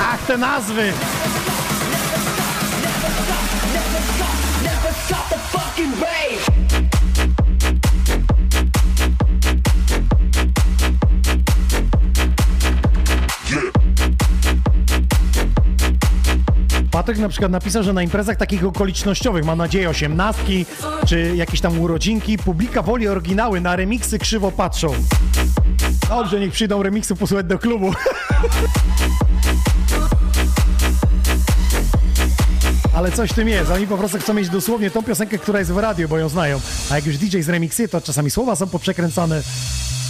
Ach, 0.01 0.27
te 0.27 0.39
nazwy! 0.39 0.93
Patryk 17.03 17.19
na 17.19 17.29
przykład 17.29 17.53
napisał, 17.53 17.83
że 17.83 17.93
na 17.93 18.03
imprezach 18.03 18.37
takich 18.37 18.65
okolicznościowych, 18.65 19.45
mam 19.45 19.59
nadzieję 19.59 19.91
osiemnastki, 19.91 20.67
czy 21.07 21.37
jakieś 21.37 21.61
tam 21.61 21.81
urodzinki, 21.81 22.39
publika 22.39 22.83
woli 22.83 23.09
oryginały, 23.09 23.61
na 23.61 23.77
remiksy 23.77 24.19
krzywo 24.19 24.53
patrzą. 24.53 24.95
Dobrze, 26.09 26.41
niech 26.41 26.53
przyjdą 26.53 26.83
remiksy 26.83 27.17
posłuchać 27.17 27.47
do 27.47 27.59
klubu. 27.59 27.93
Ale 32.95 33.13
coś 33.13 33.31
w 33.31 33.35
tym 33.35 33.49
jest, 33.49 33.71
oni 33.71 33.87
po 33.87 33.99
prostu 33.99 34.19
chcą 34.19 34.35
mieć 34.35 34.49
dosłownie 34.49 34.91
tą 34.91 35.03
piosenkę, 35.03 35.39
która 35.39 35.59
jest 35.59 35.73
w 35.73 35.79
radiu, 35.79 36.09
bo 36.09 36.19
ją 36.19 36.29
znają. 36.29 36.61
A 36.91 36.97
jak 36.97 37.07
już 37.07 37.19
DJ 37.19 37.41
z 37.41 37.49
remiksy, 37.49 37.89
to 37.89 38.01
czasami 38.01 38.31
słowa 38.31 38.57
są 38.57 38.67
poprzekręcane, 38.67 39.43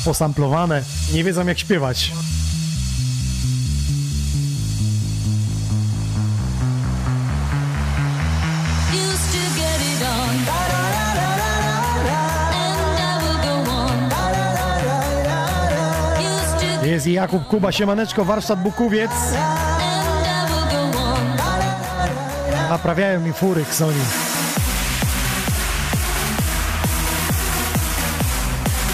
posamplowane, 0.04 0.82
nie 1.12 1.24
wiedzą 1.24 1.46
jak 1.46 1.58
śpiewać. 1.58 2.12
Jest 17.06 17.14
Jakub 17.14 17.46
Kuba, 17.46 17.72
siemaneczko, 17.72 18.24
warsztat 18.24 18.62
Bukowiec. 18.62 19.10
Naprawiają 22.70 23.20
mi 23.20 23.32
fury, 23.32 23.64
Sony. 23.70 24.31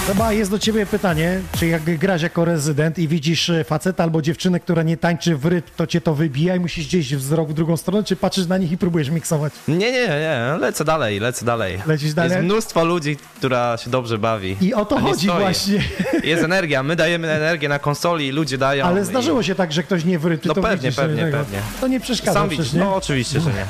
Chyba 0.09 0.33
jest 0.33 0.51
do 0.51 0.59
ciebie 0.59 0.87
pytanie, 0.87 1.41
czy 1.59 1.67
jak 1.67 1.83
grasz 1.99 2.23
jako 2.23 2.45
rezydent 2.45 2.99
i 2.99 3.09
widzisz 3.09 3.51
e, 3.51 3.65
faceta 3.65 4.03
albo 4.05 4.23
dziewczynę, 4.23 4.61
która 4.61 4.83
nie 4.83 4.97
tańczy 4.97 5.37
w 5.37 5.47
rytm, 5.47 5.71
to 5.77 5.87
cię 5.87 6.01
to 6.01 6.15
wybija 6.15 6.57
i 6.57 6.61
musisz 6.61 6.87
gdzieś 6.87 7.15
wzrok 7.17 7.49
w 7.49 7.53
drugą 7.55 7.77
stronę, 7.77 8.05
czy 8.05 8.17
patrzysz 8.17 8.47
na 8.47 8.59
nich 8.59 8.73
i 8.73 8.79
próbujesz 8.79 9.11
miksować? 9.11 9.53
Nie, 9.69 9.77
nie, 9.93 10.09
nie, 10.09 10.57
lecę 10.61 10.85
dalej, 10.85 11.21
lecę 11.21 11.45
dalej. 11.45 11.79
Lecisz 11.87 12.15
dalej? 12.15 12.31
Jest 12.33 12.45
mnóstwo 12.45 12.85
ludzi, 12.85 13.17
która 13.37 13.77
się 13.77 13.91
dobrze 13.91 14.19
bawi. 14.19 14.57
I 14.61 14.75
o 14.75 14.85
to 14.85 14.99
chodzi 15.01 15.27
stoi. 15.27 15.41
właśnie. 15.41 15.81
Jest 16.25 16.43
energia, 16.53 16.83
my 16.83 16.97
dajemy 16.97 17.31
energię 17.31 17.69
na 17.69 17.79
konsoli, 17.79 18.31
ludzie 18.31 18.59
dają. 18.59 18.85
Ale 18.85 19.01
i- 19.03 19.05
zdarzyło 19.05 19.43
się 19.43 19.55
tak, 19.55 19.73
że 19.73 19.83
ktoś 19.83 20.05
nie 20.05 20.19
w 20.19 20.25
rytm, 20.25 20.49
No 20.49 20.55
to 20.55 20.63
pewnie, 20.63 20.77
widzisz 20.77 20.97
pewnie, 20.97 21.23
pewnie. 21.23 21.59
To 21.81 21.89
nie 21.89 22.01
przeszkadza 22.01 22.33
Sam 22.33 22.49
przecież, 22.49 22.65
widzisz, 22.67 22.81
nie? 22.81 22.85
no 22.85 22.97
oczywiście, 22.97 23.41
że 23.41 23.51
nie. 23.51 23.67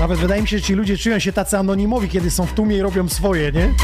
Nawet 0.00 0.18
wydaje 0.18 0.42
mi 0.42 0.48
się, 0.48 0.58
że 0.58 0.64
ci 0.64 0.74
ludzie 0.74 0.98
czują 0.98 1.18
się 1.18 1.32
tacy 1.32 1.58
anonimowi, 1.58 2.08
kiedy 2.08 2.30
są 2.30 2.46
w 2.46 2.52
tłumie 2.52 2.76
i 2.76 2.80
robią 2.82 3.08
swoje, 3.08 3.52
nie? 3.52 3.74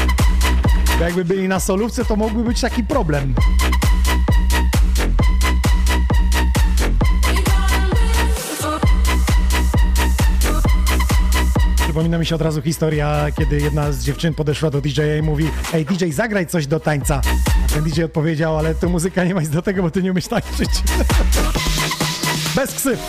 Bo 0.99 1.03
jakby 1.05 1.25
byli 1.25 1.47
na 1.47 1.59
solówce, 1.59 2.05
to 2.05 2.15
mógłby 2.15 2.43
być 2.43 2.61
taki 2.61 2.83
problem. 2.83 3.35
Przypomina 11.75 12.17
mi 12.17 12.25
się 12.25 12.35
od 12.35 12.41
razu 12.41 12.61
historia, 12.61 13.25
kiedy 13.37 13.59
jedna 13.59 13.91
z 13.91 14.03
dziewczyn 14.03 14.33
podeszła 14.33 14.69
do 14.69 14.81
DJ-a 14.81 15.17
i 15.17 15.21
mówi 15.21 15.49
Ej 15.73 15.85
DJ, 15.85 16.11
zagraj 16.11 16.47
coś 16.47 16.67
do 16.67 16.79
tańca. 16.79 17.21
A 17.65 17.73
ten 17.73 17.83
DJ 17.83 18.03
odpowiedział, 18.03 18.57
ale 18.57 18.75
to 18.75 18.89
muzyka 18.89 19.23
nie 19.23 19.33
ma 19.33 19.41
nic 19.41 19.49
do 19.49 19.61
tego, 19.61 19.83
bo 19.83 19.91
ty 19.91 20.03
nie 20.03 20.11
umiesz 20.11 20.27
tańczyć. 20.27 20.69
Bez 22.55 22.73
ksyw. 22.73 22.99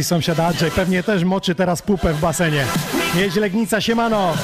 Jest 0.00 0.08
i 0.08 0.14
sąsiad 0.14 0.40
Andrzej, 0.40 0.70
pewnie 0.70 1.02
też 1.02 1.24
moczy 1.24 1.54
teraz 1.54 1.82
pupę 1.82 2.12
w 2.12 2.20
basenie. 2.20 2.64
Nieźle 3.16 3.40
Legnica, 3.40 3.80
siemano! 3.80 4.34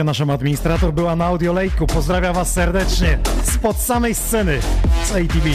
O 0.00 0.04
naszą 0.04 0.32
administrator, 0.32 0.92
była 0.92 1.16
na 1.16 1.24
Audiolejku. 1.24 1.86
Pozdrawiam 1.86 2.34
Was 2.34 2.52
serdecznie 2.52 3.18
spod 3.44 3.76
samej 3.76 4.14
sceny 4.14 4.60
z 5.04 5.10
ATV. 5.10 5.48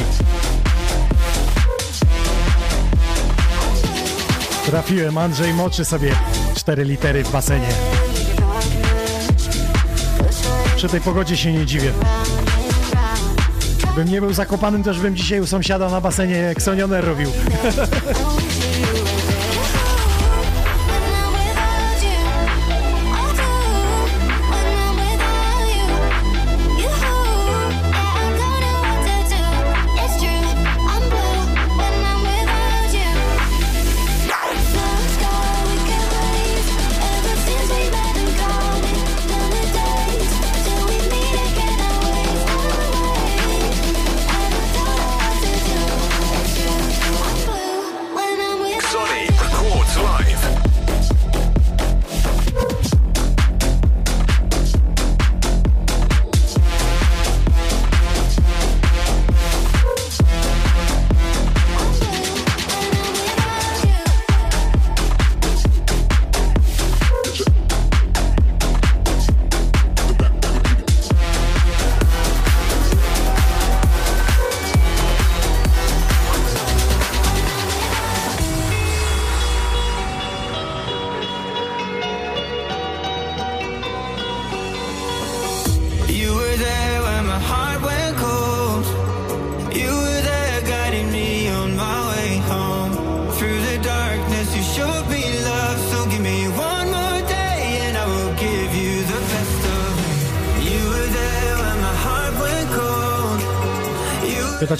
Trafiłem, 4.65 5.17
Andrzej 5.17 5.53
moczy 5.53 5.85
sobie 5.85 6.15
cztery 6.55 6.83
litery 6.83 7.23
w 7.23 7.31
basenie. 7.31 7.67
Przy 10.75 10.89
tej 10.89 11.01
pogodzie 11.01 11.37
się 11.37 11.53
nie 11.53 11.65
dziwię. 11.65 11.91
Bym 13.95 14.09
nie 14.09 14.21
był 14.21 14.33
zakopanym, 14.33 14.83
też 14.83 14.99
bym 14.99 15.15
dzisiaj 15.15 15.39
u 15.39 15.47
sąsiada 15.47 15.89
na 15.89 16.01
basenie 16.01 16.53
ksonioner 16.55 17.05
robił. 17.05 17.29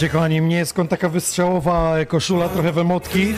Pytacie 0.06 0.18
kochani 0.18 0.42
mnie, 0.42 0.66
skąd 0.66 0.90
taka 0.90 1.10
wystrzałowa 1.10 1.96
koszula, 2.08 2.50
trochę 2.50 2.72
we 2.72 2.84
motki, 2.84 3.34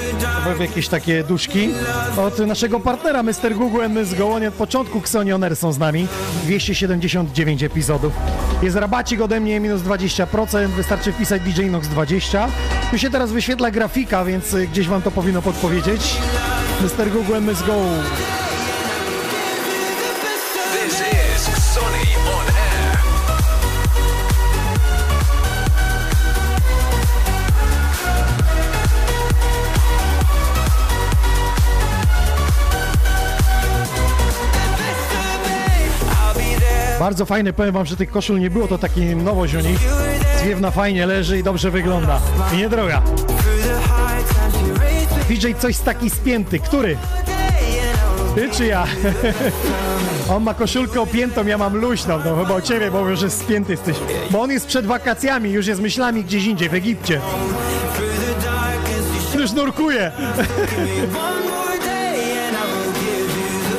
w 0.57 0.59
jakieś 0.59 0.87
takie 0.87 1.23
duszki? 1.23 1.69
Od 2.17 2.39
naszego 2.39 2.79
partnera 2.79 3.23
Mr. 3.23 3.55
Google 3.55 3.81
and 3.81 3.93
Ms. 3.93 4.13
Go, 4.13 4.29
oni 4.29 4.47
od 4.47 4.53
początku 4.53 4.99
Xonioner 4.99 5.55
są 5.55 5.73
z 5.73 5.77
nami, 5.77 6.07
279 6.43 7.63
epizodów. 7.63 8.13
Jest 8.61 8.75
rabacik 8.75 9.21
ode 9.21 9.39
mnie 9.39 9.59
minus 9.59 9.81
20%, 9.81 10.67
wystarczy 10.67 11.11
wpisać 11.11 11.41
DJ 11.41 11.65
Nox 11.65 11.87
20. 11.87 12.47
Tu 12.91 12.97
się 12.97 13.09
teraz 13.09 13.31
wyświetla 13.31 13.71
grafika, 13.71 14.25
więc 14.25 14.55
gdzieś 14.71 14.87
wam 14.87 15.01
to 15.01 15.11
powinno 15.11 15.41
podpowiedzieć. 15.41 16.17
Mr. 16.81 17.09
Google. 17.11 17.33
Go. 17.67 18.36
Bardzo 37.07 37.25
fajny, 37.25 37.53
powiem 37.53 37.73
wam, 37.73 37.85
że 37.85 37.97
tych 37.97 38.11
koszul 38.11 38.39
nie 38.39 38.49
było, 38.49 38.67
to 38.67 38.77
taki 38.77 39.01
nowość 39.01 39.53
u 39.53 39.59
nich. 39.59 39.79
Zwiewna 40.41 40.71
fajnie 40.71 41.05
leży 41.05 41.39
i 41.39 41.43
dobrze 41.43 41.71
wygląda. 41.71 42.19
I 42.53 42.57
niedroga. 42.57 43.01
DJ 45.29 45.47
coś 45.59 45.77
taki 45.77 46.09
spięty, 46.09 46.59
który? 46.59 46.97
Ty 48.35 48.49
czy 48.51 48.65
ja? 48.65 48.85
On 50.35 50.43
ma 50.43 50.53
koszulkę 50.53 51.01
opiętą, 51.01 51.45
ja 51.45 51.57
mam 51.57 51.75
luźną, 51.75 52.19
no 52.25 52.43
chyba 52.43 52.55
o 52.55 52.61
ciebie, 52.61 52.91
bo 52.91 53.09
już 53.09 53.21
jest 53.21 53.41
spięty 53.41 53.71
jesteś. 53.71 53.97
Bo 54.31 54.41
on 54.41 54.51
jest 54.51 54.67
przed 54.67 54.85
wakacjami, 54.85 55.51
już 55.51 55.67
jest 55.67 55.81
myślami 55.81 56.23
gdzieś 56.23 56.45
indziej, 56.45 56.69
w 56.69 56.73
Egipcie. 56.73 57.21
Już 59.35 59.51
nurkuje. 59.51 60.11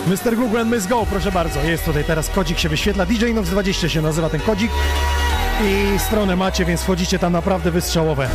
Mr. 0.09 0.37
Google 0.37 0.59
and 0.59 0.73
Miss 0.73 0.87
Go, 0.87 1.07
proszę 1.11 1.33
bardzo. 1.33 1.63
Jest 1.63 1.85
tutaj 1.85 2.05
teraz 2.05 2.31
kodzik 2.31 2.59
się 2.59 2.69
wyświetla. 2.69 3.07
DJ 3.07 3.33
Nox 3.33 3.51
20 3.51 3.89
się 3.89 4.03
nazywa 4.03 4.31
ten 4.31 4.41
kodzik. 4.41 4.71
I 5.65 5.99
stronę 5.99 6.37
macie, 6.37 6.65
więc 6.65 6.83
wchodzicie 6.83 7.19
tam 7.19 7.33
naprawdę 7.33 7.71
wystrzałowe. 7.71 8.29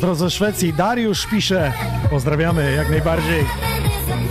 Pozdro 0.00 0.14
ze 0.14 0.30
Szwecji. 0.30 0.72
Dariusz 0.72 1.26
pisze. 1.26 1.72
Pozdrawiamy 2.10 2.72
jak 2.72 2.90
najbardziej. 2.90 3.44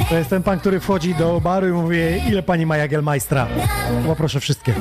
To 0.10 0.16
jest 0.16 0.30
ten 0.30 0.44
pan, 0.44 0.60
który 0.60 0.80
wchodzi 0.80 1.16
do 1.16 1.42
baru 1.42 1.68
i 1.68 1.72
mówi, 1.72 1.98
ile 2.28 2.44
pani 2.44 2.66
ma 2.66 2.78
Jagelmajstra? 2.78 3.48
Chyba 4.02 4.16
proszę 4.16 4.40
wszystkie. 4.40 4.74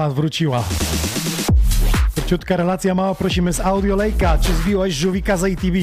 Mała 0.00 0.14
wróciła. 0.14 0.64
Króciutka 2.14 2.56
relacja 2.56 2.94
mała, 2.94 3.14
prosimy 3.14 3.52
z 3.52 3.60
Audio 3.60 3.96
Lejka. 3.96 4.38
Czy 4.38 4.54
zbiłaś 4.54 4.92
żółwika 4.92 5.36
z 5.36 5.44
ATV? 5.44 5.78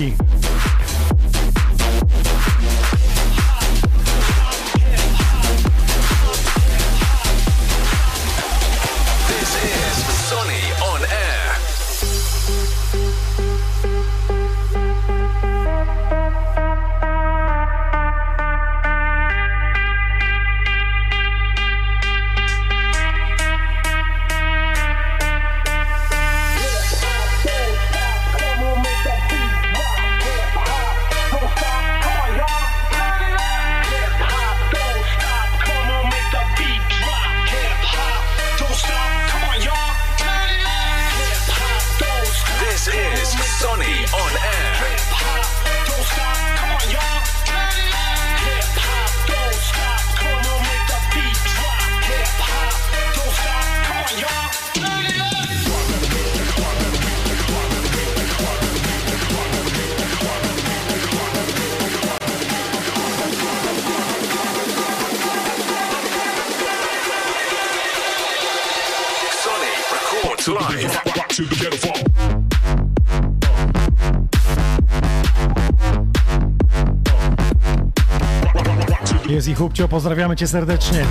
Hubcio, 79.67 79.87
pozdrawiamy 79.87 80.35
cię 80.35 80.47
serdecznie. 80.47 81.05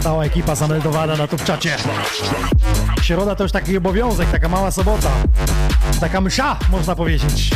Stała 0.00 0.24
ekipa 0.24 0.54
zameldowana 0.54 1.16
na 1.16 1.28
czacie. 1.44 1.76
Środa 3.02 3.34
to 3.34 3.42
już 3.42 3.52
taki 3.52 3.76
obowiązek, 3.76 4.30
taka 4.30 4.48
mała 4.48 4.70
sobota. 4.70 5.10
Taka 6.00 6.20
msza, 6.20 6.56
można 6.70 6.94
powiedzieć. 6.94 7.50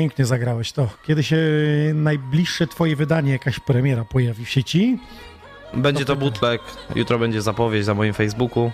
Pięknie 0.00 0.26
zagrałeś 0.26 0.72
to. 0.72 0.88
Kiedy 1.06 1.22
się 1.22 1.36
najbliższe 1.94 2.66
twoje 2.66 2.96
wydanie, 2.96 3.32
jakaś 3.32 3.60
premiera 3.60 4.04
pojawi 4.04 4.44
w 4.44 4.48
sieci? 4.50 4.98
Będzie 5.74 6.04
to 6.04 6.16
bootleg, 6.16 6.60
jutro 6.94 7.18
będzie 7.18 7.42
zapowiedź 7.42 7.86
na 7.86 7.94
moim 7.94 8.14
Facebooku. 8.14 8.72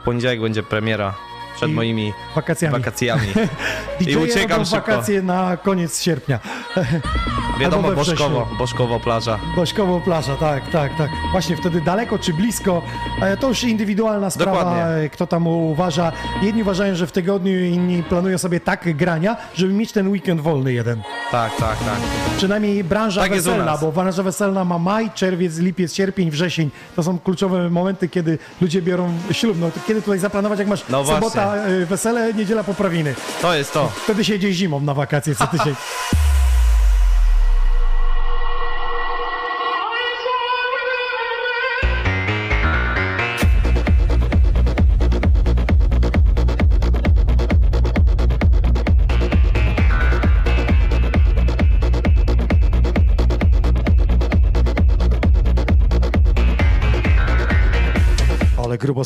W 0.00 0.04
poniedziałek 0.04 0.40
będzie 0.40 0.62
premiera 0.62 1.14
przed 1.56 1.70
I 1.70 1.72
moimi 1.72 2.12
wakacjami. 2.34 2.72
wakacjami. 2.72 3.26
I 4.06 4.16
uciekam 4.16 4.64
szybko. 4.64 4.92
wakacje 4.92 5.22
na 5.22 5.56
koniec 5.56 6.02
sierpnia. 6.02 6.40
Wiadomo. 7.60 7.92
Bożkowo, 7.92 8.48
Bożkowo 8.58 9.00
plaża. 9.00 9.38
Bośkowo 9.56 10.00
plaża, 10.00 10.36
tak, 10.36 10.70
tak, 10.70 10.96
tak. 10.98 11.10
Właśnie 11.32 11.56
wtedy 11.56 11.80
daleko 11.80 12.18
czy 12.18 12.32
blisko, 12.32 12.82
e, 13.22 13.36
to 13.36 13.48
już 13.48 13.64
indywidualna 13.64 14.30
sprawa, 14.30 14.58
Dokładnie. 14.58 14.82
e, 14.84 15.08
kto 15.08 15.26
tam 15.26 15.46
uważa. 15.46 16.12
Jedni 16.42 16.62
uważają, 16.62 16.94
że 16.94 17.06
w 17.06 17.12
tygodniu, 17.12 17.64
inni 17.64 18.02
planują 18.02 18.38
sobie 18.38 18.60
tak 18.60 18.96
grania, 18.96 19.36
żeby 19.54 19.72
mieć 19.72 19.92
ten 19.92 20.08
weekend 20.08 20.40
wolny 20.40 20.72
jeden. 20.72 21.02
Tak, 21.30 21.56
tak, 21.56 21.78
tak. 21.78 21.96
Przynajmniej 22.36 22.84
branża 22.84 23.20
Tak 23.20 23.30
weselna, 23.32 23.78
bo 23.78 23.92
branża 23.92 24.22
weselna 24.22 24.64
ma 24.64 24.78
maj, 24.78 25.10
czerwiec, 25.10 25.58
lipiec, 25.58 25.94
sierpień, 25.94 26.30
wrzesień. 26.30 26.70
To 26.96 27.02
są 27.02 27.18
kluczowe 27.18 27.70
momenty, 27.70 28.08
kiedy 28.08 28.38
ludzie 28.60 28.82
biorą 28.82 29.12
ślub. 29.32 29.56
No, 29.60 29.70
kiedy 29.86 30.02
tutaj 30.02 30.18
zaplanować, 30.18 30.58
jak 30.58 30.68
masz 30.68 30.84
No 30.88 31.04
sobota, 31.04 31.56
e, 31.56 31.86
wesele, 31.86 32.34
niedziela 32.34 32.64
poprawiny. 32.64 33.14
To 33.42 33.54
jest 33.54 33.72
to. 33.72 33.88
Wtedy 34.04 34.24
się 34.24 34.32
jedzie 34.32 34.52
zimą 34.52 34.80
na 34.80 34.94
wakacje 34.94 35.34
co 35.34 35.46
tydzień. 35.46 35.74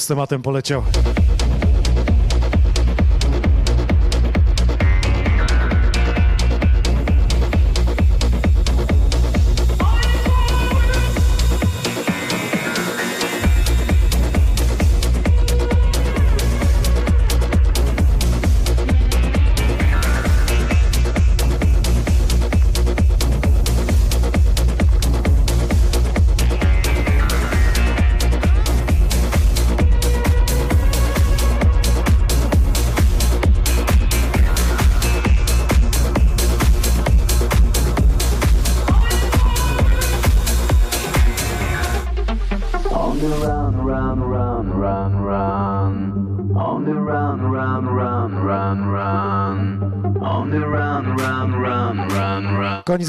z 0.01 0.07
tematem 0.07 0.43
poleciał. 0.43 0.83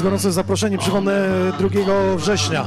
run. 0.00 0.02
Koniec 0.02 0.02
gorące 0.02 0.32
zaproszenie, 0.32 0.78
przypomnę 0.78 1.28
2 1.58 1.68
września. 2.16 2.64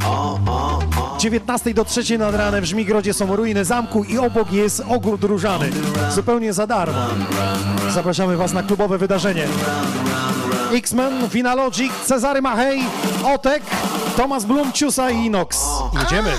19 1.19 1.73
do 1.73 1.85
3 1.85 2.17
nad 2.17 2.35
ranem 2.35 2.61
w 2.61 2.65
Żmigrodzie 2.65 3.13
są 3.13 3.35
ruiny 3.35 3.65
zamku 3.65 4.03
i 4.03 4.17
obok 4.17 4.51
jest 4.51 4.83
ogród 4.89 5.23
różany. 5.23 5.69
Zupełnie 6.11 6.53
za 6.53 6.67
darmo. 6.67 6.99
Zapraszamy 7.89 8.37
Was 8.37 8.53
na 8.53 8.63
klubowe 8.63 8.97
wydarzenie. 8.97 9.47
X-Men, 10.71 11.27
Vinalogic, 11.27 11.93
Cezary 12.03 12.41
Machej, 12.41 12.81
Otek, 13.35 13.63
Tomasz 14.17 14.45
Blum, 14.45 14.71
Ciusa 14.71 15.09
i 15.09 15.25
Inox. 15.25 15.59
Jedziemy. 15.99 16.31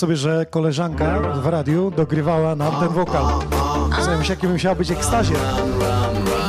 Sobie, 0.00 0.16
że 0.16 0.46
koleżanka 0.46 1.20
w 1.20 1.46
radiu 1.46 1.90
dogrywała 1.90 2.56
nam 2.56 2.72
ten 2.80 2.88
wokal. 2.88 3.24
Zastanawiam 3.90 4.24
się, 4.24 4.32
jakie 4.32 4.46
by 4.46 4.52
musiała 4.52 4.74
być 4.74 4.90
ekstazie. 4.90 5.34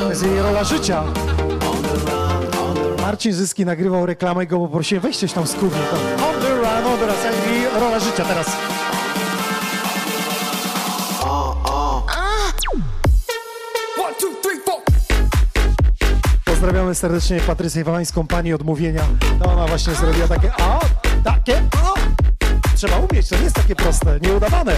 To 0.00 0.08
jest 0.08 0.22
jej 0.22 0.42
rola 0.42 0.64
życia. 0.64 1.02
Marcin 3.02 3.32
Zyski 3.32 3.64
nagrywał 3.66 4.06
reklamę 4.06 4.44
i 4.44 4.46
go 4.46 4.58
poprosiłem, 4.58 5.02
weź 5.02 5.16
coś 5.16 5.32
tam 5.32 5.46
z 5.46 5.52
kuchni. 5.52 5.80
On 6.28 6.40
the 6.40 6.56
run, 6.56 6.92
on 6.92 6.98
the 6.98 7.06
run. 7.06 7.80
Rola 7.80 8.00
życia 8.00 8.24
teraz. 8.24 8.56
Pozdrawiamy 16.44 16.94
serdecznie 16.94 17.40
Patrycję 17.40 17.84
Walańską, 17.84 18.26
pani 18.26 18.54
odmówienia. 18.54 19.02
To 19.42 19.52
ona 19.52 19.66
właśnie 19.66 19.94
zrobiła 19.94 20.28
takie, 20.28 20.48
o, 20.48 20.80
takie, 21.24 21.56
o. 21.56 21.81
Trzeba 22.82 22.98
umieć, 22.98 23.28
to 23.28 23.36
nie 23.36 23.42
jest 23.42 23.56
takie 23.56 23.76
proste, 23.76 24.20
nieudawane. 24.20 24.76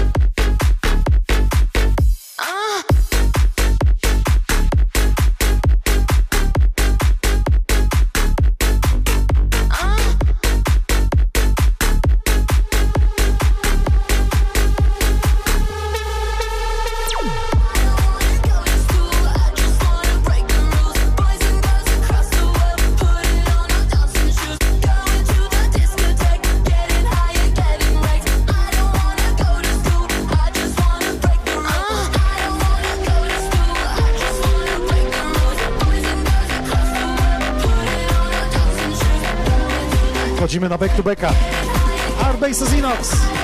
Na 40.74 40.78
back 40.78 40.96
to 40.96 41.02
backa. 41.02 41.30
Art 42.26 42.40
Bases 42.40 42.72
Inox. 42.74 43.43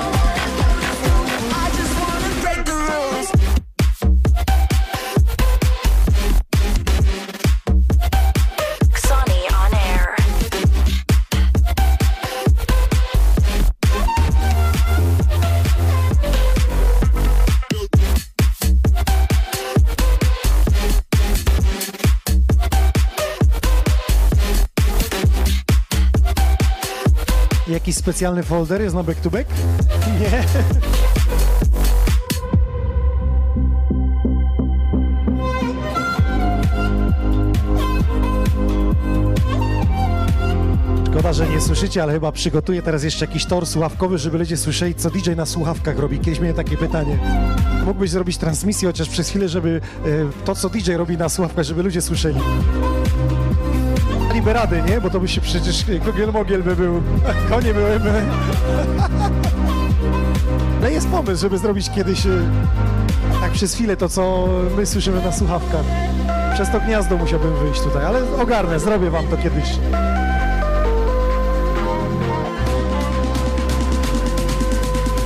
Specjalny 28.01 28.43
folder 28.43 28.83
jest 28.83 28.95
na 28.95 29.03
back 29.03 29.21
to 29.21 29.31
back? 29.31 29.51
Nie. 30.21 30.45
Szkoda, 41.11 41.33
że 41.33 41.49
nie 41.49 41.61
słyszycie, 41.61 42.03
ale 42.03 42.13
chyba 42.13 42.33
przygotuję 42.33 42.83
teraz 42.83 43.05
jeszcze 43.05 43.27
jakiś 43.27 43.47
tor 43.47 43.67
słuchawkowy, 43.67 44.19
żeby 44.19 44.39
ludzie 44.39 44.57
słyszeli, 44.57 44.95
co 44.95 45.11
DJ 45.11 45.31
na 45.37 45.47
słuchawkach 45.47 45.99
robi. 45.99 46.19
Kiedyś 46.19 46.41
miałem 46.41 46.57
takie 46.57 46.77
pytanie. 46.77 47.19
Mógłbyś 47.87 48.11
zrobić 48.11 48.39
transmisję 48.39 48.89
chociaż 48.89 49.09
przez 49.09 49.29
chwilę, 49.29 49.49
żeby 49.49 49.81
e, 50.05 50.45
to, 50.45 50.55
co 50.55 50.69
DJ 50.69 50.93
robi 50.93 51.17
na 51.17 51.29
słuchawkach, 51.29 51.65
żeby 51.65 51.83
ludzie 51.83 52.03
słyszeli. 52.03 52.41
Daliby 54.41 54.53
rady, 54.53 54.83
nie? 54.93 55.01
Bo 55.01 55.11
to 55.11 55.21
by 55.21 55.29
się 55.29 55.41
przecież 55.41 55.85
Kogiel 56.05 56.33
Mogiel 56.33 56.63
by 56.63 56.77
był. 56.77 57.03
Konie 57.51 57.75
byłyby. 57.75 58.13
Ale 60.81 60.93
jest 60.93 61.09
pomysł, 61.09 61.41
żeby 61.41 61.59
zrobić 61.59 61.91
kiedyś 61.91 62.27
e, 62.27 62.31
tak 63.41 63.53
przez 63.53 63.75
chwilę 63.75 63.97
to, 63.97 64.09
co 64.09 64.49
my 64.77 64.87
słyszymy 64.87 65.23
na 65.23 65.33
słuchawkach. 65.33 65.85
Przez 66.55 66.71
to 66.71 66.81
gniazdo 66.81 67.17
musiałbym 67.17 67.57
wyjść 67.57 67.81
tutaj, 67.81 68.05
ale 68.05 68.37
ogarnę, 68.43 68.81
zrobię 68.81 69.11
wam 69.11 69.29
to 69.29 69.37
kiedyś. 69.37 69.79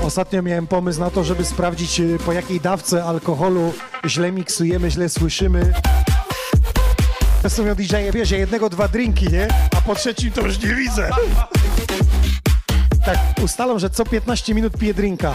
Ostatnio 0.02 0.42
miałem 0.42 0.66
pomysł 0.66 1.00
na 1.00 1.10
to, 1.10 1.24
żeby 1.24 1.44
sprawdzić 1.44 2.00
e, 2.00 2.04
po 2.26 2.32
jakiej 2.32 2.60
dawce 2.60 3.04
alkoholu 3.04 3.72
źle 4.06 4.32
miksujemy, 4.32 4.90
źle 4.90 5.08
słyszymy. 5.08 5.72
Miał 7.44 7.74
DJ, 7.74 7.94
ja 8.32 8.38
jednego, 8.38 8.70
dwa 8.70 8.88
drinki, 8.88 9.28
nie? 9.32 9.48
A 9.76 9.80
po 9.80 9.94
trzecim 9.94 10.32
to 10.32 10.40
już 10.40 10.58
nie 10.58 10.74
widzę. 10.74 11.10
Tak, 13.06 13.18
ustalam, 13.44 13.78
że 13.78 13.90
co 13.90 14.04
15 14.04 14.54
minut 14.54 14.78
piję 14.78 14.94
drinka. 14.94 15.34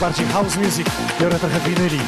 Bardziej 0.00 0.26
house 0.26 0.56
music. 0.56 0.86
Biorę 1.20 1.38
trochę 1.38 1.60
winyli. 1.60 2.00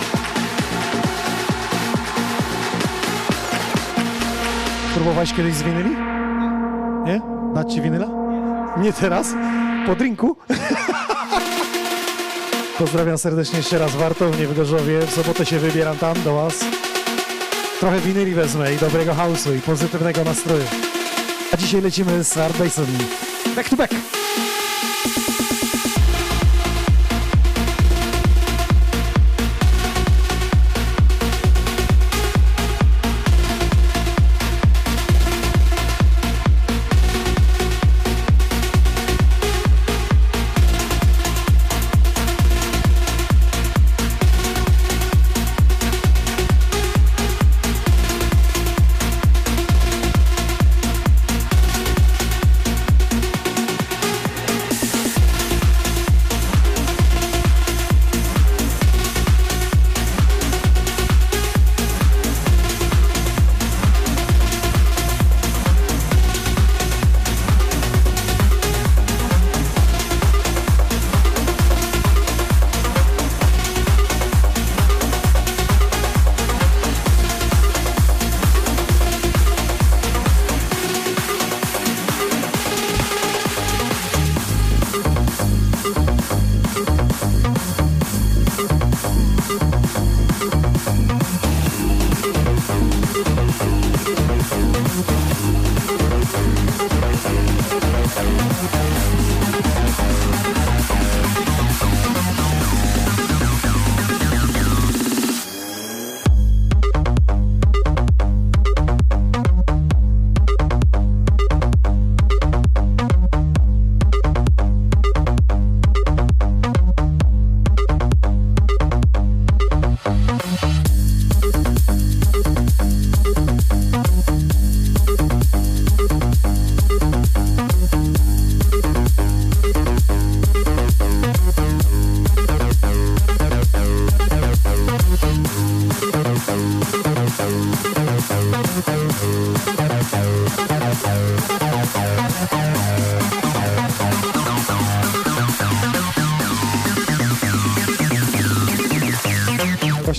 Próbowałeś 5.03 5.33
kiedyś 5.33 5.55
z 5.55 5.63
winyli? 5.63 5.91
Nie? 7.05 7.21
Dać 7.55 7.75
ci 7.75 7.81
winyla? 7.81 8.07
Nie 8.77 8.93
teraz? 8.93 9.35
Po 9.87 9.95
drinku? 9.95 10.37
Pozdrawiam 12.79 13.19
serdecznie 13.19 13.57
jeszcze 13.57 13.79
raz 13.79 13.97
Wartownię 13.97 14.47
w 14.47 14.57
Gorzowie. 14.57 15.01
W 15.01 15.11
sobotę 15.11 15.47
się 15.47 15.59
wybieram 15.59 15.97
tam 15.97 16.23
do 16.23 16.35
Was. 16.35 16.65
Trochę 17.81 18.01
winyli 18.01 18.35
wezmę 18.35 18.75
i 18.75 18.77
dobrego 18.77 19.13
house'u 19.13 19.57
i 19.57 19.61
pozytywnego 19.61 20.25
nastroju. 20.25 20.65
A 21.53 21.57
dzisiaj 21.57 21.81
lecimy 21.81 22.25
z 22.25 22.39
Art 22.39 22.59
Basin. 22.59 22.87
Back 23.57 24.22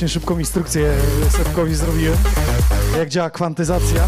właśnie 0.04 0.20
szybką 0.20 0.40
instrukcję 0.40 0.94
Sebkowi 1.30 1.76
zrobiłem, 1.76 2.18
jak 2.98 3.10
działa 3.10 3.30
kwantyzacja. 3.30 4.06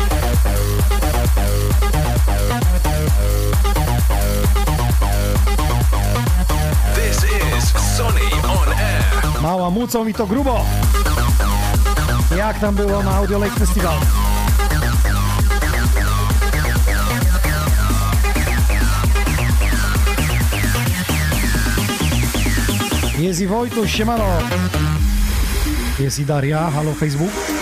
This 6.96 7.18
is 7.18 7.96
Sony 7.98 8.22
on 8.44 9.42
Mała 9.42 9.70
mucą 9.70 10.08
i 10.08 10.14
to 10.14 10.28
grubo. 10.28 10.66
Jak 12.38 12.60
tam 12.60 12.76
było 12.76 13.04
na 13.04 13.16
Audio 13.16 13.40
Lake 13.40 13.60
Festival? 13.60 13.98
Jest 23.18 23.42
i 23.42 23.48
Wojtuś, 23.48 23.92
siemano. 23.92 24.26
Jest 26.00 26.20
i 26.20 26.26
Daria. 26.26 26.72
Halo 26.72 26.94
Facebook. 26.94 27.55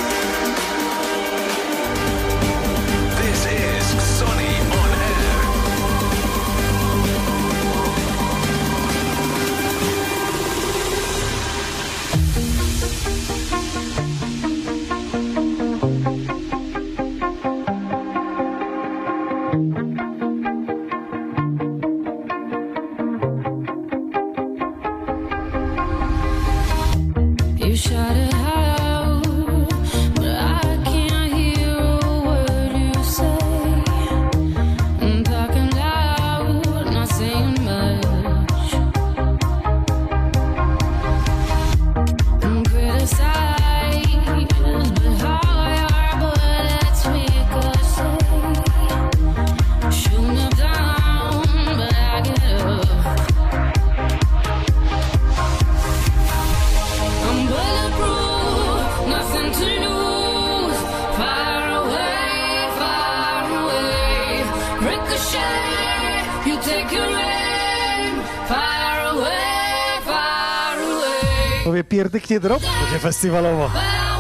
Kid 72.24 72.42
Drop, 72.42 72.62
festival 72.90 73.00
festivalovou. 73.00 74.13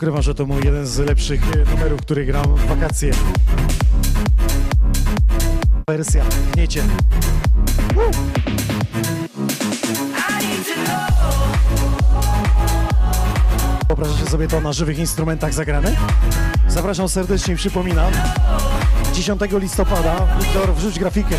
ukrywam, 0.00 0.22
że 0.22 0.34
to 0.34 0.46
mój 0.46 0.64
jeden 0.64 0.86
z 0.86 0.98
lepszych 0.98 1.42
e, 1.42 1.70
numerów, 1.70 2.00
który 2.00 2.24
gram 2.24 2.56
w 2.56 2.66
wakacje. 2.66 3.12
Wersja, 5.88 6.24
gniecie. 6.52 6.82
Wyobrażacie 13.88 14.30
sobie 14.30 14.48
to 14.48 14.60
na 14.60 14.72
żywych 14.72 14.98
instrumentach 14.98 15.54
zagrane? 15.54 15.96
Zapraszam 16.68 17.08
serdecznie 17.08 17.54
i 17.54 17.56
przypominam, 17.56 18.12
10 19.14 19.40
listopada, 19.52 20.26
Wiktor, 20.40 20.74
wrzuć 20.74 20.98
grafikę. 20.98 21.36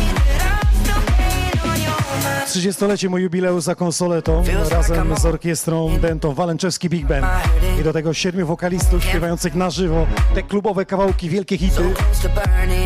30-lecie 2.52 3.08
mój 3.08 3.22
jubileusz 3.22 3.62
za 3.62 3.74
konsoletą 3.74 4.44
razem 4.70 5.16
z 5.16 5.26
orkiestrą 5.26 5.98
Dento 5.98 6.32
Walęczewski 6.32 6.88
Big 6.88 7.06
Band 7.06 7.26
i 7.80 7.84
do 7.84 7.92
tego 7.92 8.14
siedmiu 8.14 8.46
wokalistów 8.46 9.04
śpiewających 9.04 9.54
na 9.54 9.70
żywo 9.70 10.06
te 10.34 10.42
klubowe 10.42 10.86
kawałki, 10.86 11.28
wielkie 11.28 11.58
hity 11.58 11.82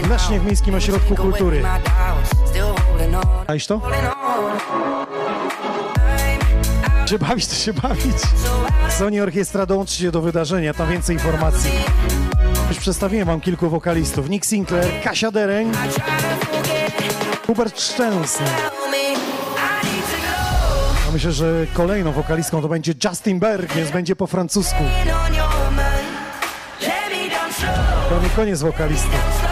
w 0.05 0.11
Lesznie 0.11 0.41
w 0.41 0.47
Miejskim 0.47 0.75
Ośrodku 0.75 1.15
Kultury. 1.15 1.63
Czaisz 3.47 3.67
to? 3.67 3.81
Się 7.07 7.19
bawić, 7.19 7.47
to 7.47 7.55
się 7.55 7.73
bawić. 7.73 8.17
Sony 8.89 9.23
Orkiestra, 9.23 9.67
dołączcie 9.67 10.11
do 10.11 10.21
wydarzenia, 10.21 10.75
tam 10.75 10.91
więcej 10.91 11.17
informacji. 11.17 11.71
Już 12.69 12.79
przedstawiłem 12.79 13.27
wam 13.27 13.41
kilku 13.41 13.71
wokalistów. 13.71 14.29
Nick 14.29 14.47
Sinclair, 14.47 15.03
Kasia 15.05 15.31
Dereng, 15.31 15.77
Hubert 17.47 17.81
Szczęsny. 17.81 18.47
A 21.09 21.13
myślę, 21.13 21.33
że 21.33 21.67
kolejną 21.75 22.13
wokalistką 22.13 22.63
to 22.63 22.69
będzie 22.69 22.95
Justin 23.05 23.39
Berg, 23.39 23.75
więc 23.75 23.91
będzie 23.91 24.17
po 24.17 24.27
francusku. 24.27 24.85
To 28.09 28.23
nie 28.23 28.29
koniec 28.37 28.61
wokalistów. 28.61 29.46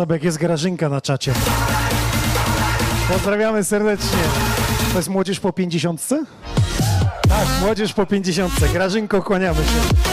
Sobek 0.00 0.24
jest 0.24 0.38
Grażynka 0.38 0.88
na 0.88 1.00
czacie. 1.00 1.32
Pozdrawiamy 3.12 3.64
serdecznie. 3.64 4.18
To 4.92 4.98
jest 4.98 5.08
młodzież 5.08 5.40
po 5.40 5.52
50? 5.52 6.08
Tak, 7.28 7.48
młodzież 7.60 7.92
po 7.92 8.06
50. 8.06 8.52
Grażynko, 8.72 9.22
kłaniamy 9.22 9.56
się. 9.56 10.09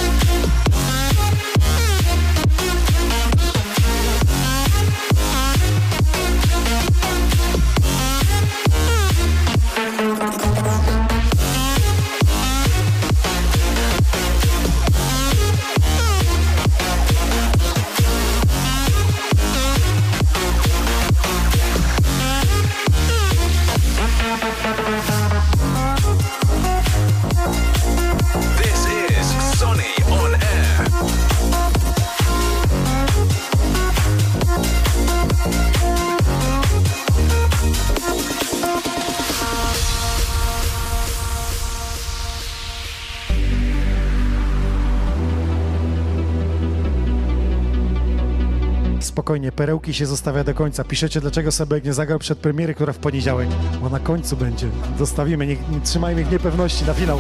Spokojnie, 49.27 49.51
perełki 49.51 49.93
się 49.93 50.05
zostawia 50.05 50.43
do 50.43 50.53
końca. 50.53 50.83
Piszecie, 50.83 51.21
dlaczego 51.21 51.51
Sebek 51.51 51.85
nie 51.85 51.93
zagrał 51.93 52.19
przed 52.19 52.39
premiery, 52.39 52.73
która 52.73 52.93
w 52.93 52.97
poniedziałek. 52.97 53.49
Bo 53.81 53.89
na 53.89 53.99
końcu 53.99 54.37
będzie. 54.37 54.67
Zostawimy, 54.99 55.47
nie, 55.47 55.55
nie 55.55 55.81
trzymajmy 55.83 56.21
ich 56.21 56.31
niepewności 56.31 56.85
na 56.85 56.93
finał. 56.93 57.19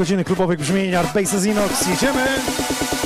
Godziny 0.00 0.24
klubowych 0.24 0.58
brzmień 0.58 0.94
Art 0.94 1.14
Bases 1.14 1.46
Inox. 1.46 1.86
Jedziemy! 1.88 2.99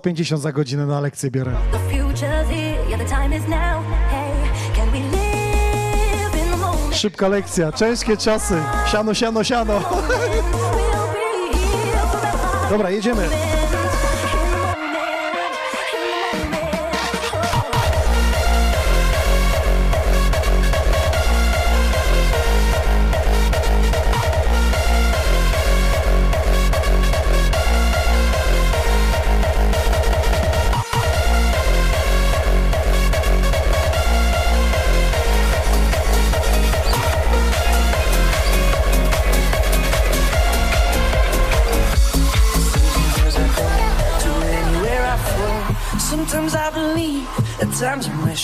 150 0.00 0.42
za 0.42 0.52
godzinę 0.52 0.86
na 0.86 1.00
lekcję 1.00 1.30
biorę. 1.30 1.52
Szybka 6.92 7.28
lekcja, 7.28 7.72
ciężkie 7.72 8.16
czasy. 8.16 8.54
Siano, 8.86 9.14
siano, 9.14 9.44
siano. 9.44 9.80
Dobra, 12.70 12.90
jedziemy. 12.90 13.49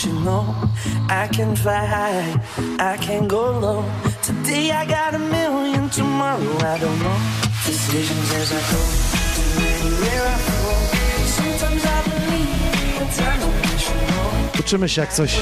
I'm. 0.05 0.45
I 1.09 1.29
can 1.29 1.57
fly 1.57 1.85
high, 1.87 2.29
I 2.79 2.97
can 2.99 3.27
go 3.29 3.59
low. 3.61 3.85
Today 4.23 4.71
I 4.71 4.85
got 4.87 5.15
a 5.15 5.19
million, 5.19 5.89
tomorrow 5.91 6.57
I 6.75 6.79
don't 6.79 6.99
know. 7.05 7.19
Decisions 7.67 8.33
as 8.41 8.53
I 8.53 8.63
go, 8.73 8.81
to 9.37 9.43
anywhere 9.75 10.27
I 10.35 10.39
flow. 10.47 10.79
Sometimes 11.37 11.85
I 11.85 11.99
believe, 12.11 13.01
I'm 13.01 13.51
wishing 13.63 14.03
low. 14.11 14.61
Uczymy 14.61 14.89
się 14.89 15.01
jak 15.01 15.13
coś. 15.13 15.41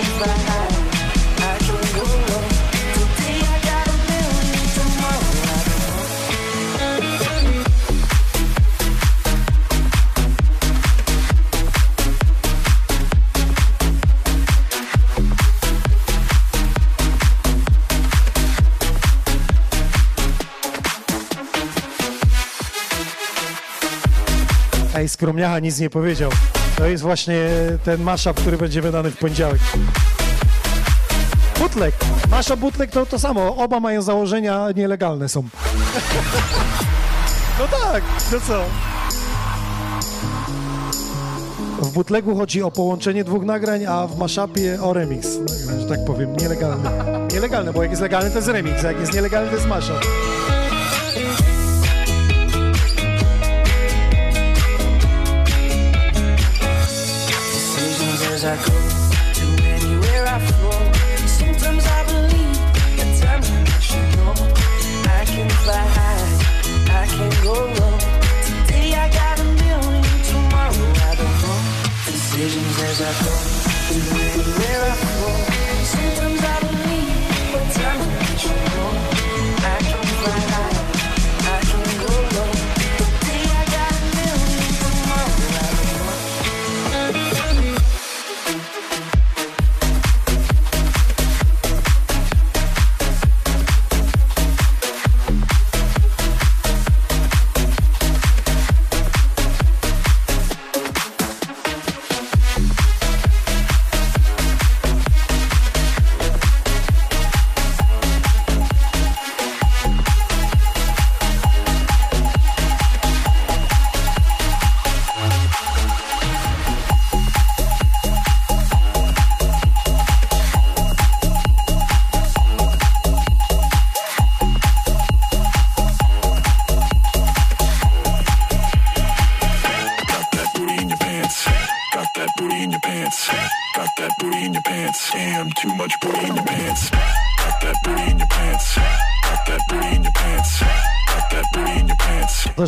Ej, 25.04 25.08
skromniacha 25.08 25.58
nic 25.58 25.78
nie 25.78 25.90
powiedział. 25.90 26.30
To 26.76 26.86
jest 26.86 27.02
właśnie 27.02 27.48
ten 27.84 28.02
mashup, 28.02 28.40
który 28.40 28.56
będzie 28.56 28.82
wydany 28.82 29.10
w 29.10 29.16
poniedziałek. 29.16 29.60
Butlek. 31.58 31.94
Mashup, 32.30 32.60
butlek 32.60 32.90
to 32.90 33.06
to 33.06 33.18
samo. 33.18 33.56
Oba 33.56 33.80
mają 33.80 34.02
założenia 34.02 34.66
nielegalne 34.76 35.28
są. 35.28 35.42
No 37.58 37.68
tak, 37.68 38.02
no 38.32 38.40
co? 38.40 38.64
W 41.82 41.92
butlegu 41.92 42.36
chodzi 42.36 42.62
o 42.62 42.70
połączenie 42.70 43.24
dwóch 43.24 43.44
nagrań, 43.44 43.86
a 43.86 44.06
w 44.06 44.18
mashupie 44.18 44.82
o 44.82 44.92
remix, 44.92 45.28
nagrań, 45.38 45.80
że 45.80 45.88
tak 45.88 46.04
powiem, 46.04 46.36
nielegalne. 46.36 46.90
Nielegalne, 47.34 47.72
bo 47.72 47.82
jak 47.82 47.90
jest 47.90 48.02
legalny 48.02 48.30
to 48.30 48.36
jest 48.36 48.48
remix, 48.48 48.84
a 48.84 48.88
jak 48.88 49.00
jest 49.00 49.14
nielegalny 49.14 49.48
to 49.50 49.56
jest 49.56 49.68
mashup. 49.68 50.00
I 58.44 58.56
go 58.56 58.83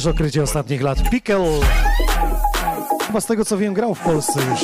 okrycie 0.07 0.43
ostatnich 0.43 0.83
lat. 0.83 1.11
Pickle. 1.11 1.45
Chyba 3.07 3.21
z 3.21 3.27
tego 3.27 3.45
co 3.45 3.59
wiem 3.59 3.75
grał 3.75 3.95
w 3.95 4.01
Polsce 4.01 4.41
już. 4.51 4.61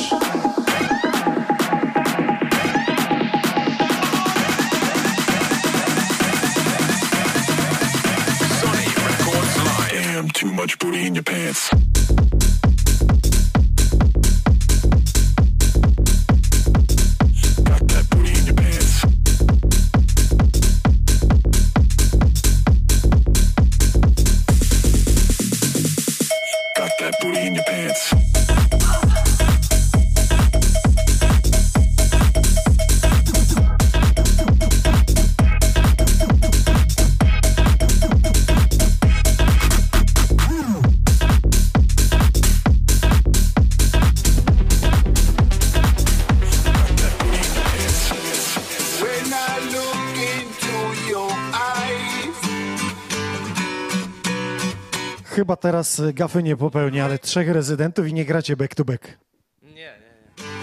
Teraz 55.63 55.99
y, 55.99 56.13
gafy 56.13 56.43
nie 56.43 56.57
popełni, 56.57 56.99
ale 56.99 57.19
trzech 57.19 57.49
rezydentów 57.49 58.07
i 58.07 58.13
nie 58.13 58.25
gracie 58.25 58.55
back 58.57 58.75
to 58.75 58.85
back. 58.85 59.17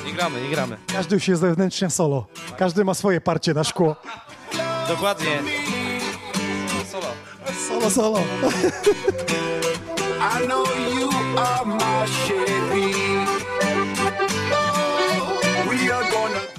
Nie 0.07 0.13
gramy, 0.13 0.43
nie 0.43 0.49
gramy. 0.49 0.77
Każdy 0.93 1.21
się 1.21 1.37
zewnętrznie 1.37 1.91
solo. 1.91 2.27
Każdy 2.59 2.85
ma 2.85 2.95
swoje 2.95 3.21
parcie 3.21 3.55
na 3.55 3.65
szkło. 3.65 3.97
Dokładnie. 4.89 5.43
Solo. 6.91 7.07
Solo, 7.69 7.91
solo. 7.91 8.19
I 10.21 10.47
know 10.47 10.69
you 11.01 11.11
are 11.39 11.65
my 11.67 12.07
Chevy. 12.07 12.40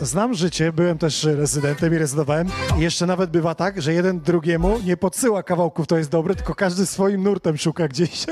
Znam 0.02 0.34
życie, 0.34 0.74
byłem 0.74 0.98
też 0.98 1.24
rezydentem 1.24 1.94
i 1.94 1.98
rezydowałem. 1.98 2.48
I 2.78 2.82
jeszcze 2.82 3.06
nawet 3.06 3.30
bywa 3.30 3.56
tak, 3.56 3.82
że 3.82 3.94
jeden 3.94 4.20
drugiemu 4.20 4.80
nie 4.80 4.98
podsyła 4.98 5.44
kawałków, 5.44 5.88
to 5.88 5.98
jest 5.98 6.10
dobre, 6.10 6.36
tylko 6.36 6.56
każdy 6.56 6.86
swoim 6.86 7.24
nurtem 7.24 7.58
szuka 7.58 7.88
gdzieś. 7.88 8.26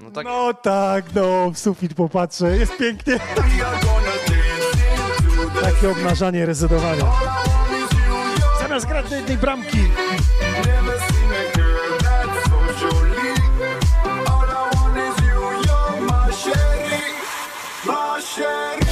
No 0.00 0.10
tak. 0.10 0.24
No 0.24 0.54
tak, 0.54 1.04
no, 1.14 1.50
w 1.50 1.58
sufit 1.58 1.94
popatrzę, 1.94 2.56
jest 2.56 2.76
pięknie. 2.76 3.18
Takie 5.62 5.90
obnażanie 5.90 6.46
rezydowania. 6.46 7.04
Zamiast 8.60 8.86
grać 8.86 9.10
do 9.10 9.16
jednej 9.16 9.38
bramki. 9.38 9.78
All 14.14 14.48
I 14.48 14.74
want 14.74 14.96
is 14.96 15.26
you, 15.26 15.40
you're 15.66 16.00
my 16.00 16.32
Chevy, 16.32 17.00
my 17.86 18.22
Chevy. 18.22 18.87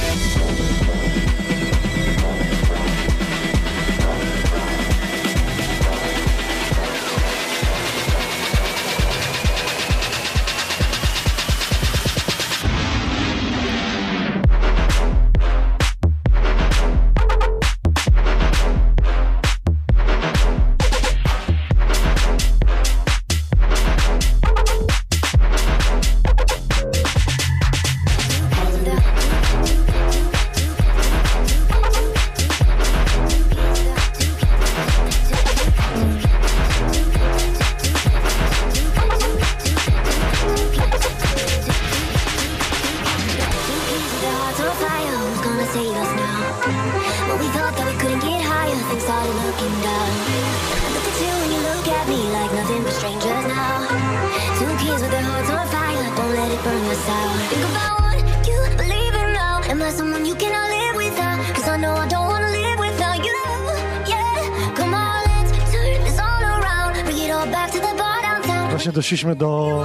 Doszliśmy 69.07 69.35
do 69.35 69.81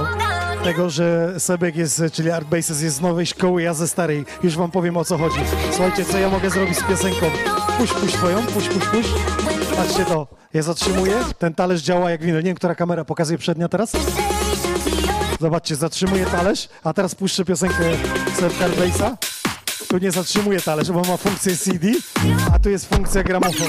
tego, 0.63 0.89
że 0.89 1.39
Sebek 1.39 1.75
jest, 1.75 2.03
czyli 2.13 2.31
Art 2.31 2.47
Bases 2.47 2.81
jest 2.81 2.95
z 2.95 3.01
nowej 3.01 3.25
szkoły, 3.25 3.61
ja 3.61 3.73
ze 3.73 3.87
starej. 3.87 4.25
Już 4.43 4.57
wam 4.57 4.71
powiem 4.71 4.97
o 4.97 5.05
co 5.05 5.17
chodzi. 5.17 5.39
Słuchajcie, 5.71 6.05
co 6.05 6.17
ja 6.17 6.29
mogę 6.29 6.49
zrobić 6.49 6.77
z 6.77 6.83
piosenką? 6.83 7.25
Puść, 7.77 7.93
puść 7.93 8.13
twoją, 8.13 8.45
puść, 8.45 8.69
puść, 8.69 8.85
puść. 8.85 9.09
Patrzcie 9.77 10.05
to, 10.05 10.27
ja 10.53 10.61
zatrzymuję, 10.61 11.13
ten 11.39 11.53
talerz 11.53 11.81
działa 11.81 12.11
jak 12.11 12.23
wino. 12.23 12.37
Nie 12.37 12.43
wiem, 12.43 12.55
która 12.55 12.75
kamera 12.75 13.05
pokazuje 13.05 13.37
przednia 13.37 13.67
teraz. 13.67 13.91
Zobaczcie, 15.39 15.75
zatrzymuję 15.75 16.25
talerz, 16.25 16.69
a 16.83 16.93
teraz 16.93 17.15
puszczę 17.15 17.45
piosenkę 17.45 17.83
Sebka 18.39 18.65
Art 18.65 18.79
Basesa. 18.79 19.17
Tu 19.87 19.97
nie 19.97 20.11
zatrzymuję 20.11 20.61
talerz, 20.61 20.91
bo 20.91 21.01
ma 21.01 21.17
funkcję 21.17 21.57
CD, 21.57 21.87
a 22.53 22.59
tu 22.59 22.69
jest 22.69 22.95
funkcja 22.95 23.23
gramofon. 23.23 23.67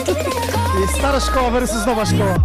Stara 0.98 1.20
szkoła 1.20 1.50
versus 1.50 1.86
nowa 1.86 2.06
szkoła. 2.06 2.36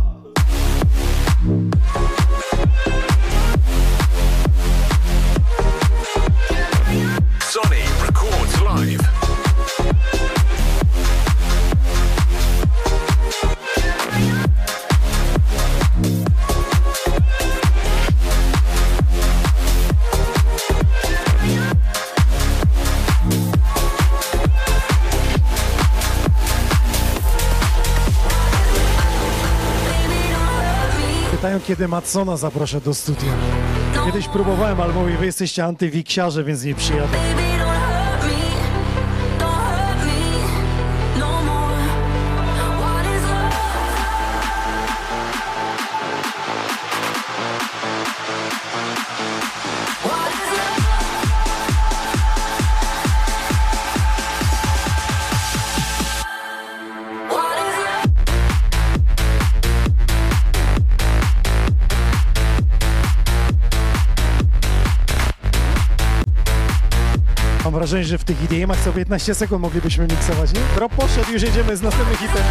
Kiedy 31.59 31.87
Matsona 31.87 32.37
zaproszę 32.37 32.81
do 32.81 32.93
studia. 32.93 33.31
Kiedyś 34.05 34.27
próbowałem, 34.27 34.81
ale 34.81 34.93
mówi, 34.93 35.17
wy 35.17 35.25
jesteście 35.25 35.65
antywiksiarze, 35.65 36.43
więc 36.43 36.63
nie 36.63 36.75
przyjadę. 36.75 37.46
Wrażenie, 67.77 68.03
że 68.03 68.17
w 68.17 68.23
tych 68.23 68.37
IDM-ach 68.43 68.83
co 68.83 68.91
15 68.91 69.35
sekund 69.35 69.61
moglibyśmy 69.61 70.07
miksować, 70.07 70.53
nie? 70.53 70.59
Drop 70.75 70.95
poszedł, 70.95 71.31
już 71.31 71.41
jedziemy 71.41 71.77
z 71.77 71.81
następnym 71.81 72.17
hitem. 72.17 72.43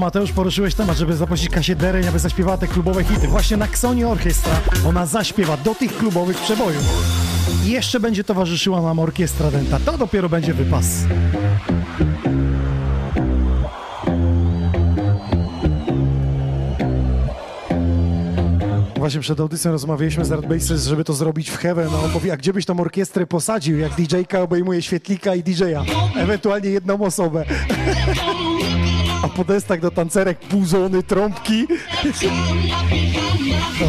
Mateusz, 0.00 0.32
poruszyłeś 0.32 0.74
temat, 0.74 0.96
żeby 0.96 1.16
zaprosić 1.16 1.48
Kasię 1.48 1.76
Dereń, 1.76 2.08
aby 2.08 2.18
zaśpiewała 2.18 2.56
te 2.56 2.66
klubowe 2.68 3.04
hity. 3.04 3.28
Właśnie 3.28 3.56
na 3.56 3.64
Xoni 3.64 4.04
Orkiestra 4.04 4.60
ona 4.86 5.06
zaśpiewa 5.06 5.56
do 5.56 5.74
tych 5.74 5.96
klubowych 5.96 6.36
przebojów. 6.36 6.82
I 7.66 7.70
jeszcze 7.70 8.00
będzie 8.00 8.24
towarzyszyła 8.24 8.82
nam 8.82 8.98
orkiestra 8.98 9.50
Denta. 9.50 9.78
To 9.84 9.98
dopiero 9.98 10.28
będzie 10.28 10.54
wypas. 10.54 10.86
Właśnie 18.96 19.20
przed 19.20 19.40
audycją 19.40 19.72
rozmawialiśmy 19.72 20.24
z 20.24 20.32
Art 20.32 20.46
Bases, 20.46 20.86
żeby 20.86 21.04
to 21.04 21.12
zrobić 21.12 21.50
w 21.50 21.56
Heaven, 21.56 21.88
on 22.04 22.10
mówi, 22.10 22.30
a 22.30 22.36
gdzie 22.36 22.52
byś 22.52 22.66
tą 22.66 22.80
orkiestrę 22.80 23.26
posadził, 23.26 23.78
jak 23.78 23.92
DJ-ka 23.92 24.42
obejmuje 24.42 24.82
świetlika 24.82 25.34
i 25.34 25.42
DJ-a, 25.42 25.84
ewentualnie 26.16 26.70
jedną 26.70 27.04
osobę. 27.04 27.44
A 29.22 29.28
po 29.28 29.44
deskach 29.44 29.80
do 29.80 29.90
tancerek 29.90 30.38
puzony, 30.38 31.02
trąbki. 31.02 31.66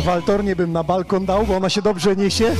Waltornie 0.05 0.55
bym 0.55 0.71
na 0.71 0.83
balkon 0.83 1.25
dał, 1.25 1.45
bo 1.45 1.57
ona 1.57 1.69
się 1.69 1.81
dobrze 1.81 2.15
niesie. 2.15 2.55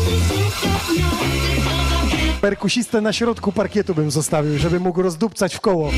Perkusistę 2.42 3.02
na 3.02 3.14
środku 3.14 3.52
parkietu 3.52 3.96
bym 3.96 4.12
zostawił, 4.12 4.58
żeby 4.58 4.80
mógł 4.80 5.02
rozdupcać 5.02 5.56
w 5.56 5.60
koło. 5.60 5.92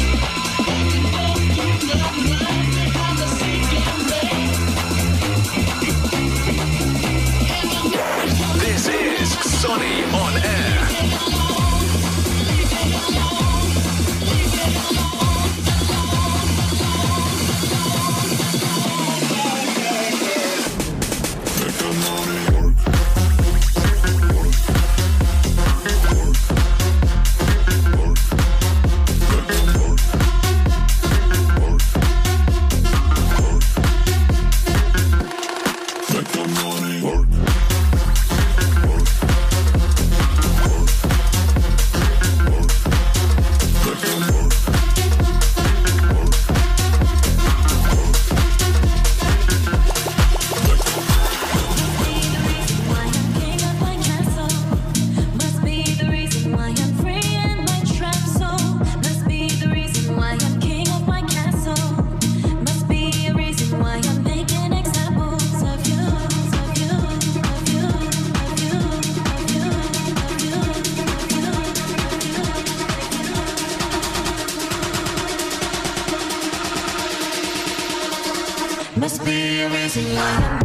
here 79.70 79.86
is 79.86 79.98
love. 80.16 80.64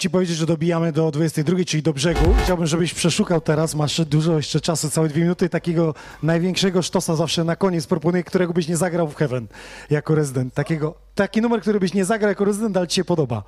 Ci 0.00 0.10
powiedzieć, 0.10 0.36
że 0.36 0.46
dobijamy 0.46 0.92
do 0.92 1.10
22, 1.10 1.56
czyli 1.66 1.82
do 1.82 1.92
brzegu. 1.92 2.34
Chciałbym, 2.44 2.66
żebyś 2.66 2.94
przeszukał 2.94 3.40
teraz, 3.40 3.74
masz 3.74 4.00
dużo 4.00 4.36
jeszcze 4.36 4.60
czasu, 4.60 4.90
całe 4.90 5.08
dwie 5.08 5.22
minuty, 5.22 5.48
takiego 5.48 5.94
największego 6.22 6.82
sztosa 6.82 7.16
zawsze 7.16 7.44
na 7.44 7.56
koniec 7.56 7.86
proponuję, 7.86 8.24
którego 8.24 8.52
byś 8.52 8.68
nie 8.68 8.76
zagrał 8.76 9.08
w 9.08 9.14
Heaven 9.14 9.46
jako 9.90 10.14
rezydent. 10.14 10.54
Takiego, 10.54 10.94
taki 11.14 11.40
numer, 11.40 11.60
który 11.60 11.80
byś 11.80 11.94
nie 11.94 12.04
zagrał 12.04 12.28
jako 12.28 12.44
rezydent, 12.44 12.76
ale 12.76 12.88
ci 12.88 12.96
się 12.96 13.04
podoba. 13.04 13.42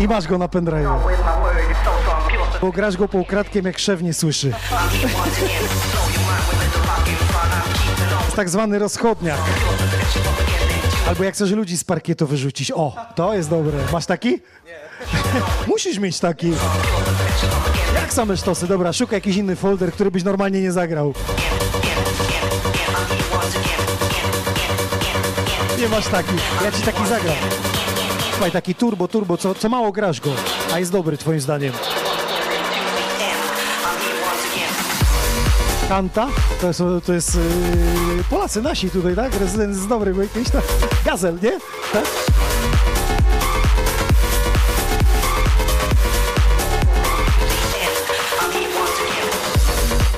I 0.00 0.08
masz 0.08 0.26
go 0.26 0.38
na 0.38 0.48
pendrive. 0.48 0.88
Bo 2.60 2.72
grasz 2.72 2.96
go 2.96 3.08
półkratkiem, 3.08 3.66
jak 3.66 3.78
szef 3.78 4.02
nie 4.02 4.14
słyszy. 4.14 4.52
jest 8.30 8.36
tak 8.36 8.50
zwany 8.50 8.78
rozchodniak. 8.78 9.38
Albo 11.10 11.24
jak 11.24 11.34
chcesz 11.34 11.50
ludzi 11.50 11.76
z 11.76 11.84
parkietu 11.84 12.26
wyrzucić. 12.26 12.72
O, 12.72 12.96
to 13.14 13.34
jest 13.34 13.50
dobre. 13.50 13.78
Masz 13.92 14.06
taki? 14.06 14.28
Nie. 14.28 14.78
Musisz 15.68 15.98
mieć 15.98 16.20
taki. 16.20 16.52
Jak 17.94 18.12
same 18.12 18.36
sztosy? 18.36 18.66
Dobra, 18.66 18.92
szukaj 18.92 19.16
jakiś 19.16 19.36
inny 19.36 19.56
folder, 19.56 19.92
który 19.92 20.10
byś 20.10 20.24
normalnie 20.24 20.60
nie 20.60 20.72
zagrał. 20.72 21.14
Nie 25.78 25.88
masz 25.88 26.06
taki. 26.06 26.34
Ja 26.64 26.72
ci 26.72 26.82
taki 26.82 27.06
zagram. 27.06 27.36
Słuchaj, 28.30 28.50
taki 28.50 28.74
turbo, 28.74 29.08
turbo, 29.08 29.36
co, 29.36 29.54
co 29.54 29.68
mało 29.68 29.92
grasz 29.92 30.20
go, 30.20 30.30
a 30.72 30.78
jest 30.78 30.92
dobry 30.92 31.16
twoim 31.16 31.40
zdaniem. 31.40 31.72
Kanta, 35.90 36.28
to 36.60 36.66
jest, 36.66 36.82
to 37.06 37.12
jest 37.12 37.34
yy, 37.34 38.24
Polacy 38.30 38.62
nasi 38.62 38.90
tutaj, 38.90 39.16
tak? 39.16 39.40
Rezydent 39.40 39.76
jest 39.76 39.88
dobry, 39.88 40.14
bo 40.14 40.22
jakiś 40.22 40.50
tam 40.50 40.62
gazel, 41.04 41.38
nie? 41.42 41.58
Tak? 41.92 42.04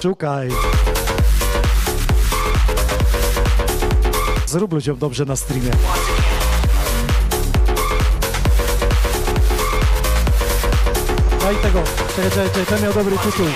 Szukaj. 0.03 0.49
Zrób 4.47 4.73
ludziom 4.73 4.99
dobrze 4.99 5.25
na 5.25 5.37
streamie. 5.37 5.71
Daj 11.41 11.57
tego. 11.57 11.83
Czekaj, 12.17 12.31
czekaj, 12.31 12.49
czekaj, 12.49 12.67
ten 12.67 12.83
miał 12.83 12.93
dobry 12.93 13.19
tytuł. 13.19 13.47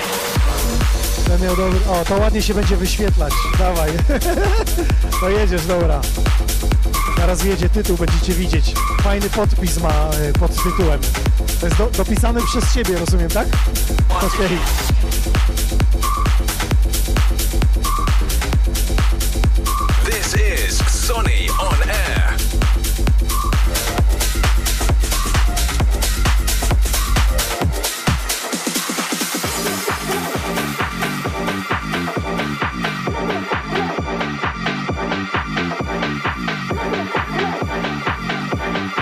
Ten 1.27 1.41
miał 1.41 1.55
dobry... 1.55 1.79
O, 1.89 2.05
to 2.05 2.17
ładnie 2.17 2.41
się 2.41 2.53
będzie 2.53 2.77
wyświetlać. 2.77 3.33
Dawaj. 3.59 3.91
No 5.21 5.29
jedziesz, 5.29 5.65
dobra. 5.65 6.01
Zaraz 7.17 7.43
jedzie 7.43 7.69
tytuł, 7.69 7.97
będziecie 7.97 8.33
widzieć. 8.33 8.73
Fajny 9.01 9.29
podpis 9.29 9.77
ma 9.77 9.89
e, 9.89 10.33
pod 10.39 10.63
tytułem. 10.63 10.99
To 11.59 11.65
jest 11.65 11.77
do, 11.77 11.89
dopisany 11.89 12.41
przez 12.45 12.73
ciebie, 12.73 12.99
rozumiem, 12.99 13.29
tak? 13.29 13.47
Okej. 14.09 14.49
This 14.49 15.06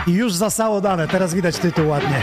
I 0.07 0.14
już 0.14 0.34
zasało 0.34 0.82
dane, 0.82 1.07
teraz 1.07 1.34
widać 1.34 1.57
tytuł 1.57 1.88
ładnie. 1.88 2.22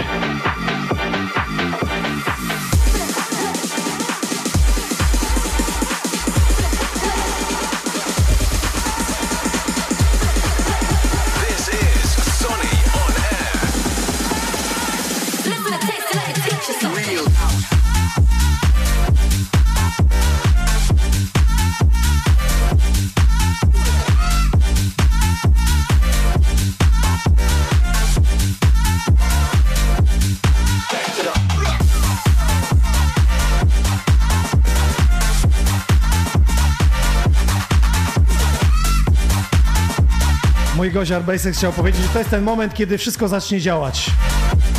Gość 41.03 41.13
Arbejsek 41.13 41.55
chciał 41.55 41.73
powiedzieć, 41.73 42.03
że 42.03 42.09
to 42.09 42.19
jest 42.19 42.31
ten 42.31 42.43
moment, 42.43 42.75
kiedy 42.75 42.99
wszystko 42.99 43.29
zacznie 43.29 43.61
działać. 43.61 44.11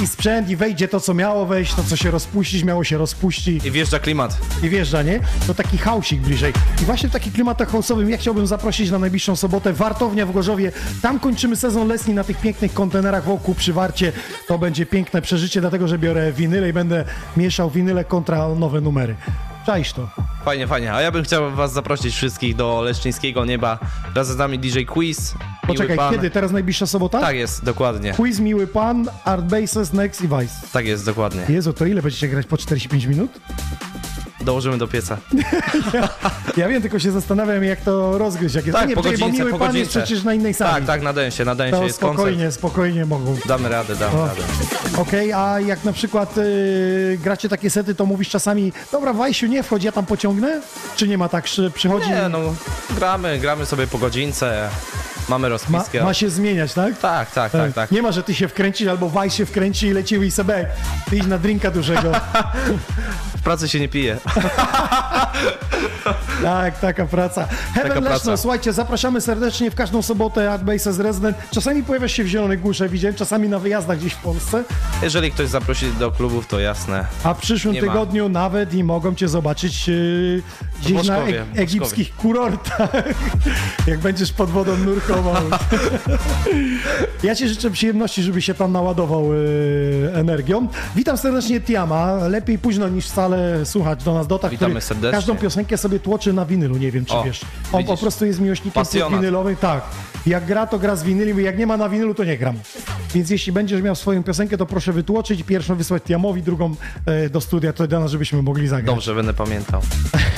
I 0.04 0.08
sprzęt, 0.08 0.50
i 0.50 0.56
wejdzie 0.56 0.88
to, 0.88 1.00
co 1.00 1.14
miało 1.14 1.45
wejść, 1.45 1.74
to, 1.74 1.84
co 1.84 1.95
się 1.95 2.12
rozpuścić, 2.12 2.64
miało 2.64 2.84
się 2.84 2.98
rozpuści. 2.98 3.62
I 3.66 3.72
wjeżdża 3.72 4.00
klimat. 4.00 4.38
I 4.64 4.70
wjeżdża, 4.70 5.02
nie? 5.02 5.20
To 5.48 5.54
taki 5.54 5.78
hausik 5.78 6.22
bliżej. 6.22 6.54
I 6.82 6.86
właśnie 6.86 7.10
w 7.10 7.12
taki 7.12 7.32
klimatach 7.32 7.72
house'owym 7.72 8.10
ja 8.10 8.18
chciałbym 8.18 8.48
zaprosić 8.48 8.91
na 8.91 9.00
najbliższą 9.00 9.36
sobotę 9.36 9.74
Wartownia 9.74 10.26
w 10.26 10.32
Gorzowie. 10.32 10.72
Tam 11.02 11.20
kończymy 11.20 11.56
sezon 11.56 11.88
letni 11.88 12.14
na 12.14 12.24
tych 12.24 12.41
pięknych 12.41 12.74
kontenerach 12.74 13.24
wokół 13.24 13.56
przy 13.56 13.74
Warcie. 13.74 14.12
To 14.48 14.58
będzie 14.60 14.86
piękne 14.86 15.22
przeżycie, 15.22 15.62
dlatego 15.62 15.88
że 15.88 16.00
biorę 16.00 16.32
winyle 16.32 16.70
i 16.70 16.74
będę 16.74 17.06
mieszał 17.38 17.70
winyle 17.70 18.06
kontra 18.06 18.50
nowe 18.56 18.82
numery. 18.82 19.16
Czaisz 19.65 19.94
to. 19.94 20.10
Fajnie, 20.45 20.68
fajnie. 20.68 20.94
A 20.94 21.02
ja 21.02 21.11
bym 21.11 21.23
chciał 21.23 21.52
was 21.52 21.73
zaprosić 21.73 22.15
wszystkich 22.15 22.56
do 22.56 22.81
Leszczyńskiego 22.81 23.45
Nieba. 23.45 23.80
Razem 24.15 24.35
z 24.35 24.40
nami 24.40 24.60
DJ 24.60 24.84
Quiz. 24.84 25.35
Poczekaj, 25.68 25.98
pan. 25.98 26.14
kiedy? 26.14 26.30
Teraz 26.30 26.52
najbliższa 26.52 26.88
sobota? 26.88 27.22
Tak 27.22 27.35
jest, 27.35 27.64
dokładnie. 27.65 28.14
Quiz, 28.14 28.40
Miły 28.40 28.68
Pan, 28.68 29.10
Art 29.26 29.45
Bases, 29.45 29.94
Next 29.94 30.22
i 30.22 30.27
Vice. 30.27 30.56
Tak 30.73 30.85
jest, 30.85 31.06
dokładnie. 31.06 31.41
Jezu, 31.49 31.73
to 31.73 31.85
ile 31.85 32.02
będziecie 32.02 32.27
grać 32.27 32.45
po 32.45 32.57
45 32.57 33.06
minut? 33.06 33.31
Dołożymy 34.44 34.78
do 34.78 34.88
pieca. 34.88 35.18
Ja 36.57 36.68
wiem, 36.68 36.82
tylko 36.82 36.99
się 36.99 37.11
zastanawiam, 37.11 37.64
jak 37.64 37.82
to 37.82 38.18
rozgryźć. 38.18 38.56
Jak 38.56 38.65
jest... 38.65 38.78
Tak, 38.78 38.90
nie, 38.90 38.95
po 38.95 39.03
czekaj, 39.03 39.18
bo 39.18 39.26
godzince, 39.26 39.44
Miły 39.44 39.52
po 39.52 39.60
Pan 39.60 39.76
jest 39.76 39.90
godzince. 39.90 40.02
przecież 40.06 40.24
na 40.24 40.34
innej 40.34 40.53
sali. 40.53 40.74
Tak, 40.74 40.86
tak, 40.86 41.02
na 41.02 41.14
densie, 41.14 41.45
na 41.45 41.56
densie 41.56 41.78
To 41.78 41.84
jest 41.84 41.95
spokojnie, 41.95 42.32
koncert. 42.38 42.56
spokojnie 42.56 43.06
mogą. 43.06 43.36
Damy 43.45 43.70
radę, 43.70 43.95
damy 43.95 44.18
O. 44.22 44.26
radę. 44.28 44.41
Okej, 44.98 45.34
a 45.34 45.60
jak 45.60 45.84
na 45.84 45.94
przykład 45.94 46.38
y, 46.38 47.20
gracie 47.24 47.49
takie 47.49 47.70
sety, 47.70 47.95
to 47.95 48.06
mówisz 48.06 48.30
czasami, 48.30 48.74
dobra, 48.91 49.14
Wajsiu, 49.14 49.45
nie 49.48 49.64
wchodź, 49.64 49.84
ja 49.84 49.91
tam 49.91 50.06
pociągnę? 50.06 50.61
Czy 50.95 51.07
nie 51.07 51.18
ma 51.18 51.30
tak, 51.30 51.48
że 51.48 51.72
przychodzi... 51.72 52.10
Nie, 52.10 52.30
no, 52.30 52.40
gramy, 52.95 53.40
gramy 53.40 53.65
sobie 53.65 53.88
po 53.88 53.98
godzince. 53.98 54.70
Mamy 55.30 55.41
ma, 55.48 55.49
rozpiskę. 55.49 56.03
ma 56.03 56.14
się 56.14 56.30
zmieniać, 56.30 56.74
tak? 56.74 56.99
Tak, 56.99 57.32
tak, 57.32 57.52
tak, 57.52 57.74
tak. 57.74 57.91
Nie 57.91 58.02
ma, 58.02 58.11
że 58.11 58.24
ty 58.24 58.36
się 58.36 58.48
wkręcisz, 58.48 58.88
albo 58.88 59.10
Wajs 59.10 59.34
się 59.34 59.45
wkręci 59.45 59.88
i 59.88 59.94
leci 59.94 60.20
Wisebek. 60.20 60.68
Ty 61.10 61.18
idź 61.18 61.26
na 61.28 61.38
drinka 61.38 61.72
dużego. 61.72 62.11
Pracy 63.44 63.70
się 63.70 63.80
nie 63.80 63.90
pije. 63.90 64.18
Tak, 66.44 66.80
taka 66.80 67.06
praca. 67.06 67.48
Heaven 67.74 67.91
Taka 67.91 67.99
Leszno, 68.10 68.20
praca. 68.26 68.38
słuchajcie, 68.38 68.74
zapraszamy 68.74 69.22
serdecznie 69.22 69.72
w 69.72 69.76
każdą 69.76 70.02
sobotę 70.02 70.52
Artbases 70.52 70.99
Resident. 70.99 71.38
Czasami 71.52 71.84
pojawiasz 71.84 72.11
się 72.11 72.24
w 72.24 72.28
Zielonej 72.28 72.57
Górze, 72.57 72.90
widziałem, 72.90 73.15
czasami 73.15 73.49
na 73.49 73.60
wyjazdach 73.60 73.98
gdzieś 73.99 74.14
w 74.14 74.18
Polsce, 74.22 74.64
Jeżeli 75.02 75.32
ktoś 75.32 75.49
zaprosi 75.49 75.86
do 75.99 76.11
klubów, 76.11 76.48
to 76.48 76.60
jasne. 76.60 77.06
a 77.24 77.34
w 77.34 77.38
przyszłym 77.40 77.74
Nie 77.74 77.82
ma. 77.82 77.88
tygodniu 77.88 78.30
nawet 78.30 78.74
i 78.74 78.84
mogą 78.84 79.15
cię 79.15 79.28
zobaczyć 79.28 79.88
yy, 79.88 80.41
gdzieś 80.82 81.07
na 81.07 81.18
e- 81.18 81.45
egipskich 81.56 82.15
kurortach, 82.15 82.90
jak 83.88 83.99
będziesz 83.99 84.32
pod 84.34 84.49
wodą 84.49 84.78
nurkował. 84.78 85.44
ja 87.24 87.36
ci 87.36 87.48
życzę 87.49 87.72
przyjemności, 87.72 88.24
żeby 88.24 88.41
się 88.41 88.53
tam 88.53 88.72
naładował 88.72 89.34
yy, 89.34 90.11
energią. 90.15 90.68
Witam 90.95 91.18
serdecznie 91.18 91.61
Tiama, 91.61 92.14
lepiej 92.14 92.60
późno 92.60 92.88
niż 92.90 93.06
wcale 93.07 93.32
słuchać 93.64 94.03
do 94.03 94.14
nas 94.14 94.27
Dota, 94.27 94.49
Witamy 94.49 94.69
który 94.69 94.81
serdecznie. 94.81 95.11
każdą 95.18 95.35
piosenkę 95.35 95.77
sobie 95.77 95.99
tłoczy 95.99 96.34
na 96.34 96.45
winylu, 96.45 96.77
nie 96.77 96.91
wiem 96.91 97.05
czy 97.05 97.14
O, 97.14 97.23
wiesz. 97.23 97.41
On 97.72 97.81
widzisz. 97.81 97.95
po 97.95 98.01
prostu 98.01 98.26
jest 98.26 98.39
miłośnikiem 98.39 98.84
winylowych, 99.10 99.60
tak. 99.60 99.84
Jak 100.26 100.45
gra, 100.45 100.68
to 100.68 100.80
gra 100.80 100.95
z 100.95 101.03
winyli, 101.03 101.43
jak 101.43 101.57
nie 101.57 101.68
ma 101.68 101.77
na 101.77 101.89
winylu, 101.89 102.14
to 102.14 102.23
nie 102.23 102.38
gram. 102.38 102.55
Więc 103.14 103.30
jeśli 103.30 103.51
będziesz 103.51 103.81
miał 103.81 103.95
swoją 103.95 104.23
piosenkę, 104.23 104.57
to 104.57 104.65
proszę 104.65 104.93
wytłoczyć, 104.93 105.43
pierwszą 105.43 105.76
wysłać 105.76 106.03
Tiamowi, 106.03 106.43
drugą 106.43 106.76
e, 107.05 107.30
do 107.30 107.41
studia, 107.41 107.73
to 107.73 107.88
do 107.88 107.99
nas, 107.99 108.11
żebyśmy 108.11 108.41
mogli 108.41 108.68
zagrać. 108.68 108.95
Dobrze, 108.95 109.15
będę 109.15 109.34
pamiętał. 109.34 109.81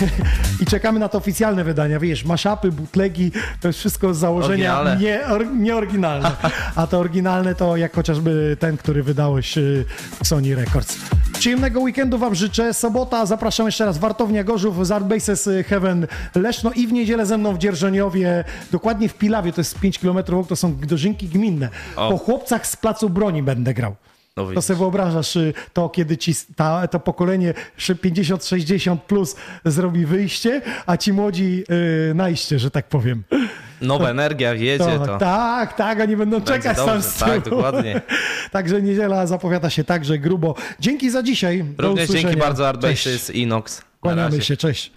I 0.61 0.65
czekamy 0.65 0.99
na 0.99 1.09
to 1.09 1.17
oficjalne 1.17 1.63
wydania, 1.63 1.99
wiesz, 1.99 2.25
maszapy, 2.25 2.71
butlegi, 2.71 3.31
to 3.61 3.67
jest 3.67 3.79
wszystko 3.79 4.13
z 4.13 4.17
założenia 4.17 4.95
nie, 4.99 5.27
or, 5.27 5.47
nieoryginalne. 5.55 6.31
A 6.75 6.87
to 6.87 6.99
oryginalne 6.99 7.55
to 7.55 7.77
jak 7.77 7.95
chociażby 7.95 8.57
ten, 8.59 8.77
który 8.77 9.03
wydałeś 9.03 9.57
y, 9.57 9.85
Sony 10.23 10.55
Records. 10.55 10.97
Przyjemnego 11.45 11.79
weekendu 11.79 12.17
Wam 12.17 12.35
życzę. 12.35 12.73
Sobota, 12.73 13.25
zapraszam 13.25 13.65
jeszcze 13.65 13.85
raz, 13.85 13.97
Wartownia 13.97 14.43
Gorzów, 14.43 14.87
z 14.87 14.91
Artbases 14.91 15.47
y, 15.47 15.63
Heaven 15.63 16.07
Leszno 16.35 16.71
i 16.71 16.87
w 16.87 16.93
niedzielę 16.93 17.25
ze 17.25 17.37
mną 17.37 17.55
w 17.55 17.57
Dzierżoniowie, 17.57 18.43
dokładnie 18.71 19.09
w 19.09 19.13
Pilawie, 19.13 19.53
to 19.53 19.61
jest 19.61 19.79
5 19.79 19.99
km, 19.99 20.17
to 20.47 20.55
są 20.55 20.75
dożynki 20.75 21.27
gminne. 21.27 21.69
O. 21.95 22.09
Po 22.09 22.17
chłopcach 22.17 22.67
z 22.67 22.75
Placu 22.75 23.09
Broni 23.09 23.43
będę 23.43 23.73
grał. 23.73 23.95
No 24.37 24.51
To 24.53 24.61
sobie 24.61 24.79
wyobrażasz 24.79 25.35
y, 25.35 25.53
to, 25.73 25.89
kiedy 25.89 26.17
ci 26.17 26.33
ta, 26.55 26.87
to 26.87 26.99
pokolenie 26.99 27.53
50-60 27.77 28.97
plus 28.97 29.35
zrobi 29.65 30.05
wyjście, 30.05 30.61
a 30.85 30.97
ci 30.97 31.13
młodzi 31.13 31.63
y, 32.11 32.13
najście, 32.15 32.59
że 32.59 32.71
tak 32.71 32.87
powiem. 32.87 33.23
Nowa 33.85 34.09
energia 34.09 34.55
wjedzie 34.55 34.99
to, 34.99 35.05
to. 35.05 35.17
Tak, 35.17 35.73
tak, 35.73 35.99
oni 35.99 36.17
będą 36.17 36.37
Będzie 36.39 36.53
czekać 36.53 36.77
dobrze, 36.77 36.91
tam 36.91 37.01
z 37.01 37.17
tak, 37.17 37.29
tyłu. 37.29 37.41
Tak, 37.41 37.49
dokładnie. 37.49 38.01
Także 38.51 38.81
niedziela 38.81 39.27
zapowiada 39.27 39.69
się 39.69 39.83
także 39.83 40.17
grubo. 40.17 40.55
Dzięki 40.79 41.09
za 41.09 41.23
dzisiaj. 41.23 41.65
Również 41.77 42.09
dzięki 42.09 42.37
bardzo 42.37 42.67
Arbejszys, 42.67 43.29
Inox. 43.29 43.81
Kłaniamy 44.01 44.41
się, 44.41 44.57
cześć. 44.57 44.91